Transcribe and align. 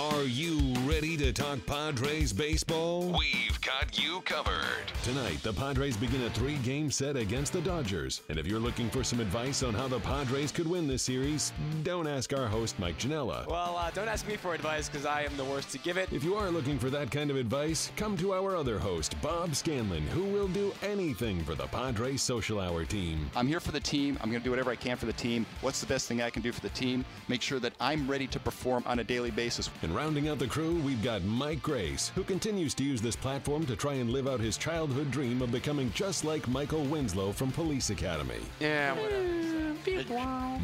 Are 0.00 0.22
you 0.22 0.74
ready 0.84 1.16
to 1.16 1.32
talk 1.32 1.58
Padres 1.66 2.32
baseball? 2.32 3.16
We've 3.18 3.60
got 3.62 4.00
you 4.00 4.20
covered. 4.20 4.92
Tonight, 5.02 5.42
the 5.42 5.52
Padres 5.52 5.96
begin 5.96 6.22
a 6.22 6.30
three 6.30 6.54
game 6.58 6.88
set 6.88 7.16
against 7.16 7.52
the 7.52 7.60
Dodgers. 7.62 8.22
And 8.28 8.38
if 8.38 8.46
you're 8.46 8.60
looking 8.60 8.90
for 8.90 9.02
some 9.02 9.18
advice 9.18 9.64
on 9.64 9.74
how 9.74 9.88
the 9.88 9.98
Padres 9.98 10.52
could 10.52 10.68
win 10.68 10.86
this 10.86 11.02
series, 11.02 11.52
don't 11.82 12.06
ask 12.06 12.32
our 12.32 12.46
host, 12.46 12.78
Mike 12.78 12.96
Janela. 12.96 13.44
Well, 13.48 13.76
uh, 13.76 13.90
don't 13.90 14.06
ask 14.06 14.24
me 14.28 14.36
for 14.36 14.54
advice 14.54 14.88
because 14.88 15.04
I 15.04 15.22
am 15.22 15.36
the 15.36 15.44
worst 15.44 15.70
to 15.70 15.78
give 15.78 15.96
it. 15.96 16.12
If 16.12 16.22
you 16.22 16.36
are 16.36 16.48
looking 16.48 16.78
for 16.78 16.90
that 16.90 17.10
kind 17.10 17.28
of 17.28 17.36
advice, 17.36 17.90
come 17.96 18.16
to 18.18 18.32
our 18.34 18.54
other 18.54 18.78
host, 18.78 19.20
Bob 19.20 19.56
Scanlan, 19.56 20.06
who 20.08 20.22
will 20.22 20.48
do 20.48 20.72
anything 20.84 21.42
for 21.42 21.56
the 21.56 21.66
Padres 21.66 22.22
Social 22.22 22.60
Hour 22.60 22.84
team. 22.84 23.28
I'm 23.34 23.48
here 23.48 23.58
for 23.58 23.72
the 23.72 23.80
team. 23.80 24.16
I'm 24.20 24.30
going 24.30 24.42
to 24.42 24.44
do 24.44 24.50
whatever 24.50 24.70
I 24.70 24.76
can 24.76 24.96
for 24.96 25.06
the 25.06 25.12
team. 25.14 25.44
What's 25.60 25.80
the 25.80 25.86
best 25.86 26.06
thing 26.06 26.22
I 26.22 26.30
can 26.30 26.42
do 26.42 26.52
for 26.52 26.60
the 26.60 26.68
team? 26.68 27.04
Make 27.26 27.42
sure 27.42 27.58
that 27.58 27.72
I'm 27.80 28.08
ready 28.08 28.28
to 28.28 28.38
perform 28.38 28.84
on 28.86 29.00
a 29.00 29.04
daily 29.04 29.32
basis. 29.32 29.68
And 29.82 29.87
rounding 29.94 30.28
out 30.28 30.38
the 30.38 30.46
crew, 30.46 30.74
we've 30.76 31.02
got 31.02 31.22
Mike 31.24 31.62
Grace, 31.62 32.10
who 32.14 32.22
continues 32.22 32.74
to 32.74 32.84
use 32.84 33.00
this 33.00 33.16
platform 33.16 33.66
to 33.66 33.76
try 33.76 33.94
and 33.94 34.10
live 34.10 34.28
out 34.28 34.40
his 34.40 34.56
childhood 34.56 35.10
dream 35.10 35.42
of 35.42 35.52
becoming 35.52 35.92
just 35.92 36.24
like 36.24 36.46
Michael 36.48 36.84
Winslow 36.84 37.32
from 37.32 37.50
Police 37.52 37.90
Academy. 37.90 38.40
Yeah, 38.60 38.92
whatever. 38.92 39.48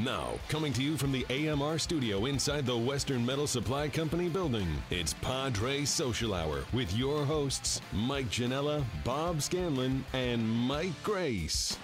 Now, 0.02 0.32
coming 0.48 0.72
to 0.74 0.82
you 0.82 0.96
from 0.96 1.12
the 1.12 1.24
AMR 1.30 1.78
studio 1.78 2.26
inside 2.26 2.66
the 2.66 2.76
Western 2.76 3.24
Metal 3.24 3.46
Supply 3.46 3.88
Company 3.88 4.28
building, 4.28 4.66
it's 4.90 5.14
Padre 5.14 5.84
Social 5.84 6.34
Hour 6.34 6.64
with 6.72 6.94
your 6.96 7.24
hosts, 7.24 7.80
Mike 7.92 8.28
Janela, 8.28 8.84
Bob 9.04 9.40
Scanlan, 9.40 10.04
and 10.12 10.46
Mike 10.46 10.92
Grace. 11.02 11.78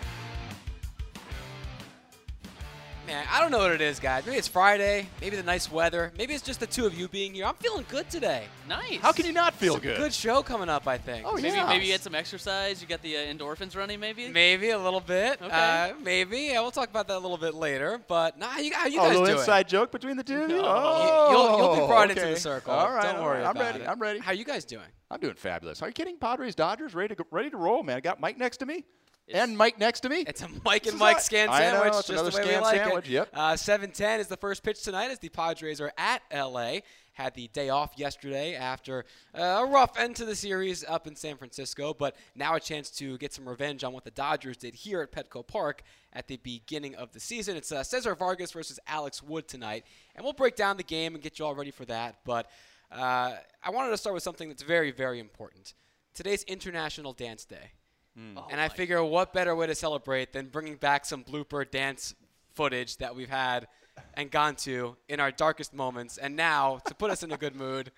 Man, 3.10 3.26
I 3.28 3.40
don't 3.40 3.50
know 3.50 3.58
what 3.58 3.72
it 3.72 3.80
is, 3.80 3.98
guys. 3.98 4.24
Maybe 4.24 4.38
it's 4.38 4.46
Friday. 4.46 5.08
Maybe 5.20 5.34
the 5.34 5.42
nice 5.42 5.68
weather. 5.70 6.12
Maybe 6.16 6.32
it's 6.32 6.44
just 6.44 6.60
the 6.60 6.66
two 6.68 6.86
of 6.86 6.96
you 6.96 7.08
being 7.08 7.34
here. 7.34 7.44
I'm 7.44 7.56
feeling 7.56 7.84
good 7.88 8.08
today. 8.08 8.44
Nice. 8.68 9.00
How 9.00 9.10
can 9.10 9.26
you 9.26 9.32
not 9.32 9.52
feel 9.54 9.74
It's 9.74 9.84
a 9.84 9.88
good? 9.88 9.96
good 9.98 10.14
show 10.14 10.44
coming 10.44 10.68
up, 10.68 10.86
I 10.86 10.96
think. 10.96 11.26
Oh, 11.26 11.34
Maybe 11.34 11.48
yeah. 11.48 11.66
maybe 11.66 11.86
you 11.86 11.90
get 11.90 12.02
some 12.02 12.14
exercise. 12.14 12.80
You 12.80 12.86
got 12.86 13.02
the 13.02 13.16
uh, 13.16 13.20
endorphins 13.22 13.76
running. 13.76 13.98
Maybe. 13.98 14.28
Maybe 14.28 14.70
a 14.70 14.78
little 14.78 15.00
bit. 15.00 15.42
Okay. 15.42 15.90
Uh, 15.90 15.94
maybe. 16.04 16.38
Yeah, 16.52 16.60
we'll 16.60 16.70
talk 16.70 16.88
about 16.88 17.08
that 17.08 17.16
a 17.16 17.18
little 17.18 17.36
bit 17.36 17.54
later. 17.54 18.00
But 18.06 18.38
nah, 18.38 18.56
you, 18.58 18.72
how 18.72 18.86
you 18.86 19.00
oh, 19.00 19.02
a 19.02 19.06
guys 19.06 19.12
little 19.14 19.26
doing? 19.26 19.38
inside 19.38 19.68
joke 19.68 19.90
between 19.90 20.16
the 20.16 20.22
two 20.22 20.42
of 20.44 20.50
you? 20.50 20.60
Oh. 20.62 21.30
You, 21.32 21.36
you'll, 21.36 21.58
you'll 21.58 21.80
be 21.80 21.86
brought 21.88 22.10
into 22.10 22.24
the 22.24 22.36
circle. 22.36 22.72
All 22.72 22.92
right, 22.92 23.02
Don't 23.12 23.24
worry 23.24 23.38
right. 23.38 23.46
I'm 23.46 23.56
about 23.56 23.72
ready. 23.72 23.80
it. 23.82 23.88
I'm 23.88 23.98
ready. 24.00 24.18
How 24.20 24.30
you 24.30 24.44
guys 24.44 24.64
doing? 24.64 24.86
I'm 25.10 25.18
doing 25.18 25.34
fabulous. 25.34 25.82
Are 25.82 25.88
you 25.88 25.92
kidding? 25.94 26.16
Padres, 26.16 26.54
Dodgers, 26.54 26.94
ready 26.94 27.08
to 27.08 27.16
go, 27.16 27.24
ready 27.32 27.50
to 27.50 27.56
roll, 27.56 27.82
man. 27.82 27.96
I 27.96 28.00
got 28.00 28.20
Mike 28.20 28.38
next 28.38 28.58
to 28.58 28.66
me, 28.66 28.74
It's- 28.74 29.09
and 29.32 29.56
Mike 29.56 29.78
next 29.78 30.00
to 30.00 30.08
me. 30.08 30.24
It's 30.26 30.42
a 30.42 30.48
Mike 30.64 30.82
This 30.84 30.92
and 30.92 30.98
Mike 31.00 31.16
not- 31.16 31.22
scan 31.22 31.48
I 31.48 31.58
know, 31.60 31.70
sandwich, 31.72 31.88
it's 31.88 31.96
just 31.98 32.10
another 32.10 32.30
the 32.30 32.36
way 32.36 32.42
scan 32.44 32.58
we 32.60 32.64
like 32.64 32.76
sandwich, 32.84 33.06
it. 33.06 33.10
yep. 33.12 33.28
Uh, 33.32 33.52
7:10 33.56 34.20
is 34.20 34.26
the 34.28 34.36
first 34.36 34.62
pitch 34.62 34.82
tonight 34.82 35.10
as 35.10 35.18
the 35.18 35.28
Padres 35.28 35.80
are 35.80 35.92
at 35.98 36.22
LA. 36.32 36.80
Had 37.14 37.34
the 37.34 37.48
day 37.48 37.68
off 37.68 37.92
yesterday 37.96 38.54
after 38.54 39.04
uh, 39.36 39.42
a 39.42 39.66
rough 39.66 39.98
end 39.98 40.16
to 40.16 40.24
the 40.24 40.34
series 40.34 40.84
up 40.88 41.06
in 41.06 41.16
San 41.16 41.36
Francisco, 41.36 41.92
but 41.92 42.16
now 42.34 42.54
a 42.54 42.60
chance 42.60 42.88
to 42.92 43.18
get 43.18 43.34
some 43.34 43.46
revenge 43.46 43.84
on 43.84 43.92
what 43.92 44.04
the 44.04 44.10
Dodgers 44.12 44.56
did 44.56 44.74
here 44.74 45.02
at 45.02 45.12
Petco 45.12 45.46
Park 45.46 45.82
at 46.14 46.28
the 46.28 46.38
beginning 46.38 46.94
of 46.94 47.12
the 47.12 47.20
season. 47.20 47.56
It's 47.56 47.72
uh, 47.72 47.82
Cesar 47.82 48.14
Vargas 48.14 48.52
versus 48.52 48.78
Alex 48.86 49.22
Wood 49.22 49.48
tonight, 49.48 49.84
and 50.14 50.24
we'll 50.24 50.32
break 50.32 50.56
down 50.56 50.78
the 50.78 50.82
game 50.82 51.14
and 51.14 51.22
get 51.22 51.38
you 51.38 51.44
all 51.44 51.54
ready 51.54 51.72
for 51.72 51.84
that. 51.86 52.16
But 52.24 52.48
uh, 52.90 53.34
I 53.62 53.70
wanted 53.70 53.90
to 53.90 53.98
start 53.98 54.14
with 54.14 54.22
something 54.22 54.48
that's 54.48 54.62
very, 54.62 54.90
very 54.92 55.18
important. 55.18 55.74
Today's 56.14 56.42
International 56.44 57.12
Dance 57.12 57.44
Day. 57.44 57.72
Oh 58.16 58.46
And 58.50 58.60
I 58.60 58.64
oh 58.64 58.68
my 58.68 58.74
figure 58.74 59.04
what 59.04 59.32
better 59.32 59.54
way 59.54 59.66
to 59.66 59.74
celebrate 59.74 60.32
than 60.32 60.48
bringing 60.48 60.76
back 60.76 61.04
some 61.04 61.24
blooper 61.24 61.68
dance 61.68 62.14
footage 62.54 62.96
that 62.98 63.14
we've 63.14 63.30
had 63.30 63.68
and 64.14 64.30
gone 64.30 64.56
to 64.56 64.96
in 65.08 65.20
our 65.20 65.30
darkest 65.30 65.72
moments. 65.72 66.18
And 66.18 66.36
now, 66.36 66.80
to 66.86 66.94
put 66.94 67.10
us 67.10 67.22
in 67.22 67.32
a 67.32 67.36
good 67.36 67.54
mood, 67.54 67.92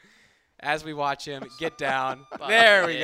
as 0.62 0.84
we 0.84 0.94
watch 0.94 1.24
him 1.24 1.42
get 1.58 1.76
down. 1.76 2.24
there 2.48 2.86
we 2.86 2.94
go. 2.94 3.00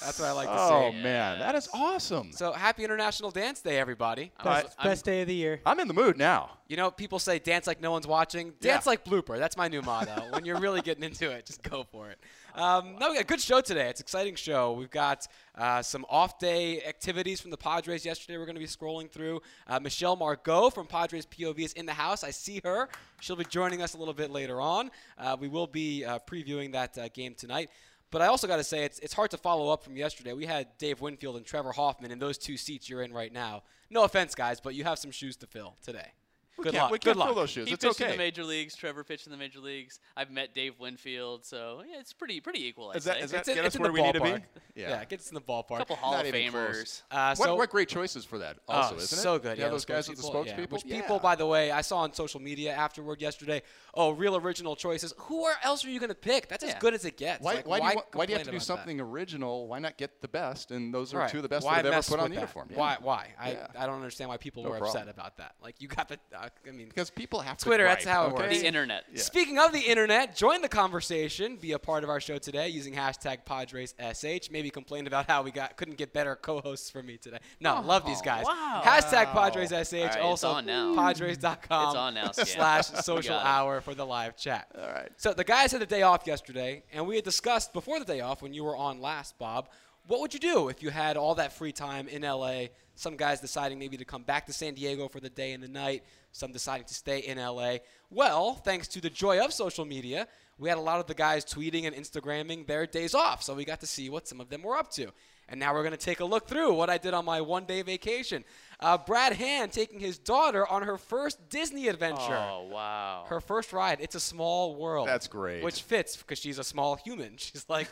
That's 0.00 0.18
what 0.18 0.28
I 0.28 0.32
like 0.32 0.46
to 0.46 0.54
oh 0.56 0.68
see. 0.68 0.98
Oh, 0.98 1.02
man, 1.02 1.40
that 1.40 1.54
is 1.54 1.68
awesome. 1.74 2.32
So 2.32 2.52
happy 2.52 2.84
International 2.84 3.30
Dance 3.30 3.60
Day, 3.60 3.78
everybody. 3.78 4.30
Best, 4.42 4.76
I'm- 4.78 4.88
best 4.88 5.04
day 5.04 5.22
of 5.22 5.28
the 5.28 5.34
year. 5.34 5.60
I'm 5.66 5.80
in 5.80 5.88
the 5.88 5.94
mood 5.94 6.16
now. 6.16 6.58
You 6.68 6.76
know, 6.76 6.90
people 6.90 7.18
say 7.18 7.38
dance 7.38 7.66
like 7.66 7.80
no 7.80 7.90
one's 7.90 8.06
watching. 8.06 8.48
Yeah. 8.60 8.72
Dance 8.72 8.86
like 8.86 9.04
blooper. 9.04 9.38
That's 9.38 9.56
my 9.56 9.68
new 9.68 9.82
motto. 9.82 10.28
when 10.30 10.44
you're 10.44 10.60
really 10.60 10.80
getting 10.80 11.04
into 11.04 11.30
it, 11.30 11.46
just 11.46 11.62
go 11.62 11.84
for 11.90 12.10
it. 12.10 12.18
Um, 12.54 12.98
no, 13.00 13.08
we 13.08 13.14
got 13.14 13.24
a 13.24 13.26
good 13.26 13.40
show 13.40 13.60
today. 13.60 13.88
It's 13.88 13.98
an 13.98 14.04
exciting 14.04 14.36
show. 14.36 14.74
We've 14.74 14.90
got 14.90 15.26
uh, 15.56 15.82
some 15.82 16.06
off 16.08 16.38
day 16.38 16.82
activities 16.84 17.40
from 17.40 17.50
the 17.50 17.56
Padres 17.56 18.04
yesterday 18.04 18.38
we're 18.38 18.44
going 18.44 18.54
to 18.54 18.60
be 18.60 18.66
scrolling 18.68 19.10
through. 19.10 19.42
Uh, 19.66 19.80
Michelle 19.80 20.14
Margaux 20.14 20.70
from 20.70 20.86
Padres 20.86 21.26
POV 21.26 21.58
is 21.58 21.72
in 21.72 21.84
the 21.84 21.92
house. 21.92 22.22
I 22.22 22.30
see 22.30 22.60
her. 22.62 22.88
She'll 23.20 23.34
be 23.34 23.44
joining 23.44 23.82
us 23.82 23.94
a 23.94 23.98
little 23.98 24.14
bit 24.14 24.30
later 24.30 24.60
on. 24.60 24.92
Uh, 25.18 25.36
we 25.38 25.48
will 25.48 25.66
be 25.66 26.04
uh, 26.04 26.20
previewing 26.30 26.70
that 26.74 26.96
uh, 26.96 27.08
game 27.08 27.34
tonight. 27.34 27.70
But 28.12 28.22
I 28.22 28.28
also 28.28 28.46
got 28.46 28.58
to 28.58 28.64
say, 28.64 28.84
it's, 28.84 29.00
it's 29.00 29.14
hard 29.14 29.32
to 29.32 29.36
follow 29.36 29.70
up 29.70 29.82
from 29.82 29.96
yesterday. 29.96 30.32
We 30.32 30.46
had 30.46 30.68
Dave 30.78 31.00
Winfield 31.00 31.34
and 31.34 31.44
Trevor 31.44 31.72
Hoffman 31.72 32.12
in 32.12 32.20
those 32.20 32.38
two 32.38 32.56
seats 32.56 32.88
you're 32.88 33.02
in 33.02 33.12
right 33.12 33.32
now. 33.32 33.64
No 33.90 34.04
offense, 34.04 34.36
guys, 34.36 34.60
but 34.60 34.76
you 34.76 34.84
have 34.84 35.00
some 35.00 35.10
shoes 35.10 35.34
to 35.38 35.48
fill 35.48 35.74
today. 35.82 36.12
We 36.56 36.64
Good 36.64 36.72
can't, 36.74 36.82
luck. 36.84 36.92
We 36.92 36.98
Good 36.98 37.04
can't 37.04 37.16
luck. 37.18 37.28
fill 37.28 37.34
those 37.36 37.50
shoes. 37.50 37.68
He 37.68 37.74
it's 37.74 37.84
pitched 37.84 38.00
in 38.00 38.10
the 38.10 38.16
major 38.16 38.44
leagues. 38.44 38.76
Trevor 38.76 39.02
pitched 39.04 39.26
in 39.26 39.32
the 39.32 39.36
major 39.38 39.58
leagues. 39.60 39.98
I've 40.16 40.30
met 40.30 40.54
Dave 40.54 40.78
Winfield, 40.78 41.44
so 41.44 41.82
yeah, 41.90 41.98
it's 41.98 42.12
pretty 42.12 42.40
pretty 42.40 42.64
equal. 42.66 42.90
I'd 42.90 42.96
Is 42.96 43.04
that- 43.04 43.16
say. 43.18 43.22
is 43.24 43.30
that- 43.32 43.38
It's 43.40 43.48
get 43.48 43.58
it's 43.64 43.66
us 43.68 43.74
in 43.76 43.82
where 43.82 43.88
the 43.90 43.94
we 43.94 44.02
need 44.02 44.12
to 44.14 44.20
be? 44.20 44.30
Ballpark. 44.76 44.80
Yeah. 44.80 44.88
Yeah, 44.90 45.00
it 45.02 45.08
gets 45.08 45.28
in 45.28 45.34
the 45.34 45.40
ballpark. 45.40 45.76
a 45.76 45.78
couple 45.78 45.96
Hall 45.96 46.12
Not 46.12 46.26
of 46.26 46.34
Famers. 46.34 47.02
Uh, 47.10 47.34
what, 47.36 47.46
so, 47.46 47.54
what 47.56 47.70
great 47.70 47.88
choices 47.88 48.24
for 48.24 48.38
that, 48.38 48.58
also, 48.68 48.94
oh, 48.94 48.98
isn't 48.98 49.18
it? 49.18 49.22
so 49.22 49.38
good. 49.38 49.58
Yeah, 49.58 49.64
Yeah, 49.64 49.70
those 49.70 49.84
guys 49.84 50.08
with 50.08 50.18
the 50.18 50.24
spokespeople, 50.24 50.44
spokespeople. 50.46 50.58
yeah. 50.58 50.66
Which 50.70 50.84
Yeah. 50.84 51.00
people, 51.00 51.18
by 51.18 51.34
the 51.36 51.46
way, 51.46 51.70
I 51.70 51.80
saw 51.80 51.98
on 51.98 52.12
social 52.12 52.40
media 52.40 52.72
afterward 52.72 53.20
yesterday. 53.20 53.62
Oh, 53.94 54.10
real 54.10 54.36
original 54.36 54.76
choices. 54.76 55.14
Who 55.18 55.44
are, 55.44 55.54
else 55.62 55.84
are 55.84 55.90
you 55.90 55.98
going 56.00 56.08
to 56.08 56.14
pick? 56.14 56.48
That's 56.48 56.64
as 56.64 56.70
Yeah. 56.70 56.78
good 56.80 56.94
as 56.94 57.04
it 57.04 57.16
gets. 57.16 57.42
Why, 57.42 57.54
Like, 57.54 57.66
why, 57.66 57.78
do 57.78 57.86
you, 57.86 58.02
why 58.12 58.26
do 58.26 58.32
you 58.32 58.38
have 58.38 58.46
to 58.46 58.50
do 58.50 58.56
about 58.56 58.60
that? 58.60 58.64
something 58.66 59.00
original? 59.00 59.68
Why 59.68 59.78
not 59.78 59.96
get 59.96 60.20
the 60.20 60.28
best? 60.28 60.70
And 60.70 60.92
those 60.92 61.14
are 61.14 61.18
Right. 61.18 61.30
two 61.30 61.38
of 61.38 61.42
the 61.42 61.48
best 61.48 61.64
why 61.64 61.76
that 61.76 61.84
have 61.84 61.94
ever 61.94 62.02
put 62.08 62.20
on 62.20 62.30
the 62.30 62.34
that? 62.36 62.40
uniform. 62.40 62.68
Yeah. 62.70 62.78
Why? 62.78 62.96
Why? 63.00 63.28
I, 63.38 63.52
Yeah. 63.52 63.66
I 63.78 63.86
don't 63.86 63.96
understand 63.96 64.28
why 64.30 64.36
people 64.38 64.62
No 64.64 64.70
were 64.70 64.78
problem. 64.78 64.96
upset 64.96 65.08
about 65.08 65.36
that. 65.36 65.54
Like 65.62 65.80
you 65.80 65.88
got 65.88 66.08
the. 66.08 66.18
Uh, 66.34 66.48
I 66.66 66.70
mean, 66.70 66.88
Because 66.88 67.10
people 67.10 67.40
have 67.40 67.56
to 67.58 67.64
Twitter, 67.64 67.84
that's 67.84 68.04
how 68.04 68.26
it 68.26 68.34
works. 68.34 68.58
The 68.58 68.66
internet. 68.66 69.04
Speaking 69.18 69.58
of 69.58 69.72
the 69.72 69.80
internet, 69.80 70.34
join 70.36 70.62
the 70.62 70.68
conversation. 70.68 71.56
Be 71.56 71.72
a 71.72 71.78
part 71.78 72.02
of 72.04 72.10
our 72.10 72.20
show 72.20 72.38
today 72.38 72.68
using 72.68 72.94
hashtag 72.94 73.44
PadresSH. 73.44 74.50
Maybe 74.50 74.63
complain 74.70 75.06
about 75.06 75.26
how 75.26 75.42
we 75.42 75.50
got 75.50 75.76
couldn't 75.76 75.96
get 75.96 76.12
better 76.12 76.36
co-hosts 76.36 76.90
for 76.90 77.02
me 77.02 77.16
today. 77.16 77.38
No, 77.60 77.80
oh, 77.82 77.86
love 77.86 78.04
these 78.06 78.22
guys. 78.22 78.44
wow. 78.44 78.82
Hashtag 78.84 79.26
PadresSH. 79.32 79.98
All 79.98 80.06
right, 80.06 80.14
it's 80.14 80.16
also 80.16 80.48
on 80.48 80.66
now. 80.66 80.94
Padres.com 80.94 81.88
It's 81.88 81.96
on 81.96 82.14
now, 82.14 82.32
slash 82.32 82.86
social 83.04 83.36
hour 83.36 83.80
for 83.80 83.94
the 83.94 84.04
live 84.04 84.36
chat. 84.36 84.68
All 84.76 84.88
right. 84.88 85.10
So 85.16 85.32
the 85.32 85.44
guys 85.44 85.72
had 85.72 85.80
the 85.80 85.86
day 85.86 86.02
off 86.02 86.26
yesterday, 86.26 86.84
and 86.92 87.06
we 87.06 87.16
had 87.16 87.24
discussed 87.24 87.72
before 87.72 87.98
the 87.98 88.04
day 88.04 88.20
off 88.20 88.42
when 88.42 88.54
you 88.54 88.64
were 88.64 88.76
on 88.76 89.00
last, 89.00 89.38
Bob. 89.38 89.68
What 90.06 90.20
would 90.20 90.34
you 90.34 90.40
do 90.40 90.68
if 90.68 90.82
you 90.82 90.90
had 90.90 91.16
all 91.16 91.34
that 91.36 91.54
free 91.54 91.72
time 91.72 92.08
in 92.08 92.22
LA? 92.22 92.66
Some 92.94 93.16
guys 93.16 93.40
deciding 93.40 93.78
maybe 93.78 93.96
to 93.96 94.04
come 94.04 94.22
back 94.22 94.44
to 94.46 94.52
San 94.52 94.74
Diego 94.74 95.08
for 95.08 95.18
the 95.18 95.30
day 95.30 95.52
and 95.52 95.62
the 95.62 95.68
night, 95.68 96.04
some 96.30 96.52
deciding 96.52 96.86
to 96.86 96.94
stay 96.94 97.20
in 97.20 97.38
LA. 97.38 97.76
Well, 98.10 98.54
thanks 98.54 98.86
to 98.88 99.00
the 99.00 99.08
joy 99.08 99.42
of 99.42 99.52
social 99.52 99.86
media, 99.86 100.28
we 100.58 100.68
had 100.68 100.78
a 100.78 100.82
lot 100.82 101.00
of 101.00 101.06
the 101.06 101.14
guys 101.14 101.44
tweeting 101.44 101.86
and 101.86 101.94
Instagramming 101.94 102.66
their 102.66 102.86
days 102.86 103.14
off, 103.14 103.42
so 103.42 103.54
we 103.54 103.64
got 103.64 103.80
to 103.80 103.86
see 103.86 104.08
what 104.10 104.28
some 104.28 104.40
of 104.40 104.48
them 104.48 104.62
were 104.62 104.76
up 104.76 104.90
to. 104.92 105.10
And 105.48 105.60
now 105.60 105.74
we're 105.74 105.82
going 105.82 105.92
to 105.92 105.96
take 105.98 106.20
a 106.20 106.24
look 106.24 106.46
through 106.48 106.74
what 106.74 106.88
I 106.88 106.98
did 106.98 107.14
on 107.14 107.24
my 107.24 107.40
one 107.40 107.64
day 107.64 107.82
vacation. 107.82 108.44
Uh, 108.80 108.98
Brad 108.98 109.34
Hand 109.34 109.72
taking 109.72 110.00
his 110.00 110.18
daughter 110.18 110.66
on 110.66 110.82
her 110.82 110.98
first 110.98 111.48
Disney 111.48 111.88
adventure. 111.88 112.36
Oh 112.36 112.68
wow. 112.70 113.24
Her 113.28 113.40
first 113.40 113.72
ride, 113.72 113.98
It's 114.00 114.14
a 114.14 114.20
Small 114.20 114.74
World. 114.74 115.08
That's 115.08 115.28
great. 115.28 115.62
Which 115.62 115.82
fits 115.82 116.16
because 116.16 116.38
she's 116.38 116.58
a 116.58 116.64
small 116.64 116.96
human. 116.96 117.36
She's 117.38 117.66
like 117.68 117.88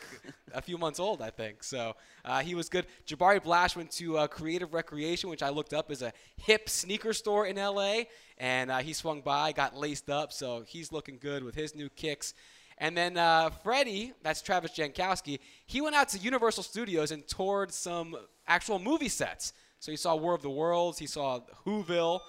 a 0.53 0.61
few 0.61 0.77
months 0.77 0.99
old, 0.99 1.21
I 1.21 1.29
think. 1.29 1.63
So 1.63 1.95
uh, 2.25 2.41
he 2.41 2.53
was 2.55 2.69
good. 2.69 2.85
Jabari 3.07 3.41
Blash 3.41 3.75
went 3.75 3.91
to 3.91 4.17
uh, 4.17 4.27
Creative 4.27 4.73
Recreation, 4.73 5.29
which 5.29 5.41
I 5.43 5.49
looked 5.49 5.73
up 5.73 5.89
as 5.89 6.01
a 6.01 6.11
hip 6.37 6.69
sneaker 6.69 7.13
store 7.13 7.45
in 7.45 7.55
LA. 7.55 8.03
And 8.37 8.71
uh, 8.71 8.79
he 8.79 8.93
swung 8.93 9.21
by, 9.21 9.51
got 9.51 9.75
laced 9.75 10.09
up. 10.09 10.33
So 10.33 10.63
he's 10.67 10.91
looking 10.91 11.17
good 11.19 11.43
with 11.43 11.55
his 11.55 11.75
new 11.75 11.89
kicks. 11.89 12.33
And 12.77 12.97
then 12.97 13.17
uh, 13.17 13.49
Freddie, 13.49 14.13
that's 14.23 14.41
Travis 14.41 14.71
Jankowski, 14.71 15.39
he 15.65 15.81
went 15.81 15.95
out 15.95 16.09
to 16.09 16.17
Universal 16.17 16.63
Studios 16.63 17.11
and 17.11 17.27
toured 17.27 17.71
some 17.71 18.15
actual 18.47 18.79
movie 18.79 19.09
sets. 19.09 19.53
So 19.79 19.91
he 19.91 19.97
saw 19.97 20.15
War 20.15 20.33
of 20.33 20.41
the 20.41 20.49
Worlds, 20.49 20.97
he 20.97 21.07
saw 21.07 21.41
Whoville, 21.65 22.19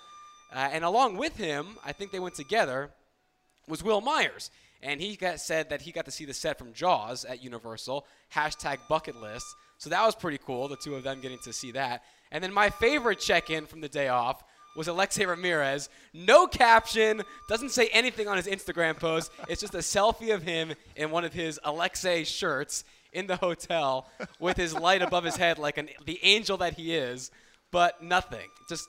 uh, 0.53 0.69
and 0.73 0.85
along 0.85 1.17
with 1.17 1.37
him, 1.37 1.77
I 1.85 1.93
think 1.93 2.13
they 2.13 2.21
went 2.21 2.35
together, 2.35 2.91
was 3.69 3.83
Wil 3.83 4.01
Myers. 4.01 4.51
And 4.83 5.01
he 5.01 5.17
got 5.17 5.41
said 5.41 5.71
that 5.71 5.83
he 5.83 5.93
got 5.93 6.05
to 6.05 6.11
see 6.11 6.27
the 6.27 6.35
set 6.35 6.59
from 6.59 6.73
Jaws 6.73 7.25
at 7.25 7.43
Universal, 7.43 8.07
hashtag 8.35 8.79
bucket 8.89 9.17
list. 9.17 9.47
So 9.79 9.89
that 9.91 10.05
was 10.05 10.15
pretty 10.15 10.39
cool, 10.39 10.69
the 10.69 10.77
two 10.77 10.95
of 10.95 11.03
them 11.05 11.21
getting 11.21 11.39
to 11.45 11.53
see 11.53 11.73
that. 11.73 12.03
And 12.31 12.45
then 12.45 12.53
my 12.53 12.71
favorite 12.71 13.19
check 13.19 13.51
in 13.51 13.67
from 13.67 13.81
the 13.81 13.89
day 13.89 14.09
off 14.09 14.45
was 14.77 14.89
Alexei 14.89 15.25
Ramirez. 15.25 15.89
No 16.13 16.47
caption, 16.47 17.23
doesn't 17.49 17.71
say 17.71 17.89
anything 17.93 18.29
on 18.29 18.37
his 18.37 18.47
Instagram 18.47 18.99
post. 18.99 19.31
It's 19.49 19.61
just 19.61 19.75
a 19.75 19.79
selfie 19.79 20.35
of 20.35 20.43
him 20.43 20.73
in 20.97 21.11
one 21.11 21.25
of 21.25 21.33
his 21.33 21.59
Alexei 21.65 22.25
shirts 22.25 22.85
in 23.13 23.27
the 23.29 23.37
hotel 23.37 24.11
with 24.41 24.57
his 24.57 24.75
light 24.75 25.01
above 25.03 25.23
his 25.25 25.37
head 25.37 25.59
like 25.59 25.79
an, 25.79 25.89
the 26.05 26.19
angel 26.25 26.57
that 26.59 26.75
he 26.75 26.95
is, 26.95 27.31
but 27.71 28.03
nothing. 28.03 28.49
Just 28.69 28.89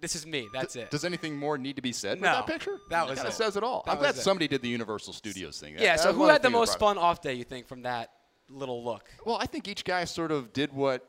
this 0.00 0.14
is 0.14 0.26
me. 0.26 0.46
That's 0.52 0.76
it. 0.76 0.90
Does 0.90 1.04
anything 1.04 1.36
more 1.36 1.56
need 1.56 1.76
to 1.76 1.82
be 1.82 1.90
said 1.92 2.20
No, 2.20 2.28
with 2.36 2.46
that 2.46 2.52
picture? 2.52 2.78
that 2.90 3.08
was 3.08 3.18
it. 3.22 3.32
says 3.32 3.56
it 3.56 3.62
all. 3.62 3.82
That 3.86 3.92
I'm 3.92 3.98
glad 3.98 4.14
it. 4.16 4.20
somebody 4.20 4.46
did 4.48 4.60
the 4.60 4.68
Universal 4.68 5.14
Studios 5.14 5.58
thing. 5.58 5.74
yeah. 5.74 5.96
That- 5.96 6.00
So 6.00 6.12
who 6.12 6.26
had 6.26 6.42
the 6.42 6.50
most 6.50 6.78
fun 6.78 6.98
off 6.98 7.22
day? 7.22 7.34
You 7.34 7.44
think 7.44 7.66
from 7.66 7.82
that 7.82 8.10
little 8.50 8.84
look? 8.84 9.08
Well, 9.24 9.38
I 9.40 9.46
think 9.46 9.66
each 9.66 9.82
guy 9.84 10.04
sort 10.04 10.30
of 10.30 10.52
did 10.52 10.72
what 10.72 11.08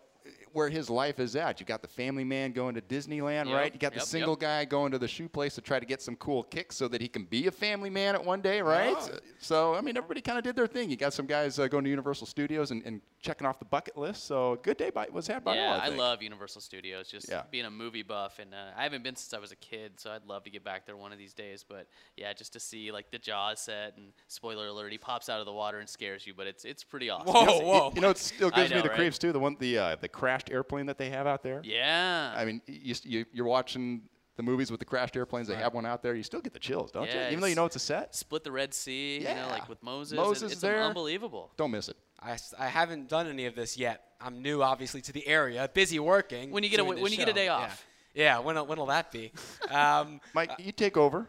where 0.55 0.69
his 0.69 0.89
life 0.89 1.19
is 1.19 1.35
at. 1.35 1.59
You 1.59 1.65
got 1.65 1.81
the 1.81 1.87
family 1.87 2.23
man 2.23 2.53
going 2.53 2.75
to 2.75 2.81
Disneyland, 2.81 3.47
Yep, 3.47 3.55
right? 3.55 3.73
You 3.73 3.79
got 3.79 3.93
the 3.93 3.99
single 3.99 4.33
yep. 4.33 4.39
guy 4.39 4.65
going 4.65 4.91
to 4.93 4.97
the 4.97 5.07
shoe 5.07 5.27
place 5.27 5.53
to 5.55 5.61
try 5.61 5.79
to 5.79 5.85
get 5.85 6.01
some 6.01 6.15
cool 6.15 6.43
kicks 6.43 6.77
so 6.77 6.87
that 6.87 7.01
he 7.01 7.07
can 7.07 7.25
be 7.25 7.47
a 7.47 7.51
family 7.51 7.89
man 7.89 8.15
at 8.15 8.23
one 8.23 8.41
day, 8.41 8.61
right? 8.61 8.95
Oh. 8.97 9.09
So, 9.39 9.75
I 9.75 9.81
mean, 9.81 9.97
everybody 9.97 10.21
kind 10.21 10.37
of 10.37 10.43
did 10.43 10.55
their 10.55 10.67
thing. 10.67 10.89
You 10.89 10.95
got 10.95 11.13
some 11.13 11.25
guys 11.25 11.59
uh, 11.59 11.67
going 11.67 11.83
to 11.83 11.89
Universal 11.89 12.27
Studios 12.27 12.71
and, 12.71 12.83
and 12.85 13.01
checking 13.19 13.45
off 13.45 13.59
the 13.59 13.65
bucket 13.65 13.97
list. 13.97 14.25
So, 14.25 14.57
good 14.63 14.77
day 14.77 14.91
by, 14.91 15.07
was 15.11 15.27
had 15.27 15.43
by 15.43 15.55
yeah, 15.55 15.73
all. 15.73 15.81
I, 15.81 15.85
I 15.85 15.89
love 15.89 16.21
Universal 16.21 16.61
Studios. 16.61 17.09
Just 17.09 17.29
Yeah. 17.29 17.43
being 17.51 17.65
a 17.65 17.71
movie 17.71 18.03
buff, 18.03 18.39
and 18.39 18.53
uh, 18.53 18.71
I 18.77 18.83
haven't 18.83 19.03
been 19.03 19.15
since 19.15 19.33
I 19.33 19.39
was 19.39 19.51
a 19.51 19.57
kid, 19.57 19.99
so 19.99 20.11
I'd 20.11 20.25
love 20.25 20.45
to 20.45 20.49
get 20.49 20.63
back 20.63 20.85
there 20.85 20.95
one 20.95 21.11
of 21.11 21.17
these 21.17 21.33
days. 21.33 21.65
But 21.67 21.87
yeah, 22.15 22.31
just 22.31 22.53
to 22.53 22.59
see 22.59 22.91
like 22.91 23.11
the 23.11 23.19
Jaws 23.19 23.59
set, 23.59 23.97
and 23.97 24.13
spoiler 24.29 24.67
alert, 24.67 24.91
he 24.91 24.97
pops 24.97 25.27
out 25.27 25.39
of 25.39 25.45
the 25.45 25.53
water 25.53 25.79
and 25.79 25.89
scares 25.89 26.25
you, 26.25 26.33
but 26.33 26.47
it's 26.47 26.63
it's 26.63 26.83
pretty 26.83 27.09
awesome. 27.09 27.33
Whoa, 27.33 27.45
know, 27.45 27.59
whoa. 27.59 27.91
You 27.93 28.01
know, 28.01 28.09
it 28.11 28.17
still 28.17 28.49
gives 28.49 28.71
me 28.71 28.81
the 28.81 28.89
right? 28.89 28.97
creeps 28.97 29.17
too. 29.17 29.31
The 29.31 29.39
one, 29.39 29.57
the 29.59 29.77
uh, 29.77 29.95
the 29.99 30.07
crashed 30.45 30.51
airplane 30.55 30.85
that 30.87 30.97
they 30.97 31.09
have 31.09 31.27
out 31.27 31.43
there. 31.43 31.61
Yeah. 31.63 32.33
I 32.35 32.45
mean, 32.45 32.61
you, 32.67 32.95
you, 33.03 33.25
you're 33.33 33.45
watching 33.45 34.03
the 34.37 34.43
movies 34.43 34.69
with 34.71 34.79
the 34.79 34.85
crashed 34.85 35.15
airplanes. 35.15 35.47
They 35.47 35.55
have 35.55 35.73
one 35.73 35.85
out 35.85 36.03
there. 36.03 36.13
You 36.15 36.23
still 36.23 36.41
get 36.41 36.53
the 36.53 36.59
chills, 36.59 36.91
don't 36.91 37.07
Yeah, 37.07 37.25
you? 37.25 37.27
Even 37.31 37.39
though 37.41 37.47
you 37.47 37.55
know 37.55 37.65
it's 37.65 37.75
a 37.75 37.79
set, 37.79 38.15
Split 38.15 38.43
the 38.43 38.51
Red 38.51 38.73
Sea, 38.73 39.19
you 39.19 39.23
know, 39.23 39.29
Yeah. 39.31 39.45
like 39.47 39.69
with 39.69 39.81
Moses. 39.81 40.15
Moses 40.17 40.51
it, 40.51 40.53
it's 40.53 40.61
there. 40.61 40.81
unbelievable. 40.83 41.51
don't 41.57 41.71
miss 41.71 41.89
it. 41.89 41.97
I, 42.21 42.37
I 42.59 42.67
haven't 42.67 43.07
done 43.09 43.27
any 43.27 43.45
of 43.45 43.55
this 43.55 43.77
yet. 43.77 44.01
I'm 44.19 44.41
new, 44.41 44.61
obviously, 44.63 45.01
to 45.01 45.11
the 45.13 45.25
area. 45.27 45.69
Busy 45.73 45.99
working. 45.99 46.51
When 46.51 46.63
you 46.63 46.69
get 46.69 46.79
a- 46.79 46.83
when 46.83 46.97
you 46.97 47.17
get 47.17 47.27
a 47.27 47.31
show. 47.31 47.35
day 47.35 47.45
Yeah. 47.45 47.53
off. 47.55 47.85
Yeah. 48.13 48.39
When 48.39 48.55
when 48.67 48.77
will 48.79 48.85
that 48.87 49.11
be? 49.11 49.31
Um, 49.69 50.21
Mike, 50.33 50.51
you 50.59 50.71
take 50.71 50.95
over. 50.97 51.27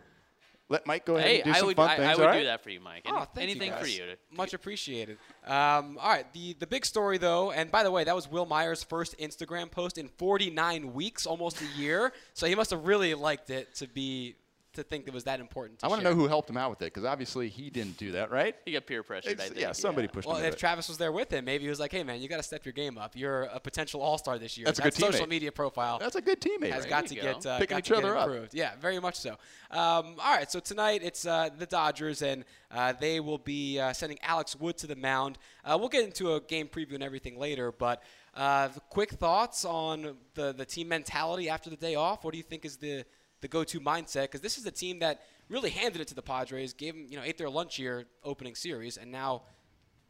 Let 0.69 0.85
Mike 0.87 1.07
go 1.07 1.15
ahead 1.17 1.29
Hey, 1.29 1.37
and 1.43 1.45
do 1.45 1.51
I 1.53 1.59
some 1.59 1.67
would, 1.69 1.77
fun 1.77 1.91
I, 1.91 1.97
things. 1.97 2.09
I 2.09 2.15
would 2.17 2.27
right? 2.27 2.39
do 2.41 2.45
that 2.47 2.63
for 2.65 2.71
you, 2.71 2.81
Mike. 2.81 3.03
Oh, 3.07 3.17
Any- 3.17 3.27
thank 3.27 3.37
you 3.37 3.43
anything 3.63 3.73
for 3.81 3.87
you. 3.87 3.99
To, 4.07 4.17
Much 4.37 4.53
appreciated. 4.53 5.19
Um, 5.47 5.97
all 6.01 6.09
right, 6.11 6.31
the 6.33 6.55
the 6.55 6.67
big 6.67 6.85
story 6.85 7.19
though, 7.19 7.53
and 7.53 7.71
by 7.71 7.85
the 7.85 7.91
way, 7.91 8.03
that 8.03 8.15
was 8.17 8.29
Wil 8.29 8.47
Myers' 8.47 8.83
first 8.83 9.17
Instagram 9.19 9.71
post 9.71 9.97
in 9.97 10.09
49 10.09 10.93
weeks, 10.93 11.25
almost 11.25 11.61
a 11.63 11.67
year. 11.81 12.13
So 12.35 12.47
he 12.49 12.55
must 12.57 12.71
have 12.71 12.85
really 12.85 13.15
liked 13.15 13.51
it 13.51 13.75
to 13.77 13.87
be 13.87 14.35
to 14.77 14.83
think 14.83 15.07
it 15.07 15.13
was 15.13 15.25
that 15.25 15.41
important. 15.41 15.81
To 15.81 15.87
I 15.87 15.89
want 15.89 16.01
to 16.03 16.09
know 16.09 16.15
who 16.15 16.27
helped 16.29 16.49
him 16.49 16.57
out 16.57 16.71
with 16.71 16.81
it 16.83 16.87
because 16.87 17.05
obviously 17.05 17.49
he 17.49 17.69
didn't 17.69 17.97
do 17.99 18.13
that, 18.13 18.31
right? 18.31 18.55
he 18.65 18.73
got 18.73 18.87
peer 18.87 19.03
pressured. 19.03 19.39
I 19.41 19.43
Ex- 19.45 19.51
think. 19.51 19.61
yeah, 19.61 19.73
somebody 19.73 20.09
pushed 20.09 20.27
Well, 20.29 20.37
him. 20.39 20.45
if 20.47 20.55
it. 20.55 20.59
Travis 20.59 20.89
was 20.89 20.97
there 20.99 21.13
with 21.13 21.31
him, 21.33 21.45
maybe 21.45 21.65
he 21.65 21.69
was 21.71 21.81
like, 21.81 21.93
"Hey, 21.93 22.03
man, 22.05 22.21
you 22.23 22.29
got 22.29 22.37
to 22.39 22.43
step 22.43 22.65
your 22.65 22.73
game 22.73 22.97
up. 22.97 23.17
You're 23.17 23.43
a 23.45 23.61
potential 23.61 24.01
All 24.01 24.17
Star 24.19 24.39
this 24.39 24.57
year. 24.57 24.65
That's 24.67 24.79
a 24.79 24.83
that 24.83 24.95
good 24.95 25.01
social 25.13 25.27
teammate. 25.27 25.31
media 25.31 25.53
profile 25.53 25.99
That's 25.99 26.17
a 26.17 26.21
good 26.21 26.41
teammate. 26.41 26.71
has 26.73 26.83
right? 26.85 26.91
got 26.91 27.07
to 27.09 27.15
you 27.15 27.21
get 27.23 27.43
go. 27.43 27.51
uh, 27.51 27.59
Picking 27.59 27.79
each 27.79 27.87
to 27.89 27.95
get 27.95 28.05
other 28.05 28.17
up. 28.17 28.29
improved. 28.29 28.55
Yeah, 28.55 28.73
very 28.81 29.01
much 29.01 29.17
so. 29.17 29.31
Um, 29.71 30.17
all 30.19 30.35
right, 30.37 30.51
so 30.51 30.61
tonight 30.61 31.01
it's 31.03 31.27
uh, 31.27 31.49
the 31.59 31.67
Dodgers, 31.67 32.23
and 32.23 32.45
uh, 32.71 32.93
they 33.01 33.21
will 33.21 33.39
be 33.39 33.79
uh, 33.81 33.93
sending 33.93 34.19
Alex 34.23 34.55
Wood 34.55 34.77
to 34.79 34.87
the 34.87 34.97
mound. 34.97 35.39
Uh, 35.65 35.77
we'll 35.79 35.89
get 35.89 36.05
into 36.05 36.35
a 36.35 36.41
game 36.41 36.69
preview 36.69 36.95
and 36.95 37.03
everything 37.03 37.39
later, 37.39 37.73
but 37.73 38.03
uh, 38.35 38.69
quick 38.91 39.11
thoughts 39.13 39.65
on 39.65 40.17
the 40.35 40.53
the 40.53 40.65
team 40.67 40.89
mentality 40.89 41.49
after 41.49 41.71
the 41.71 41.77
day 41.77 41.95
off. 41.95 42.23
What 42.23 42.33
do 42.33 42.37
you 42.37 42.43
think 42.45 42.65
is 42.67 42.77
the 42.77 43.05
the 43.41 43.49
go-to 43.49 43.81
mindset? 43.81 44.23
Because 44.23 44.41
this 44.41 44.59
is 44.59 44.67
a 44.67 44.71
team 44.71 44.99
that 45.01 45.21
really 45.49 45.71
handed 45.71 46.01
it 46.01 46.09
to 46.09 46.15
the 46.15 46.23
Padres, 46.23 46.73
gave 46.73 46.95
them 46.95 47.07
you 47.09 47.17
know 47.17 47.23
ate 47.25 47.39
their 47.39 47.51
lunch 47.51 47.77
here 47.77 48.07
opening 48.25 48.55
series, 48.55 48.97
and 48.97 49.11
now 49.11 49.43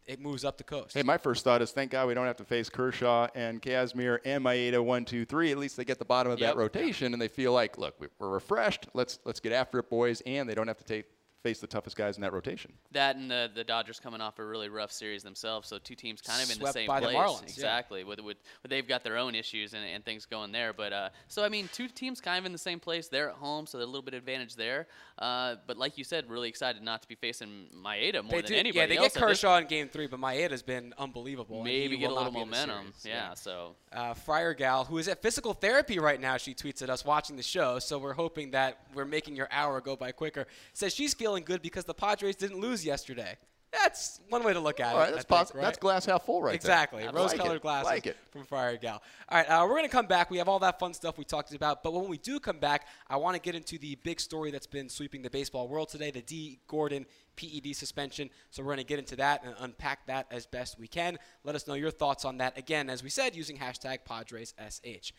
it 0.06 0.20
moves 0.20 0.44
up 0.44 0.56
the 0.56 0.62
coast. 0.64 0.94
Hey, 0.94 1.02
my 1.02 1.18
first 1.18 1.42
thought 1.42 1.60
is 1.62 1.72
thank 1.72 1.90
God 1.90 2.06
we 2.06 2.14
don't 2.14 2.26
have 2.26 2.36
to 2.36 2.44
face 2.44 2.68
Kershaw 2.68 3.26
and 3.34 3.60
Kazmir 3.60 4.18
and 4.24 4.44
Maeda 4.44 4.82
one, 4.82 5.04
two, 5.04 5.24
three. 5.24 5.50
At 5.50 5.58
least 5.58 5.76
they 5.76 5.84
get 5.84 5.98
the 5.98 6.04
bottom 6.04 6.30
of 6.30 6.38
Yep. 6.38 6.54
that 6.54 6.56
rotation 6.58 7.12
and 7.12 7.20
they 7.20 7.26
feel 7.26 7.52
like, 7.52 7.76
look, 7.76 8.00
we- 8.00 8.06
we're 8.20 8.28
refreshed. 8.28 8.86
Let's 8.94 9.18
let's 9.24 9.40
get 9.40 9.52
after 9.52 9.80
it, 9.80 9.90
boys, 9.90 10.20
and 10.24 10.48
they 10.48 10.54
don't 10.54 10.68
have 10.68 10.78
to 10.78 10.84
take 10.84 11.06
face 11.42 11.60
the 11.60 11.66
toughest 11.66 11.96
guys 11.96 12.16
in 12.16 12.22
that 12.22 12.32
rotation. 12.32 12.72
That 12.92 13.16
and 13.16 13.30
the, 13.30 13.50
the 13.54 13.62
Dodgers 13.64 14.00
coming 14.00 14.20
off 14.20 14.38
a 14.38 14.44
really 14.44 14.68
rough 14.68 14.90
series 14.90 15.22
themselves, 15.22 15.68
so 15.68 15.78
two 15.78 15.94
teams 15.94 16.20
kind 16.20 16.42
of 16.42 16.50
in 16.50 16.58
the 16.58 16.62
Swept 16.62 16.74
same 16.74 16.86
by 16.88 17.00
the 17.00 17.06
place. 17.06 17.16
Marlins, 17.16 17.42
yeah. 17.42 17.48
exactly. 17.48 18.04
With, 18.04 18.20
with, 18.20 18.36
with 18.62 18.70
they've 18.70 18.86
got 18.86 19.04
their 19.04 19.16
own 19.16 19.34
issues 19.34 19.72
and, 19.74 19.84
and 19.84 20.04
things 20.04 20.26
going 20.26 20.52
there, 20.52 20.72
but 20.72 20.92
uh, 20.92 21.08
so 21.28 21.44
I 21.44 21.48
mean, 21.48 21.68
two 21.72 21.88
teams 21.88 22.20
kind 22.20 22.38
of 22.38 22.46
in 22.46 22.52
the 22.52 22.58
same 22.58 22.80
place. 22.80 23.08
They're 23.08 23.30
at 23.30 23.36
home, 23.36 23.66
so 23.66 23.78
they're 23.78 23.84
a 23.86 23.90
little 23.90 24.02
bit 24.02 24.14
advantage 24.14 24.56
there. 24.56 24.88
Uh, 25.18 25.56
but 25.66 25.76
like 25.76 25.96
you 25.96 26.04
said, 26.04 26.28
really 26.28 26.48
excited 26.48 26.82
not 26.82 27.02
to 27.02 27.08
be 27.08 27.14
facing 27.14 27.68
Maeda 27.74 28.22
more 28.22 28.32
They 28.32 28.40
than 28.40 28.44
do- 28.44 28.54
anybody 28.56 28.78
yeah, 28.78 28.86
they 28.86 28.96
else. 28.96 29.14
get 29.14 29.22
Kershaw 29.22 29.58
in 29.58 29.66
Game 29.66 29.88
Three, 29.88 30.06
but 30.06 30.18
Maeda's 30.20 30.62
been 30.62 30.94
unbelievable. 30.98 31.62
Maybe 31.62 31.96
get 31.96 32.10
a 32.10 32.14
little 32.14 32.24
not 32.24 32.34
be 32.34 32.40
in 32.40 32.50
the 32.50 32.56
momentum. 32.56 32.92
series. 32.96 33.16
Yeah, 33.16 33.34
so 33.34 33.76
uh, 33.92 34.14
Friar 34.14 34.52
Gal, 34.54 34.84
who 34.84 34.98
is 34.98 35.06
at 35.08 35.22
physical 35.22 35.54
therapy 35.54 35.98
right 35.98 36.20
now, 36.20 36.36
she 36.36 36.54
tweets 36.54 36.82
at 36.82 36.90
us 36.90 37.04
watching 37.04 37.36
the 37.36 37.42
show. 37.42 37.78
So 37.78 37.98
we're 37.98 38.14
hoping 38.14 38.50
that 38.50 38.78
we're 38.94 39.04
making 39.04 39.36
your 39.36 39.48
hour 39.50 39.80
go 39.80 39.96
by 39.96 40.12
quicker. 40.12 40.46
Says 40.72 40.94
she's 40.94 41.14
feeling 41.14 41.25
good 41.34 41.62
because 41.62 41.84
the 41.84 41.94
Padres 41.94 42.36
didn't 42.36 42.58
lose 42.60 42.84
yesterday. 42.84 43.36
That's 43.72 44.20
one 44.28 44.42
way 44.42 44.52
to 44.52 44.60
look 44.60 44.80
at 44.80 44.92
All 44.94 45.00
right, 45.00 45.08
it. 45.10 45.14
that's 45.28 45.50
think, 45.50 45.54
right? 45.54 45.62
That's 45.64 45.78
glass 45.78 46.06
half 46.06 46.24
full, 46.24 46.40
right 46.40 46.54
Exactly. 46.54 47.02
there. 47.02 47.12
Rose-colored 47.12 47.52
like 47.54 47.62
glasses 47.62 47.84
Like 47.90 48.06
it. 48.06 48.16
from 48.30 48.44
Friar 48.44 48.76
Gal. 48.76 49.02
All 49.28 49.38
right, 49.38 49.46
uh, 49.46 49.62
we're 49.64 49.74
going 49.76 49.84
to 49.84 49.88
come 49.90 50.06
back. 50.06 50.30
We 50.30 50.38
have 50.38 50.48
all 50.48 50.60
that 50.60 50.78
fun 50.78 50.94
stuff 50.94 51.18
we 51.18 51.24
talked 51.24 51.52
about. 51.54 51.82
But 51.82 51.92
when 51.92 52.08
we 52.08 52.16
do 52.16 52.40
come 52.40 52.58
back, 52.58 52.86
I 53.08 53.16
want 53.16 53.34
to 53.34 53.40
get 53.40 53.54
into 53.54 53.76
the 53.76 53.96
big 53.96 54.20
story 54.20 54.50
that's 54.50 54.66
been 54.66 54.88
sweeping 54.88 55.20
the 55.22 55.30
baseball 55.30 55.68
world 55.68 55.88
today, 55.88 56.10
the 56.10 56.22
Dee 56.22 56.60
Gordon 56.68 57.04
PED 57.36 57.74
suspension. 57.76 58.30
So 58.50 58.62
we're 58.62 58.68
going 58.74 58.78
to 58.78 58.84
get 58.84 58.98
into 58.98 59.16
that 59.16 59.44
and 59.44 59.54
unpack 59.58 60.06
that 60.06 60.26
as 60.30 60.46
best 60.46 60.78
we 60.78 60.88
can. 60.88 61.18
Let 61.44 61.54
us 61.54 61.66
know 61.66 61.74
your 61.74 61.90
thoughts 61.90 62.24
on 62.24 62.38
that. 62.38 62.56
Again, 62.56 62.88
as 62.88 63.02
we 63.02 63.10
said, 63.10 63.36
using 63.36 63.58
hashtag 63.58 63.98
PadresSH. 64.08 65.12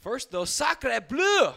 First, 0.00 0.32
though, 0.32 0.44
Sacre 0.46 1.00
Bleu. 1.08 1.52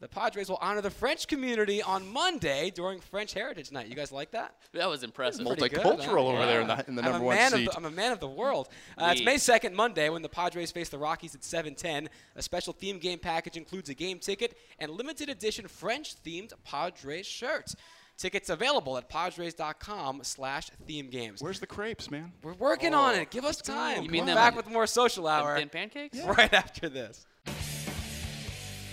The 0.00 0.08
Padres 0.08 0.48
will 0.48 0.58
honor 0.62 0.80
the 0.80 0.90
French 0.90 1.26
community 1.28 1.82
on 1.82 2.10
Monday 2.10 2.70
during 2.74 3.00
French 3.00 3.34
Heritage 3.34 3.70
Night. 3.70 3.86
You 3.88 3.94
guys 3.94 4.10
like 4.10 4.30
that? 4.30 4.54
that 4.72 4.88
was 4.88 5.02
impressive. 5.02 5.44
Multi- 5.44 5.60
Pretty 5.68 5.76
good, 5.76 5.84
Multicultural 5.84 6.32
huh? 6.32 6.38
over 6.38 6.46
there 6.46 6.60
in 6.62 6.68
the- 6.68 6.84
in 6.88 6.94
the 6.94 7.02
number 7.02 7.20
one 7.20 7.36
seat. 7.50 7.66
The, 7.66 7.76
I'm 7.76 7.84
a 7.84 7.90
man 7.90 8.10
of 8.12 8.18
the 8.18 8.26
world. 8.28 8.70
Uh, 8.96 9.10
it's 9.12 9.22
May 9.22 9.36
2nd, 9.36 9.74
Monday, 9.74 10.08
when 10.08 10.22
the 10.22 10.28
Padres 10.30 10.70
face 10.72 10.88
the 10.88 10.96
Rockies 10.98 11.34
at 11.34 11.42
7:10. 11.42 12.08
A 12.34 12.42
special 12.42 12.72
theme 12.72 12.98
game 12.98 13.18
package 13.18 13.58
includes 13.58 13.90
a 13.90 13.94
game 13.94 14.18
ticket 14.18 14.56
and 14.78 14.90
limited 14.90 15.28
edition 15.28 15.68
French-themed 15.68 16.54
Padres 16.64 17.26
shirts. 17.26 17.76
Tickets 18.16 18.50
available 18.50 18.98
at 18.98 19.08
Padres.com 19.08 20.20
slash 20.24 20.70
theme 20.86 21.08
games. 21.08 21.42
Where's 21.42 21.58
the 21.60 21.66
crepes, 21.66 22.10
man? 22.10 22.32
We're 22.42 22.52
working 22.52 22.92
on 22.94 23.14
it. 23.14 23.30
Give 23.30 23.46
us 23.46 23.56
time. 23.62 24.02
You 24.02 24.10
mean 24.10 24.26
We're 24.26 24.34
back 24.34 24.56
with 24.56 24.68
more 24.68 24.86
social 24.86 25.24
Them 25.24 25.32
hour 25.32 25.58
thin 25.58 25.70
pancakes? 25.70 26.18
right 26.26 26.52
after 26.52 26.88
this. 26.90 27.26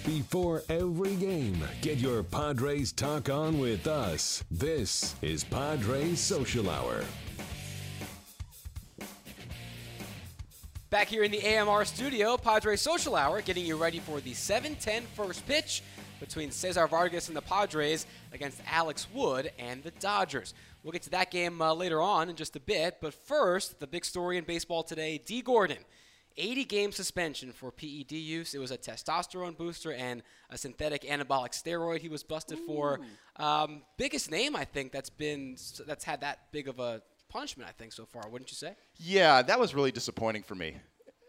Before 0.07 0.63
every 0.69 1.15
game, 1.15 1.61
get 1.81 1.97
your 1.97 2.23
Padres 2.23 2.93
talk 2.93 3.29
on 3.29 3.59
with 3.59 3.87
us. 3.87 4.41
This 4.49 5.17
is 5.21 5.43
Padres 5.43 6.21
Social 6.21 6.69
Hour. 6.69 7.03
Back 10.89 11.09
here 11.09 11.23
in 11.23 11.31
the 11.31 11.45
AMR 11.45 11.83
studio, 11.83 12.37
Padres 12.37 12.79
Social 12.79 13.17
Hour, 13.17 13.41
getting 13.41 13.65
you 13.65 13.75
ready 13.75 13.99
for 13.99 14.21
the 14.21 14.31
7-10 14.31 15.01
first 15.13 15.45
pitch 15.45 15.83
between 16.21 16.51
Cesar 16.51 16.87
Vargas 16.87 17.27
and 17.27 17.35
the 17.35 17.41
Padres 17.41 18.05
against 18.31 18.61
Alex 18.65 19.07
Wood 19.13 19.51
and 19.59 19.83
the 19.83 19.91
Dodgers. 19.91 20.53
We'll 20.83 20.93
get 20.93 21.01
to 21.01 21.09
that 21.09 21.31
game 21.31 21.61
uh, 21.61 21.73
later 21.73 22.01
on 22.01 22.29
in 22.29 22.37
just 22.37 22.55
a 22.55 22.61
bit, 22.61 22.99
but 23.01 23.13
first, 23.13 23.81
the 23.81 23.87
big 23.87 24.05
story 24.05 24.37
in 24.37 24.45
baseball 24.45 24.83
today, 24.83 25.17
Dee 25.17 25.41
Gordon. 25.41 25.79
80 26.37 26.65
game 26.65 26.91
suspension 26.91 27.51
for 27.51 27.71
PED 27.71 28.11
use. 28.11 28.53
It 28.53 28.59
was 28.59 28.71
a 28.71 28.77
testosterone 28.77 29.57
booster 29.57 29.93
and 29.93 30.21
a 30.49 30.57
synthetic 30.57 31.03
anabolic 31.03 31.51
steroid 31.51 31.99
he 31.99 32.09
was 32.09 32.23
busted 32.23 32.59
for. 32.59 32.99
Um, 33.37 33.81
biggest 33.97 34.31
name 34.31 34.55
I 34.55 34.65
think 34.65 34.91
that's 34.91 35.09
been 35.09 35.57
that's 35.85 36.03
had 36.03 36.21
that 36.21 36.51
big 36.51 36.67
of 36.67 36.79
a 36.79 37.01
punishment 37.29 37.69
I 37.69 37.73
think 37.73 37.93
so 37.93 38.05
far. 38.05 38.29
Wouldn't 38.29 38.51
you 38.51 38.55
say? 38.55 38.75
Yeah, 38.97 39.41
that 39.41 39.59
was 39.59 39.75
really 39.75 39.91
disappointing 39.91 40.43
for 40.43 40.55
me. 40.55 40.77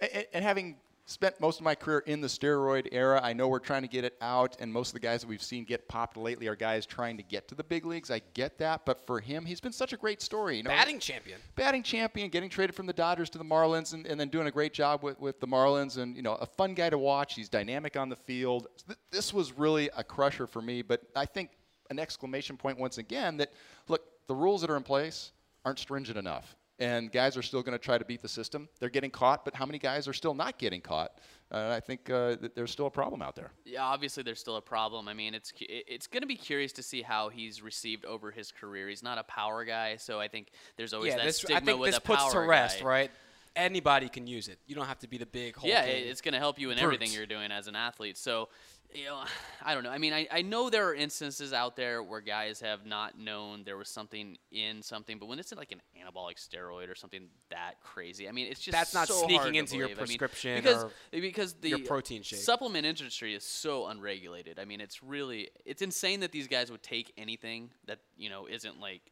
And, 0.00 0.26
and 0.32 0.44
having 0.44 0.76
spent 1.08 1.40
most 1.40 1.58
of 1.58 1.64
my 1.64 1.74
career 1.74 2.00
in 2.00 2.20
the 2.20 2.26
steroid 2.28 2.86
era, 2.92 3.18
I 3.22 3.32
know 3.32 3.48
we're 3.48 3.60
trying 3.60 3.80
to 3.80 3.88
get 3.88 4.04
it 4.04 4.14
out, 4.20 4.56
and 4.60 4.70
most 4.70 4.88
of 4.90 4.92
the 4.92 5.00
guys 5.00 5.22
that 5.22 5.26
we've 5.26 5.42
seen 5.42 5.64
get 5.64 5.88
popped 5.88 6.18
lately 6.18 6.46
are 6.48 6.54
guys 6.54 6.84
trying 6.84 7.16
to 7.16 7.22
get 7.22 7.48
to 7.48 7.54
the 7.54 7.64
big 7.64 7.86
leagues. 7.86 8.10
I 8.10 8.20
get 8.34 8.58
that, 8.58 8.84
but 8.84 9.06
for 9.06 9.18
him, 9.18 9.46
he's 9.46 9.58
been 9.60 9.72
such 9.72 9.94
a 9.94 9.96
great 9.96 10.20
story. 10.20 10.58
You 10.58 10.64
know, 10.64 10.68
Batting 10.70 10.98
champion. 11.00 11.40
batting 11.56 11.82
champion, 11.82 12.28
getting 12.28 12.50
traded 12.50 12.76
from 12.76 12.84
the 12.84 12.92
Dodgers 12.92 13.30
to 13.30 13.38
the 13.38 13.44
Marlins, 13.44 13.94
and, 13.94 14.06
and 14.06 14.20
then 14.20 14.28
doing 14.28 14.46
a 14.48 14.50
great 14.50 14.74
job 14.74 15.02
with, 15.02 15.18
with 15.18 15.40
the 15.40 15.46
Marlins, 15.48 15.96
and 15.96 16.14
you 16.14 16.22
know, 16.22 16.34
a 16.34 16.46
fun 16.46 16.74
guy 16.74 16.90
to 16.90 16.98
watch. 16.98 17.34
He's 17.34 17.48
dynamic 17.48 17.96
on 17.96 18.10
the 18.10 18.16
field. 18.16 18.66
Th- 18.86 18.98
This 19.10 19.32
was 19.32 19.52
really 19.56 19.88
a 19.96 20.04
crusher 20.04 20.46
for 20.46 20.60
me, 20.60 20.82
but 20.82 21.00
I 21.16 21.24
think 21.24 21.50
an 21.88 21.98
exclamation 21.98 22.58
point 22.58 22.78
once 22.78 22.98
again 22.98 23.38
that 23.38 23.50
look, 23.88 24.02
the 24.26 24.34
rules 24.34 24.60
that 24.60 24.68
are 24.68 24.76
in 24.76 24.82
place 24.82 25.32
aren't 25.64 25.78
stringent 25.78 26.18
enough. 26.18 26.54
And 26.80 27.10
guys 27.10 27.36
are 27.36 27.42
still 27.42 27.62
going 27.62 27.76
to 27.76 27.84
try 27.84 27.98
to 27.98 28.04
beat 28.04 28.22
the 28.22 28.28
system. 28.28 28.68
They're 28.78 28.88
getting 28.88 29.10
caught, 29.10 29.44
but 29.44 29.54
how 29.54 29.66
many 29.66 29.78
guys 29.80 30.06
are 30.06 30.12
still 30.12 30.34
not 30.34 30.58
getting 30.58 30.80
caught? 30.80 31.10
Uh, 31.50 31.72
I 31.76 31.80
think 31.80 32.08
uh, 32.08 32.36
that 32.40 32.54
there's 32.54 32.70
still 32.70 32.86
a 32.86 32.90
problem 32.90 33.20
out 33.20 33.34
there. 33.34 33.50
Yeah, 33.64 33.82
obviously 33.82 34.22
there's 34.22 34.38
still 34.38 34.56
a 34.56 34.62
problem. 34.62 35.08
I 35.08 35.14
mean, 35.14 35.34
it's 35.34 35.50
cu- 35.50 35.64
it's 35.68 36.06
going 36.06 36.20
to 36.20 36.26
be 36.26 36.36
curious 36.36 36.72
to 36.74 36.82
see 36.82 37.02
how 37.02 37.30
he's 37.30 37.62
received 37.62 38.04
over 38.04 38.30
his 38.30 38.52
career. 38.52 38.88
He's 38.88 39.02
not 39.02 39.18
a 39.18 39.24
power 39.24 39.64
guy, 39.64 39.96
so 39.96 40.20
I 40.20 40.28
think 40.28 40.48
there's 40.76 40.92
always 40.92 41.10
yeah, 41.12 41.16
that 41.16 41.24
this 41.24 41.38
stigma 41.38 41.56
I 41.56 41.60
think 41.64 41.80
with 41.80 41.88
this 41.90 41.98
a 41.98 42.00
puts 42.02 42.32
to 42.32 42.40
rest, 42.40 42.80
guy. 42.80 42.86
right? 42.86 43.10
Anybody 43.58 44.08
can 44.08 44.26
use 44.26 44.48
it. 44.48 44.58
You 44.66 44.74
don't 44.74 44.86
have 44.86 45.00
to 45.00 45.08
be 45.08 45.18
the 45.18 45.26
big. 45.26 45.56
yeah, 45.62 45.82
it's 45.82 46.20
going 46.20 46.34
to 46.34 46.38
help 46.38 46.58
you 46.58 46.70
in 46.70 46.78
everything 46.78 47.10
you're 47.12 47.26
doing 47.26 47.50
as 47.50 47.66
an 47.66 47.76
athlete. 47.76 48.16
So, 48.16 48.48
you 48.94 49.04
know, 49.04 49.22
I 49.62 49.74
don't 49.74 49.82
know. 49.82 49.90
I 49.90 49.98
mean, 49.98 50.12
I, 50.12 50.26
I 50.30 50.42
know 50.42 50.70
there 50.70 50.86
are 50.88 50.94
instances 50.94 51.52
out 51.52 51.76
there 51.76 52.02
where 52.02 52.20
guys 52.20 52.60
have 52.60 52.86
not 52.86 53.18
known 53.18 53.64
there 53.64 53.76
was 53.76 53.88
something 53.88 54.38
in 54.50 54.82
something, 54.82 55.18
but 55.18 55.26
when 55.26 55.38
it's 55.38 55.54
like 55.54 55.72
an 55.72 55.82
anabolic 55.96 56.36
steroid 56.36 56.90
or 56.90 56.94
something 56.94 57.28
that 57.50 57.74
crazy, 57.82 58.28
I 58.28 58.32
mean, 58.32 58.46
it's 58.46 58.60
just 58.60 58.72
That's 58.72 58.94
not 58.94 59.08
so 59.08 59.26
sneaking 59.26 59.56
into 59.56 59.76
your 59.76 59.88
believe. 59.88 59.98
I 59.98 60.02
mean, 60.02 60.18
prescription 60.18 60.56
because 60.62 60.84
or 60.84 60.90
because 61.12 61.54
the 61.54 61.70
your 61.70 61.78
protein 61.80 62.22
shake. 62.22 62.38
supplement 62.38 62.86
industry 62.86 63.34
is 63.34 63.44
so 63.44 63.88
unregulated. 63.88 64.58
I 64.58 64.64
mean, 64.64 64.80
it's 64.80 65.02
really 65.02 65.50
it's 65.66 65.82
insane 65.82 66.20
that 66.20 66.32
these 66.32 66.48
guys 66.48 66.70
would 66.70 66.82
take 66.82 67.12
anything 67.18 67.70
that 67.86 67.98
you 68.16 68.30
know 68.30 68.46
isn't 68.46 68.80
like 68.80 69.02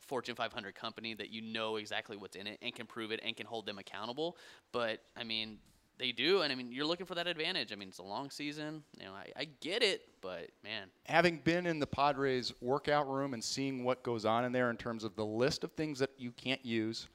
Fortune 0.00 0.34
500 0.34 0.74
company 0.74 1.14
that 1.14 1.30
you 1.30 1.40
know 1.40 1.76
exactly 1.76 2.16
what's 2.16 2.36
in 2.36 2.46
it 2.46 2.58
and 2.62 2.74
can 2.74 2.86
prove 2.86 3.10
it 3.10 3.20
and 3.24 3.36
can 3.36 3.46
hold 3.46 3.66
them 3.66 3.78
accountable. 3.78 4.36
But 4.72 5.00
I 5.16 5.24
mean, 5.24 5.58
they 5.98 6.12
do, 6.12 6.42
and 6.42 6.52
I 6.52 6.54
mean, 6.54 6.70
you're 6.70 6.86
looking 6.86 7.06
for 7.06 7.16
that 7.16 7.26
advantage. 7.26 7.72
I 7.72 7.74
mean, 7.76 7.88
it's 7.88 7.98
a 7.98 8.04
long 8.04 8.30
season. 8.30 8.84
You 8.98 9.06
know, 9.06 9.12
I, 9.12 9.32
I 9.36 9.48
get 9.60 9.82
it, 9.82 10.02
but 10.20 10.50
man, 10.62 10.88
having 11.06 11.38
been 11.38 11.66
in 11.66 11.80
the 11.80 11.86
Padres 11.86 12.52
workout 12.60 13.08
room 13.08 13.34
and 13.34 13.42
seeing 13.42 13.82
what 13.84 14.02
goes 14.02 14.24
on 14.24 14.44
in 14.44 14.52
there 14.52 14.70
in 14.70 14.76
terms 14.76 15.02
of 15.02 15.16
the 15.16 15.26
list 15.26 15.64
of 15.64 15.72
things 15.72 15.98
that 15.98 16.10
you 16.16 16.30
can't 16.32 16.64
use, 16.64 17.08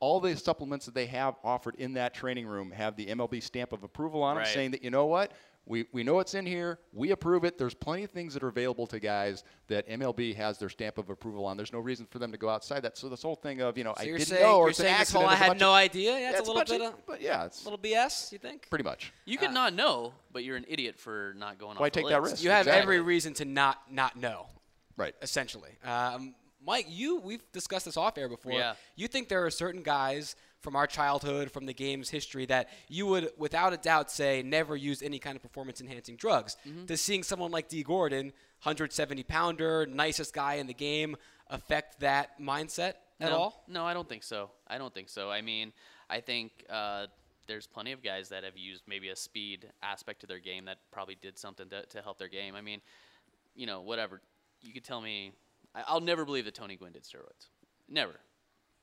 all 0.00 0.20
the 0.20 0.34
supplements 0.36 0.86
that 0.86 0.94
they 0.94 1.04
have 1.06 1.34
offered 1.44 1.74
in 1.74 1.92
that 1.92 2.14
training 2.14 2.46
room 2.46 2.70
have 2.70 2.96
the 2.96 3.06
MLB 3.06 3.42
stamp 3.42 3.72
of 3.74 3.82
approval 3.84 4.22
on 4.22 4.36
them, 4.36 4.44
Right. 4.44 4.54
saying 4.54 4.70
that 4.70 4.82
you 4.82 4.90
know 4.90 5.04
what. 5.04 5.32
We, 5.70 5.86
we 5.92 6.02
know 6.02 6.18
it's 6.18 6.34
in 6.34 6.44
here. 6.46 6.80
We 6.92 7.12
approve 7.12 7.44
it. 7.44 7.56
There's 7.56 7.74
plenty 7.74 8.02
of 8.02 8.10
things 8.10 8.34
that 8.34 8.42
are 8.42 8.48
available 8.48 8.88
to 8.88 8.98
guys 8.98 9.44
that 9.68 9.88
MLB 9.88 10.34
has 10.34 10.58
their 10.58 10.68
stamp 10.68 10.98
of 10.98 11.10
approval 11.10 11.46
on. 11.46 11.56
There's 11.56 11.72
no 11.72 11.78
reason 11.78 12.06
for 12.10 12.18
them 12.18 12.32
to 12.32 12.38
go 12.38 12.48
outside 12.48 12.80
that. 12.80 12.98
So 12.98 13.08
this 13.08 13.22
whole 13.22 13.36
thing 13.36 13.60
of 13.60 13.78
you 13.78 13.84
know 13.84 13.94
So 13.96 14.02
I 14.02 14.06
didn't 14.06 14.20
saying, 14.22 14.42
know 14.42 14.56
or 14.56 14.62
you're 14.64 14.70
it's 14.70 14.80
an 14.80 14.86
saying 14.86 14.96
accident. 14.96 15.24
whole 15.26 15.32
I 15.32 15.36
had 15.36 15.60
no 15.60 15.68
of- 15.70 15.76
idea. 15.76 16.18
Yeah, 16.18 16.30
it's 16.30 16.40
a 16.40 16.42
little 16.42 16.54
bunch 16.56 16.70
bit 16.70 16.80
of- 16.80 16.94
of 16.94 17.06
but 17.06 17.20
yeah, 17.22 17.44
it's 17.44 17.64
little 17.64 17.78
BS. 17.78 18.32
You 18.32 18.38
think? 18.38 18.68
pretty 18.68 18.82
much. 18.82 19.12
you 19.26 19.38
could 19.38 19.52
not 19.52 19.72
know, 19.72 20.12
but 20.32 20.42
you're 20.42 20.56
an 20.56 20.66
idiot 20.66 20.98
for 20.98 21.34
not 21.38 21.56
going 21.58 21.78
Why 21.78 21.88
take 21.88 22.08
that 22.08 22.20
risk? 22.20 22.42
You 22.42 22.50
have 22.50 22.66
Exactly. 22.66 22.82
every 22.82 23.00
reason 23.00 23.32
to 23.34 23.44
not 23.44 23.78
not 23.92 24.16
know. 24.16 24.46
Right. 24.96 25.14
essentially. 25.22 25.70
Um, 25.84 26.34
Mike, 26.66 26.86
you 26.88 27.20
we've 27.20 27.42
discussed 27.52 27.84
this 27.84 27.96
off 27.96 28.18
air 28.18 28.28
before. 28.28 28.52
Yeah. 28.54 28.74
You 28.96 29.06
think 29.06 29.28
there 29.28 29.46
are 29.46 29.50
certain 29.50 29.82
guys 29.82 30.34
from 30.60 30.76
our 30.76 30.86
childhood, 30.86 31.50
from 31.50 31.66
the 31.66 31.74
game's 31.74 32.10
history, 32.10 32.46
that 32.46 32.68
you 32.88 33.06
would, 33.06 33.30
without 33.36 33.72
a 33.72 33.76
doubt, 33.76 34.10
say 34.10 34.42
never 34.42 34.76
use 34.76 35.02
any 35.02 35.18
kind 35.18 35.36
of 35.36 35.42
performance-enhancing 35.42 36.16
drugs. 36.16 36.56
Mm-hmm. 36.66 36.84
Does 36.86 37.00
seeing 37.00 37.22
someone 37.22 37.50
like 37.50 37.68
Dee 37.68 37.82
Gordon, 37.82 38.26
170 38.62 39.22
pounder, 39.24 39.86
nicest 39.86 40.34
guy 40.34 40.54
in 40.54 40.66
the 40.66 40.74
game, 40.74 41.16
affect 41.48 42.00
that 42.00 42.40
mindset 42.40 42.94
at 43.20 43.30
no, 43.30 43.36
all? 43.36 43.64
No, 43.68 43.84
I 43.84 43.94
don't 43.94 44.08
think 44.08 44.22
so. 44.22 44.50
I 44.68 44.78
don't 44.78 44.92
think 44.92 45.08
so. 45.08 45.30
I 45.30 45.40
mean, 45.40 45.72
I 46.08 46.20
think 46.20 46.52
uh, 46.68 47.06
there's 47.46 47.66
plenty 47.66 47.92
of 47.92 48.02
guys 48.02 48.28
that 48.28 48.44
have 48.44 48.56
used 48.56 48.84
maybe 48.86 49.08
a 49.08 49.16
speed 49.16 49.68
aspect 49.82 50.20
to 50.20 50.26
their 50.26 50.38
game 50.38 50.66
that 50.66 50.78
probably 50.90 51.16
did 51.20 51.38
something 51.38 51.68
to, 51.70 51.84
to 51.86 52.02
help 52.02 52.18
their 52.18 52.28
game. 52.28 52.54
I 52.54 52.60
mean, 52.60 52.80
you 53.54 53.66
know, 53.66 53.80
whatever. 53.80 54.20
You 54.62 54.72
could 54.72 54.84
tell 54.84 55.00
me. 55.00 55.32
I, 55.74 55.82
I'll 55.86 56.00
never 56.00 56.24
believe 56.24 56.44
that 56.44 56.54
Tony 56.54 56.76
Gwynn 56.76 56.92
did 56.92 57.02
steroids. 57.02 57.48
Never. 57.88 58.20